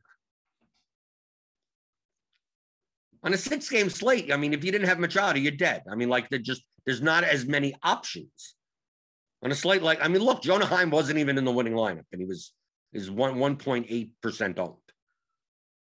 On 3.23 3.33
a 3.33 3.37
six 3.37 3.69
game 3.69 3.89
slate, 3.89 4.31
I 4.31 4.37
mean, 4.37 4.53
if 4.53 4.63
you 4.63 4.71
didn't 4.71 4.87
have 4.87 4.99
Machado, 4.99 5.39
you're 5.39 5.51
dead. 5.51 5.83
I 5.91 5.95
mean, 5.95 6.09
like 6.09 6.29
they 6.29 6.39
just 6.39 6.63
there's 6.85 7.01
not 7.01 7.23
as 7.23 7.45
many 7.45 7.75
options. 7.83 8.55
On 9.43 9.51
a 9.51 9.55
slate 9.55 9.83
like, 9.83 10.03
I 10.03 10.07
mean, 10.07 10.21
look, 10.21 10.41
Jonah 10.41 10.65
Heim 10.65 10.89
wasn't 10.89 11.19
even 11.19 11.37
in 11.37 11.45
the 11.45 11.51
winning 11.51 11.73
lineup, 11.73 12.05
and 12.11 12.21
he 12.21 12.25
was 12.25 12.53
is 12.93 13.11
one 13.11 13.35
1.8% 13.35 14.59
owned. 14.59 14.75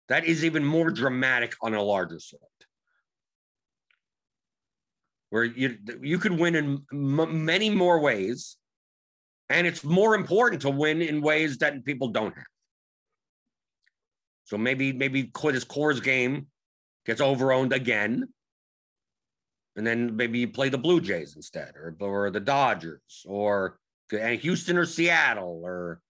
That 0.08 0.24
is 0.24 0.44
even 0.44 0.64
more 0.64 0.90
dramatic 0.90 1.54
on 1.62 1.74
a 1.74 1.82
larger 1.82 2.18
slate. 2.18 2.40
Where 5.30 5.44
you 5.44 5.76
you 6.02 6.18
could 6.18 6.38
win 6.38 6.54
in 6.54 6.84
m- 6.92 7.44
many 7.44 7.70
more 7.70 8.00
ways 8.00 8.56
and 9.48 9.66
it's 9.66 9.84
more 9.84 10.14
important 10.14 10.62
to 10.62 10.70
win 10.70 11.02
in 11.02 11.20
ways 11.20 11.58
that 11.58 11.84
people 11.84 12.08
don't 12.08 12.34
have. 12.34 12.44
So 14.44 14.58
maybe 14.58 14.92
maybe 14.92 15.30
his 15.42 15.64
Gore's 15.64 16.00
game 16.00 16.46
gets 17.06 17.20
overowned 17.20 17.72
again. 17.72 18.28
And 19.76 19.86
then 19.86 20.16
maybe 20.16 20.40
you 20.40 20.48
play 20.48 20.68
the 20.68 20.78
Blue 20.78 21.00
Jays 21.00 21.36
instead, 21.36 21.74
or, 21.76 21.94
or 22.00 22.30
the 22.30 22.40
Dodgers, 22.40 23.24
or 23.26 23.78
Houston 24.10 24.78
or 24.78 24.86
Seattle, 24.86 25.60
or 25.64 26.00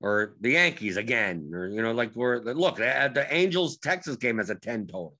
or 0.00 0.36
the 0.40 0.52
Yankees 0.52 0.96
again, 0.96 1.50
or 1.52 1.68
you 1.68 1.82
know, 1.82 1.92
like 1.92 2.14
we're 2.14 2.40
look 2.40 2.80
at 2.80 3.14
the 3.14 3.32
Angels 3.34 3.78
Texas 3.78 4.16
game 4.16 4.38
as 4.38 4.48
a 4.48 4.54
10 4.54 4.86
total. 4.86 5.16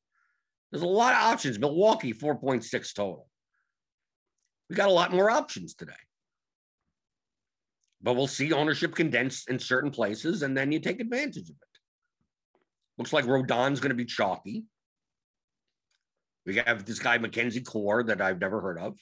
There's 0.70 0.84
a 0.84 0.86
lot 0.86 1.14
of 1.14 1.32
options. 1.32 1.58
Milwaukee, 1.58 2.14
4.6 2.14 2.94
total. 2.94 3.28
We 4.68 4.76
got 4.76 4.88
a 4.88 4.92
lot 4.92 5.12
more 5.12 5.30
options 5.30 5.74
today 5.74 5.92
but 8.02 8.14
we'll 8.14 8.26
see 8.26 8.52
ownership 8.52 8.94
condensed 8.94 9.48
in 9.48 9.58
certain 9.58 9.90
places, 9.90 10.42
and 10.42 10.56
then 10.56 10.72
you 10.72 10.80
take 10.80 11.00
advantage 11.00 11.50
of 11.50 11.50
it. 11.50 11.78
Looks 12.98 13.12
like 13.12 13.26
Rodon's 13.26 13.80
going 13.80 13.90
to 13.90 13.96
be 13.96 14.04
chalky. 14.04 14.64
We 16.46 16.56
have 16.56 16.84
this 16.84 16.98
guy 16.98 17.18
MacKenzie 17.18 17.64
Gore, 17.64 18.02
that 18.04 18.20
I've 18.20 18.40
never 18.40 18.60
heard 18.60 18.78
of 18.78 18.98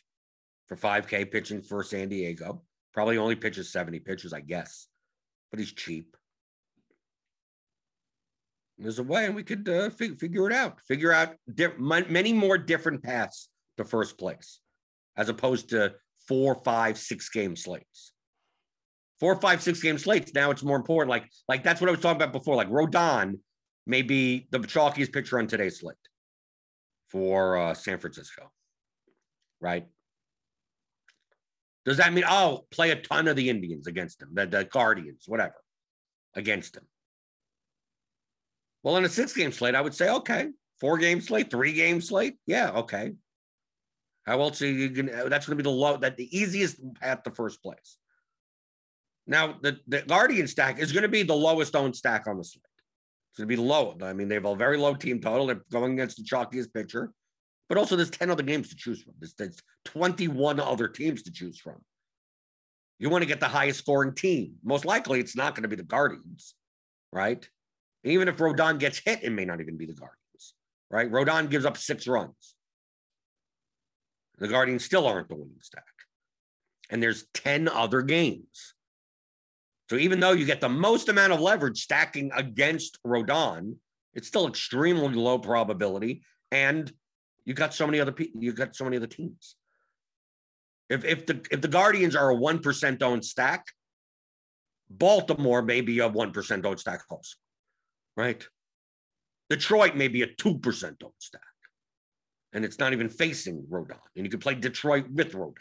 for 0.66 0.76
5K 0.76 1.30
pitching 1.30 1.62
for 1.62 1.82
San 1.82 2.08
Diego. 2.08 2.62
Probably 2.92 3.18
only 3.18 3.36
pitches 3.36 3.72
70 3.72 4.00
pitches, 4.00 4.32
I 4.32 4.40
guess, 4.40 4.88
but 5.50 5.60
he's 5.60 5.72
cheap. 5.72 6.16
There's 8.76 8.98
a 8.98 9.04
way, 9.04 9.26
and 9.26 9.34
we 9.34 9.42
could 9.42 9.68
uh, 9.68 9.90
fig- 9.90 10.18
figure 10.18 10.48
it 10.48 10.52
out. 10.52 10.80
Figure 10.86 11.12
out 11.12 11.34
many 11.78 12.32
more 12.32 12.58
different 12.58 13.02
paths 13.02 13.48
to 13.76 13.84
first 13.84 14.18
place, 14.18 14.60
as 15.16 15.28
opposed 15.28 15.70
to 15.70 15.94
four, 16.28 16.60
five, 16.64 16.98
six 16.98 17.28
game 17.28 17.56
slates 17.56 18.12
four, 19.20 19.34
five, 19.40 19.62
six 19.62 19.82
game 19.82 19.98
slates. 19.98 20.32
Now 20.34 20.50
it's 20.50 20.62
more 20.62 20.76
important. 20.76 21.10
Like, 21.10 21.28
like 21.48 21.62
that's 21.62 21.80
what 21.80 21.88
I 21.88 21.90
was 21.90 22.00
talking 22.00 22.20
about 22.20 22.32
before. 22.32 22.54
Like 22.54 22.70
Rodon 22.70 23.38
may 23.86 24.02
be 24.02 24.46
the 24.50 24.58
chalkiest 24.58 25.12
pitcher 25.12 25.38
on 25.38 25.46
today's 25.46 25.80
slate 25.80 25.96
for 27.08 27.56
uh, 27.56 27.74
San 27.74 27.98
Francisco, 27.98 28.50
right? 29.60 29.86
Does 31.84 31.96
that 31.96 32.12
mean 32.12 32.24
I'll 32.26 32.66
play 32.70 32.90
a 32.90 32.96
ton 32.96 33.28
of 33.28 33.36
the 33.36 33.48
Indians 33.48 33.86
against 33.86 34.20
him, 34.20 34.30
the, 34.32 34.46
the 34.46 34.64
Guardians, 34.64 35.24
whatever, 35.26 35.54
against 36.34 36.76
him? 36.76 36.84
Well, 38.82 38.96
in 38.96 39.04
a 39.04 39.08
six 39.08 39.32
game 39.32 39.52
slate, 39.52 39.74
I 39.74 39.80
would 39.80 39.94
say 39.94 40.10
okay, 40.10 40.48
four 40.80 40.98
game 40.98 41.20
slate, 41.20 41.50
three 41.50 41.72
game 41.72 42.00
slate, 42.00 42.36
yeah, 42.46 42.70
okay. 42.70 43.12
How 44.26 44.40
else 44.42 44.60
are 44.60 44.66
you 44.66 44.90
gonna? 44.90 45.28
That's 45.30 45.46
going 45.46 45.56
to 45.56 45.62
be 45.62 45.68
the 45.68 45.74
low, 45.74 45.96
that 45.96 46.18
the 46.18 46.36
easiest 46.36 46.76
path 47.00 47.22
to 47.22 47.30
first 47.30 47.62
place. 47.62 47.96
Now, 49.26 49.56
the, 49.60 49.78
the 49.86 50.02
Guardian 50.02 50.46
stack 50.46 50.78
is 50.78 50.92
going 50.92 51.02
to 51.02 51.08
be 51.08 51.22
the 51.22 51.34
lowest 51.34 51.74
owned 51.74 51.96
stack 51.96 52.26
on 52.26 52.36
the 52.36 52.44
slate. 52.44 52.64
It's 53.30 53.38
going 53.38 53.48
to 53.48 53.56
be 53.56 53.56
low. 53.56 53.96
I 54.02 54.12
mean, 54.12 54.28
they 54.28 54.34
have 54.34 54.44
a 54.44 54.56
very 54.56 54.78
low 54.78 54.94
team 54.94 55.20
total. 55.20 55.46
They're 55.46 55.62
going 55.70 55.92
against 55.92 56.16
the 56.16 56.24
chalkiest 56.24 56.72
pitcher, 56.72 57.12
but 57.68 57.78
also 57.78 57.96
there's 57.96 58.10
10 58.10 58.30
other 58.30 58.42
games 58.42 58.70
to 58.70 58.76
choose 58.76 59.02
from. 59.02 59.14
There's, 59.18 59.34
there's 59.34 59.62
21 59.84 60.60
other 60.60 60.88
teams 60.88 61.22
to 61.24 61.32
choose 61.32 61.58
from. 61.58 61.76
You 62.98 63.10
want 63.10 63.22
to 63.22 63.28
get 63.28 63.40
the 63.40 63.48
highest 63.48 63.80
scoring 63.80 64.14
team. 64.14 64.54
Most 64.64 64.84
likely, 64.84 65.20
it's 65.20 65.36
not 65.36 65.54
going 65.54 65.62
to 65.62 65.68
be 65.68 65.76
the 65.76 65.84
Guardians, 65.84 66.54
right? 67.12 67.48
Even 68.04 68.28
if 68.28 68.36
Rodon 68.38 68.78
gets 68.78 68.98
hit, 68.98 69.22
it 69.22 69.30
may 69.30 69.44
not 69.44 69.60
even 69.60 69.76
be 69.76 69.86
the 69.86 69.92
Guardians, 69.92 70.54
right? 70.90 71.10
Rodon 71.10 71.48
gives 71.48 71.64
up 71.64 71.76
six 71.76 72.08
runs. 72.08 72.54
The 74.38 74.48
Guardians 74.48 74.84
still 74.84 75.06
aren't 75.06 75.28
the 75.28 75.34
winning 75.34 75.60
stack. 75.62 75.84
And 76.90 77.02
there's 77.02 77.26
10 77.34 77.68
other 77.68 78.02
games. 78.02 78.74
So 79.88 79.96
even 79.96 80.20
though 80.20 80.32
you 80.32 80.44
get 80.44 80.60
the 80.60 80.68
most 80.68 81.08
amount 81.08 81.32
of 81.32 81.40
leverage 81.40 81.82
stacking 81.82 82.30
against 82.34 82.98
Rodon, 83.04 83.76
it's 84.14 84.28
still 84.28 84.46
extremely 84.46 85.14
low 85.14 85.38
probability. 85.38 86.22
And 86.50 86.92
you 87.44 87.54
got 87.54 87.72
so 87.72 87.86
many 87.86 87.98
other 87.98 88.12
people, 88.12 88.42
you 88.42 88.52
got 88.52 88.76
so 88.76 88.84
many 88.84 88.98
other 88.98 89.06
teams. 89.06 89.56
If 90.90 91.04
if 91.04 91.26
the 91.26 91.40
if 91.50 91.60
the 91.60 91.68
Guardians 91.68 92.16
are 92.16 92.30
a 92.30 92.34
one 92.34 92.60
percent 92.60 93.02
owned 93.02 93.24
stack, 93.24 93.66
Baltimore 94.90 95.62
may 95.62 95.80
be 95.80 95.98
a 96.00 96.08
one 96.08 96.32
percent 96.32 96.64
owned 96.64 96.80
stack 96.80 97.00
also, 97.10 97.36
right? 98.16 98.46
Detroit 99.50 99.96
may 99.96 100.08
be 100.08 100.22
a 100.22 100.26
two 100.26 100.58
percent 100.58 101.02
owned 101.02 101.12
stack, 101.18 101.42
and 102.52 102.64
it's 102.64 102.78
not 102.78 102.92
even 102.92 103.08
facing 103.08 103.66
Rodon, 103.70 103.98
and 104.16 104.24
you 104.24 104.30
could 104.30 104.40
play 104.40 104.54
Detroit 104.54 105.06
with 105.10 105.32
Rodon. 105.32 105.54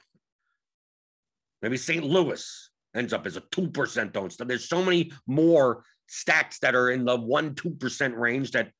Maybe 1.61 1.77
St. 1.77 2.03
Louis 2.03 2.69
ends 2.95 3.13
up 3.13 3.25
as 3.25 3.37
a 3.37 3.41
2% 3.41 4.11
don't 4.11 4.31
stop. 4.31 4.47
There's 4.47 4.69
so 4.69 4.83
many 4.83 5.11
more 5.25 5.83
stacks 6.07 6.59
that 6.59 6.75
are 6.75 6.89
in 6.89 7.05
the 7.05 7.15
1 7.15 7.55
2% 7.55 8.17
range 8.17 8.51
that 8.51 8.71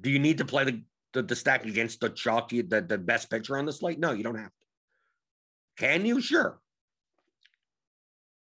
do 0.00 0.10
you 0.10 0.18
need 0.18 0.38
to 0.38 0.44
play 0.44 0.64
the, 0.64 0.82
the, 1.12 1.22
the 1.22 1.36
stack 1.36 1.64
against 1.64 2.00
the 2.00 2.10
chalky, 2.10 2.62
the, 2.62 2.80
the 2.80 2.98
best 2.98 3.30
pitcher 3.30 3.56
on 3.56 3.66
the 3.66 3.72
slate? 3.72 3.98
No, 3.98 4.12
you 4.12 4.24
don't 4.24 4.38
have 4.38 4.48
to. 4.48 4.64
Can 5.76 6.06
you? 6.06 6.20
Sure. 6.20 6.58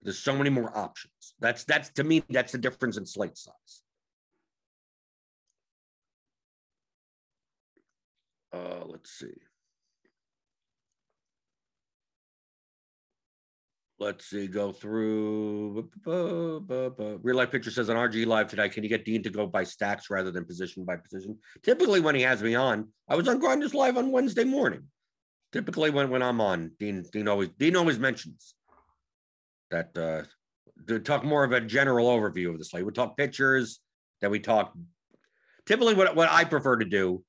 There's 0.03 0.19
so 0.19 0.37
many 0.37 0.51
more 0.51 0.77
options. 0.77 1.35
That's 1.41 1.65
that's 1.65 1.91
to 1.95 2.05
me, 2.05 2.23
that's 2.31 2.53
the 2.53 2.59
difference 2.59 2.97
in 2.97 3.07
slate 3.07 3.37
size. 3.37 3.83
Uh, 8.53 8.85
let's 8.87 9.11
see. 9.11 9.35
Let's 13.99 14.27
see, 14.27 14.47
go 14.47 14.73
through. 14.73 15.89
Real 16.05 17.37
life 17.37 17.51
picture 17.51 17.71
says 17.71 17.91
on 17.91 17.97
RG 17.97 18.27
Live 18.27 18.49
today, 18.49 18.69
can 18.69 18.83
you 18.83 18.89
get 18.89 19.05
Dean 19.05 19.23
to 19.23 19.31
go 19.31 19.47
by 19.47 19.65
stacks 19.65 20.11
rather 20.11 20.31
than 20.31 20.45
position 20.45 20.85
by 20.85 20.97
position? 20.97 21.39
Typically, 21.63 22.01
when 22.01 22.15
he 22.15 22.23
has 22.23 22.43
me 22.43 22.55
on, 22.55 22.89
I 23.09 23.17
was 23.17 23.29
on 23.29 23.39
Grinders 23.39 23.75
Live 23.75 23.97
on 23.97 24.13
Wednesday 24.13 24.45
morning. 24.45 24.85
Typically, 25.53 25.91
when, 25.91 26.11
when 26.11 26.23
I'm 26.23 26.41
on, 26.41 26.73
Dean 26.79 27.05
Dean 27.13 27.29
always 27.29 27.49
Dean 27.59 27.77
always 27.77 27.99
mentions 27.99 28.55
that 29.71 29.97
uh, 29.97 30.23
to 30.87 30.99
talk 31.01 31.25
more 31.25 31.45
of 31.45 31.53
a 31.53 31.61
general 31.61 32.09
overview 32.09 32.51
of 32.51 32.59
the 32.59 32.65
slate. 32.65 32.85
We 32.85 32.93
talk 32.93 33.17
pictures, 33.17 33.81
then 34.21 34.31
we 34.31 34.41
talk. 34.41 34.73
Typically, 35.65 35.95
what, 35.95 36.15
what 36.15 36.31
I 36.31 36.45
prefer 36.45 36.77
to 36.77 36.85
do 36.85 37.25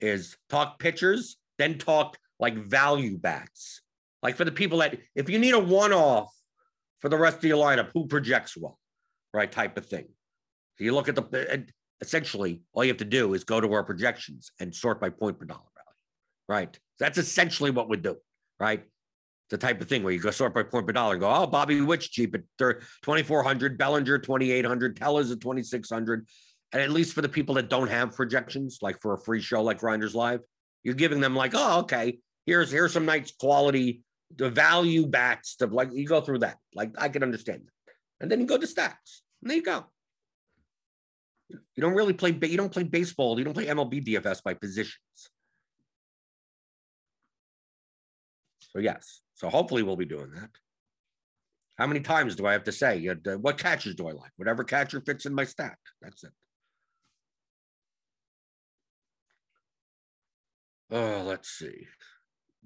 is 0.00 0.36
talk 0.50 0.78
pitchers, 0.78 1.36
then 1.58 1.78
talk 1.78 2.18
like 2.38 2.56
value 2.56 3.16
bats 3.16 3.82
like 4.22 4.36
for 4.36 4.44
the 4.44 4.52
people 4.52 4.78
that, 4.78 4.98
if 5.14 5.28
you 5.30 5.38
need 5.38 5.54
a 5.54 5.58
one 5.58 5.92
off 5.92 6.32
for 7.00 7.08
the 7.08 7.18
rest 7.18 7.38
of 7.38 7.44
your 7.44 7.58
lineup, 7.58 7.90
who 7.94 8.06
projects 8.06 8.56
well? 8.56 8.78
right? 9.32 9.50
Type 9.50 9.76
of 9.76 9.86
thing. 9.86 10.06
So 10.76 10.84
you 10.84 10.94
look 10.94 11.08
at 11.08 11.16
the 11.16 11.66
essentially 12.00 12.62
all 12.72 12.84
you 12.84 12.90
have 12.90 12.98
to 12.98 13.04
do 13.04 13.34
is 13.34 13.44
go 13.44 13.60
to 13.60 13.72
our 13.72 13.82
projections 13.82 14.52
and 14.60 14.74
sort 14.74 15.00
by 15.00 15.10
point 15.10 15.38
per 15.38 15.44
dollar 15.44 15.60
value, 15.60 15.96
right? 16.48 16.78
That's 17.00 17.18
essentially 17.18 17.70
what 17.70 17.88
we 17.88 17.96
do, 17.96 18.16
right? 18.60 18.84
The 19.50 19.58
type 19.58 19.80
of 19.80 19.88
thing 19.88 20.02
where 20.02 20.12
you 20.12 20.20
go 20.20 20.30
sort 20.30 20.54
by 20.54 20.62
point 20.62 20.86
per 20.86 20.92
dollar 20.92 21.14
and 21.14 21.20
go, 21.20 21.32
oh, 21.32 21.46
Bobby 21.46 21.80
Witt's 21.80 22.08
cheap 22.08 22.34
at 22.34 22.42
2400, 22.58 23.78
Bellinger 23.78 24.18
2800, 24.18 24.96
Tellez 24.96 25.30
at 25.30 25.40
2600. 25.40 26.26
And 26.72 26.82
at 26.82 26.90
least 26.90 27.14
for 27.14 27.22
the 27.22 27.28
people 27.28 27.54
that 27.54 27.70
don't 27.70 27.88
have 27.88 28.14
projections, 28.14 28.78
like 28.82 29.00
for 29.00 29.14
a 29.14 29.18
free 29.18 29.40
show 29.40 29.62
like 29.62 29.78
Grinders 29.78 30.14
Live, 30.14 30.40
you're 30.84 30.94
giving 30.94 31.20
them 31.20 31.34
like, 31.34 31.52
oh, 31.54 31.80
okay, 31.80 32.18
here's 32.44 32.70
here's 32.70 32.92
some 32.92 33.06
nice 33.06 33.32
quality, 33.32 34.02
the 34.36 34.50
value 34.50 35.06
bats 35.06 35.50
stuff. 35.50 35.70
Like 35.72 35.90
you 35.92 36.06
go 36.06 36.20
through 36.20 36.40
that. 36.40 36.58
Like 36.74 36.92
I 36.98 37.08
can 37.08 37.22
understand 37.22 37.62
that. 37.64 37.92
And 38.20 38.30
then 38.30 38.40
you 38.40 38.46
go 38.46 38.58
to 38.58 38.66
stacks. 38.66 39.22
And 39.42 39.50
there 39.50 39.58
you 39.58 39.64
go. 39.64 39.86
You 41.50 41.80
don't 41.80 41.94
really 41.94 42.12
play. 42.12 42.36
You 42.42 42.56
don't 42.56 42.72
play 42.72 42.82
baseball. 42.82 43.38
You 43.38 43.44
don't 43.44 43.54
play 43.54 43.66
MLB 43.66 44.06
DFS 44.06 44.42
by 44.42 44.54
positions. 44.54 44.98
So 48.58 48.80
yes. 48.80 49.22
So 49.34 49.48
hopefully 49.48 49.82
we'll 49.82 49.96
be 49.96 50.04
doing 50.04 50.30
that. 50.32 50.50
How 51.78 51.86
many 51.86 52.00
times 52.00 52.34
do 52.34 52.44
I 52.44 52.52
have 52.52 52.64
to 52.64 52.72
say? 52.72 53.08
What 53.40 53.56
catchers 53.56 53.94
do 53.94 54.08
I 54.08 54.12
like? 54.12 54.32
Whatever 54.36 54.64
catcher 54.64 55.00
fits 55.00 55.26
in 55.26 55.34
my 55.34 55.44
stack. 55.44 55.78
That's 56.02 56.24
it. 56.24 56.32
Oh, 60.90 61.22
let's 61.24 61.48
see. 61.48 61.86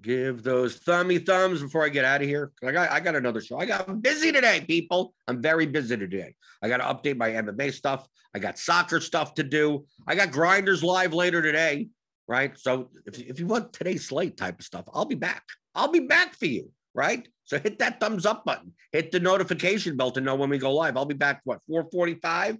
Give 0.01 0.43
those 0.43 0.75
thummy 0.77 1.19
thumbs 1.19 1.61
before 1.61 1.85
I 1.85 1.89
get 1.89 2.03
out 2.03 2.21
of 2.21 2.27
here. 2.27 2.51
I 2.61 2.71
got 2.71 2.91
I 2.91 2.99
got 2.99 3.15
another 3.15 3.39
show. 3.39 3.57
I 3.57 3.65
got 3.65 3.87
I'm 3.87 3.99
busy 3.99 4.31
today, 4.31 4.61
people. 4.67 5.13
I'm 5.27 5.41
very 5.41 5.65
busy 5.65 5.95
today. 5.95 6.35
I 6.61 6.67
got 6.67 6.77
to 6.77 6.83
update 6.83 7.17
my 7.17 7.29
MMA 7.29 7.73
stuff. 7.73 8.07
I 8.35 8.39
got 8.39 8.59
soccer 8.59 8.99
stuff 8.99 9.33
to 9.35 9.43
do. 9.43 9.85
I 10.05 10.15
got 10.15 10.31
grinders 10.31 10.83
live 10.83 11.13
later 11.13 11.41
today, 11.41 11.87
right? 12.27 12.57
So 12.57 12.89
if, 13.05 13.17
if 13.19 13.39
you 13.39 13.47
want 13.47 13.71
today's 13.71 14.07
slate 14.07 14.35
type 14.35 14.59
of 14.59 14.65
stuff, 14.65 14.85
I'll 14.93 15.05
be 15.05 15.15
back. 15.15 15.43
I'll 15.73 15.91
be 15.91 16.01
back 16.01 16.35
for 16.35 16.47
you, 16.47 16.71
right? 16.93 17.25
So 17.45 17.59
hit 17.59 17.79
that 17.79 17.99
thumbs 17.99 18.25
up 18.25 18.43
button, 18.45 18.73
hit 18.91 19.11
the 19.11 19.19
notification 19.19 19.95
bell 19.95 20.11
to 20.11 20.21
know 20.21 20.35
when 20.35 20.49
we 20.49 20.57
go 20.57 20.73
live. 20.73 20.97
I'll 20.97 21.05
be 21.05 21.13
back. 21.13 21.41
What 21.43 21.59
445? 21.67 22.57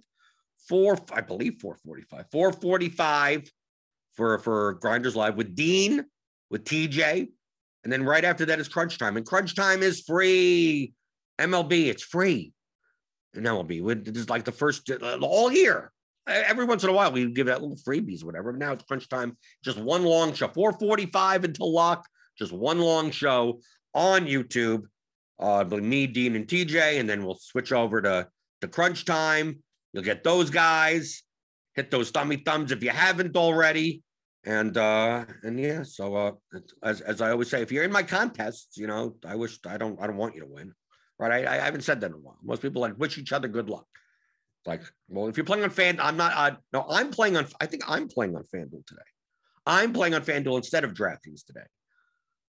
Four, 0.68 0.98
I 1.12 1.20
believe 1.20 1.60
445. 1.60 2.26
445 2.30 3.50
for 4.14 4.38
for 4.38 4.74
Grinders 4.74 5.16
Live 5.16 5.36
with 5.36 5.54
Dean, 5.54 6.04
with 6.50 6.64
TJ, 6.64 7.28
and 7.84 7.92
then 7.92 8.04
right 8.04 8.24
after 8.24 8.46
that 8.46 8.58
is 8.58 8.68
Crunch 8.68 8.98
Time, 8.98 9.16
and 9.16 9.26
Crunch 9.26 9.54
Time 9.54 9.82
is 9.82 10.02
free. 10.02 10.92
MLB, 11.40 11.86
it's 11.86 12.02
free. 12.02 12.52
And 13.34 13.44
MLB, 13.44 14.16
is 14.16 14.30
like 14.30 14.44
the 14.44 14.52
first 14.52 14.90
uh, 14.90 15.18
all 15.20 15.50
year. 15.50 15.92
Every 16.26 16.64
once 16.64 16.82
in 16.82 16.88
a 16.88 16.92
while, 16.92 17.12
we 17.12 17.30
give 17.30 17.48
out 17.48 17.60
little 17.60 17.76
freebies, 17.76 18.24
whatever. 18.24 18.52
Now 18.52 18.72
it's 18.72 18.84
crunch 18.84 19.08
time. 19.10 19.36
Just 19.62 19.78
one 19.78 20.04
long 20.04 20.32
show, 20.32 20.48
445 20.48 21.44
until 21.44 21.72
lock. 21.72 22.06
Just 22.38 22.52
one 22.52 22.78
long 22.78 23.10
show 23.10 23.60
on 23.92 24.26
YouTube. 24.26 24.84
Uh, 25.38 25.64
me, 25.64 26.06
Dean, 26.06 26.36
and 26.36 26.46
TJ, 26.46 26.98
and 26.98 27.08
then 27.08 27.24
we'll 27.24 27.34
switch 27.34 27.72
over 27.72 28.00
to 28.00 28.28
to 28.62 28.68
crunch 28.68 29.04
time. 29.04 29.58
You'll 29.92 30.04
get 30.04 30.24
those 30.24 30.48
guys. 30.48 31.22
Hit 31.74 31.90
those 31.90 32.10
thummy 32.10 32.36
thumbs 32.36 32.72
if 32.72 32.82
you 32.82 32.90
haven't 32.90 33.36
already. 33.36 34.03
And 34.46 34.76
uh, 34.76 35.24
and 35.42 35.58
yeah, 35.58 35.82
so 35.82 36.14
uh, 36.14 36.32
as 36.82 37.00
as 37.00 37.20
I 37.22 37.30
always 37.30 37.48
say, 37.48 37.62
if 37.62 37.72
you're 37.72 37.84
in 37.84 37.92
my 37.92 38.02
contests, 38.02 38.76
you 38.76 38.86
know, 38.86 39.16
I 39.26 39.36
wish 39.36 39.58
I 39.66 39.78
don't 39.78 40.00
I 40.00 40.06
don't 40.06 40.18
want 40.18 40.34
you 40.34 40.42
to 40.42 40.46
win, 40.46 40.74
right? 41.18 41.46
I, 41.46 41.54
I 41.54 41.56
haven't 41.60 41.82
said 41.82 42.00
that 42.02 42.10
in 42.10 42.14
a 42.14 42.18
while. 42.18 42.38
Most 42.42 42.60
people 42.60 42.82
like 42.82 42.98
wish 42.98 43.16
each 43.16 43.32
other 43.32 43.48
good 43.48 43.70
luck. 43.70 43.86
Like, 44.66 44.82
well, 45.08 45.28
if 45.28 45.36
you're 45.36 45.44
playing 45.44 45.64
on 45.64 45.70
Fan, 45.70 45.98
I'm 46.00 46.16
not. 46.16 46.32
Uh, 46.34 46.56
no, 46.72 46.86
I'm 46.90 47.10
playing 47.10 47.36
on. 47.36 47.46
I 47.60 47.66
think 47.66 47.84
I'm 47.88 48.06
playing 48.08 48.36
on 48.36 48.44
FanDuel 48.54 48.86
today. 48.86 49.02
I'm 49.66 49.92
playing 49.92 50.14
on 50.14 50.22
FanDuel 50.22 50.56
instead 50.58 50.84
of 50.84 50.92
DraftKings 50.92 51.44
today. 51.46 51.66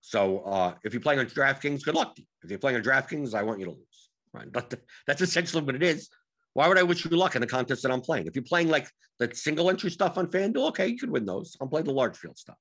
So 0.01 0.39
uh, 0.39 0.75
if 0.83 0.93
you're 0.93 1.01
playing 1.01 1.19
on 1.19 1.25
DraftKings, 1.27 1.83
good 1.83 1.95
luck 1.95 2.15
to 2.15 2.21
you. 2.21 2.27
If 2.43 2.49
you're 2.49 2.59
playing 2.59 2.77
on 2.77 2.83
DraftKings, 2.83 3.33
I 3.33 3.43
want 3.43 3.59
you 3.59 3.65
to 3.65 3.71
lose. 3.71 4.09
Right? 4.33 4.47
But 4.51 4.73
that's 5.07 5.21
essentially 5.21 5.63
what 5.63 5.75
it 5.75 5.83
is. 5.83 6.09
Why 6.55 6.69
would 6.69 6.77
I 6.77 6.83
wish 6.83 7.03
you 7.03 7.11
luck 7.11 7.35
in 7.35 7.41
the 7.41 7.47
contest 7.47 7.83
that 7.83 7.91
I'm 7.91 7.99
playing? 7.99 8.27
If 8.27 8.35
you're 8.35 8.43
playing 8.43 8.69
like 8.69 8.89
the 9.19 9.29
single 9.35 9.69
entry 9.69 9.91
stuff 9.91 10.17
on 10.17 10.27
FanDuel, 10.27 10.69
okay, 10.69 10.87
you 10.87 10.97
could 10.97 11.11
win 11.11 11.25
those. 11.25 11.57
I'm 11.59 11.67
playing 11.67 11.85
the 11.85 11.91
large 11.91 12.15
field 12.15 12.37
stuff. 12.37 12.55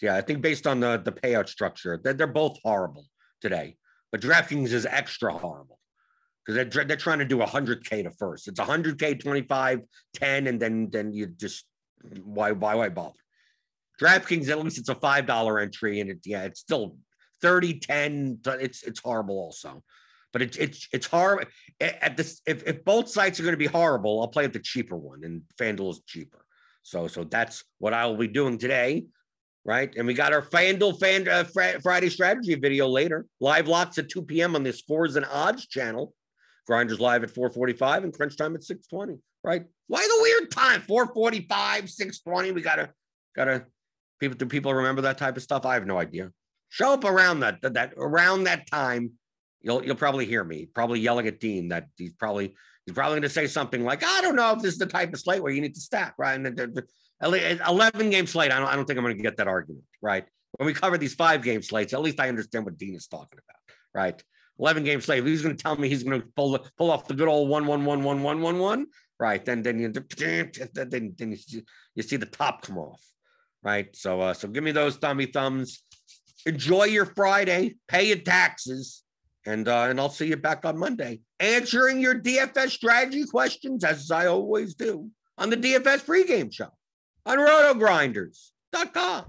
Yeah, 0.00 0.16
I 0.16 0.22
think 0.22 0.40
based 0.40 0.66
on 0.66 0.80
the 0.80 0.96
the 1.04 1.12
payout 1.12 1.46
structure, 1.46 2.00
they're, 2.02 2.14
they're 2.14 2.26
both 2.26 2.56
horrible 2.64 3.04
today. 3.42 3.76
But 4.10 4.22
DraftKings 4.22 4.72
is 4.72 4.86
extra 4.86 5.34
horrible 5.34 5.78
because 6.46 6.72
they're, 6.74 6.84
they're 6.86 6.96
trying 6.96 7.18
to 7.18 7.26
do 7.26 7.36
100K 7.36 8.04
to 8.04 8.10
first. 8.12 8.48
It's 8.48 8.58
100K, 8.58 9.20
25, 9.20 9.80
10, 10.14 10.46
and 10.46 10.58
then 10.58 10.88
then 10.90 11.12
you 11.12 11.26
just 11.26 11.66
why 12.24 12.52
why 12.52 12.74
why 12.74 12.88
bother? 12.88 13.20
DraftKings, 14.00 14.48
at 14.48 14.64
least 14.64 14.78
it's 14.78 14.88
a 14.88 14.94
five 14.94 15.26
dollar 15.26 15.58
entry, 15.58 16.00
and 16.00 16.08
it 16.08 16.20
yeah, 16.24 16.44
it's 16.44 16.60
still 16.60 16.96
30, 17.42 17.80
10. 17.80 18.38
It's 18.46 18.82
it's 18.82 19.00
horrible 19.00 19.38
also. 19.38 19.82
But 20.32 20.42
it's 20.42 20.56
it's 20.56 20.88
it's 20.92 21.06
hard 21.06 21.46
at 21.80 22.16
this. 22.16 22.40
If, 22.46 22.66
if 22.66 22.84
both 22.84 23.08
sites 23.08 23.40
are 23.40 23.42
going 23.42 23.52
to 23.52 23.58
be 23.58 23.66
horrible, 23.66 24.20
I'll 24.20 24.28
play 24.28 24.44
at 24.44 24.52
the 24.52 24.60
cheaper 24.60 24.96
one, 24.96 25.24
and 25.24 25.42
FanDuel 25.60 25.90
is 25.90 26.00
cheaper. 26.06 26.44
So 26.82 27.08
so 27.08 27.24
that's 27.24 27.64
what 27.78 27.92
I 27.92 28.06
will 28.06 28.16
be 28.16 28.28
doing 28.28 28.58
today, 28.58 29.06
right? 29.64 29.92
And 29.96 30.06
we 30.06 30.14
got 30.14 30.32
our 30.32 30.42
FanDuel 30.42 31.00
fan 31.00 31.28
uh, 31.28 31.44
Friday 31.82 32.10
strategy 32.10 32.54
video 32.54 32.86
later. 32.86 33.26
Live 33.40 33.68
lots 33.68 33.98
at 33.98 34.08
2 34.08 34.22
p.m. 34.22 34.54
on 34.54 34.62
the 34.62 34.72
Scores 34.72 35.16
and 35.16 35.26
Odds 35.26 35.66
channel. 35.66 36.14
Grinders 36.66 37.00
live 37.00 37.24
at 37.24 37.30
4:45 37.30 38.04
and 38.04 38.12
Crunch 38.12 38.36
time 38.36 38.54
at 38.54 38.62
6:20. 38.62 39.18
Right? 39.42 39.64
Why 39.88 40.00
the 40.00 40.22
weird 40.22 40.50
time? 40.50 40.82
4:45, 40.82 41.48
6:20. 41.48 42.54
We 42.54 42.62
gotta 42.62 42.90
gotta 43.34 43.66
people. 44.20 44.36
Do 44.36 44.46
people 44.46 44.74
remember 44.74 45.02
that 45.02 45.18
type 45.18 45.36
of 45.36 45.42
stuff? 45.42 45.66
I 45.66 45.74
have 45.74 45.86
no 45.86 45.98
idea. 45.98 46.30
Show 46.68 46.92
up 46.92 47.04
around 47.04 47.40
that 47.40 47.60
that, 47.62 47.74
that 47.74 47.94
around 47.96 48.44
that 48.44 48.70
time 48.70 49.12
You'll 49.62 49.84
you'll 49.84 49.96
probably 49.96 50.26
hear 50.26 50.42
me 50.42 50.66
probably 50.66 51.00
yelling 51.00 51.26
at 51.26 51.40
Dean 51.40 51.68
that 51.68 51.88
he's 51.96 52.14
probably 52.14 52.54
he's 52.86 52.94
probably 52.94 53.14
going 53.14 53.22
to 53.22 53.28
say 53.28 53.46
something 53.46 53.84
like, 53.84 54.04
I 54.04 54.20
don't 54.20 54.36
know 54.36 54.52
if 54.52 54.62
this 54.62 54.72
is 54.72 54.78
the 54.78 54.86
type 54.86 55.12
of 55.12 55.20
slate 55.20 55.42
where 55.42 55.52
you 55.52 55.60
need 55.60 55.74
to 55.74 55.80
stack, 55.80 56.14
right? 56.18 56.34
And 56.34 56.82
11 57.22 58.10
game 58.10 58.26
slate, 58.26 58.52
I 58.52 58.58
don't, 58.58 58.68
I 58.68 58.76
don't 58.76 58.84
think 58.86 58.98
I'm 58.98 59.04
going 59.04 59.16
to 59.16 59.22
get 59.22 59.36
that 59.36 59.48
argument, 59.48 59.84
right? 60.00 60.24
When 60.52 60.66
we 60.66 60.72
cover 60.72 60.98
these 60.98 61.14
five 61.14 61.42
game 61.42 61.62
slates, 61.62 61.92
at 61.92 62.00
least 62.00 62.20
I 62.20 62.28
understand 62.28 62.64
what 62.64 62.78
Dean 62.78 62.94
is 62.94 63.06
talking 63.06 63.38
about, 63.38 63.76
right? 63.94 64.22
11 64.58 64.84
game 64.84 65.00
slate. 65.00 65.24
He's 65.24 65.42
going 65.42 65.56
to 65.56 65.62
tell 65.62 65.76
me 65.76 65.88
he's 65.88 66.02
going 66.02 66.20
to 66.20 66.26
pull 66.34 66.58
pull 66.76 66.90
off 66.90 67.06
the 67.06 67.14
good 67.14 67.28
old 67.28 67.48
one 67.48 67.66
one 67.66 67.84
one 67.84 68.02
one 68.02 68.22
one 68.22 68.40
one 68.40 68.58
one, 68.58 68.86
right? 69.18 69.44
Then 69.44 69.62
then 69.62 69.78
you 69.78 69.90
then, 69.90 71.14
then 71.16 71.36
you, 71.48 71.62
you 71.94 72.02
see 72.02 72.16
the 72.16 72.26
top 72.26 72.62
come 72.62 72.76
off, 72.76 73.02
right? 73.62 73.94
So 73.96 74.20
uh, 74.20 74.34
so 74.34 74.48
give 74.48 74.64
me 74.64 74.72
those 74.72 74.96
thummy 74.96 75.26
thumbs. 75.26 75.82
Enjoy 76.44 76.84
your 76.84 77.06
Friday. 77.06 77.76
Pay 77.88 78.08
your 78.08 78.18
taxes 78.18 79.02
and 79.46 79.68
uh, 79.68 79.86
and 79.88 80.00
I'll 80.00 80.08
see 80.08 80.26
you 80.26 80.36
back 80.36 80.64
on 80.64 80.78
Monday, 80.78 81.20
answering 81.38 82.00
your 82.00 82.14
DFS 82.14 82.70
strategy 82.70 83.24
questions 83.24 83.84
as 83.84 84.10
I 84.10 84.26
always 84.26 84.74
do 84.74 85.10
on 85.38 85.50
the 85.50 85.56
DFS 85.56 86.04
pregame 86.04 86.52
show 86.52 86.70
on 87.26 87.38
RotoGrinders.com. 87.38 89.24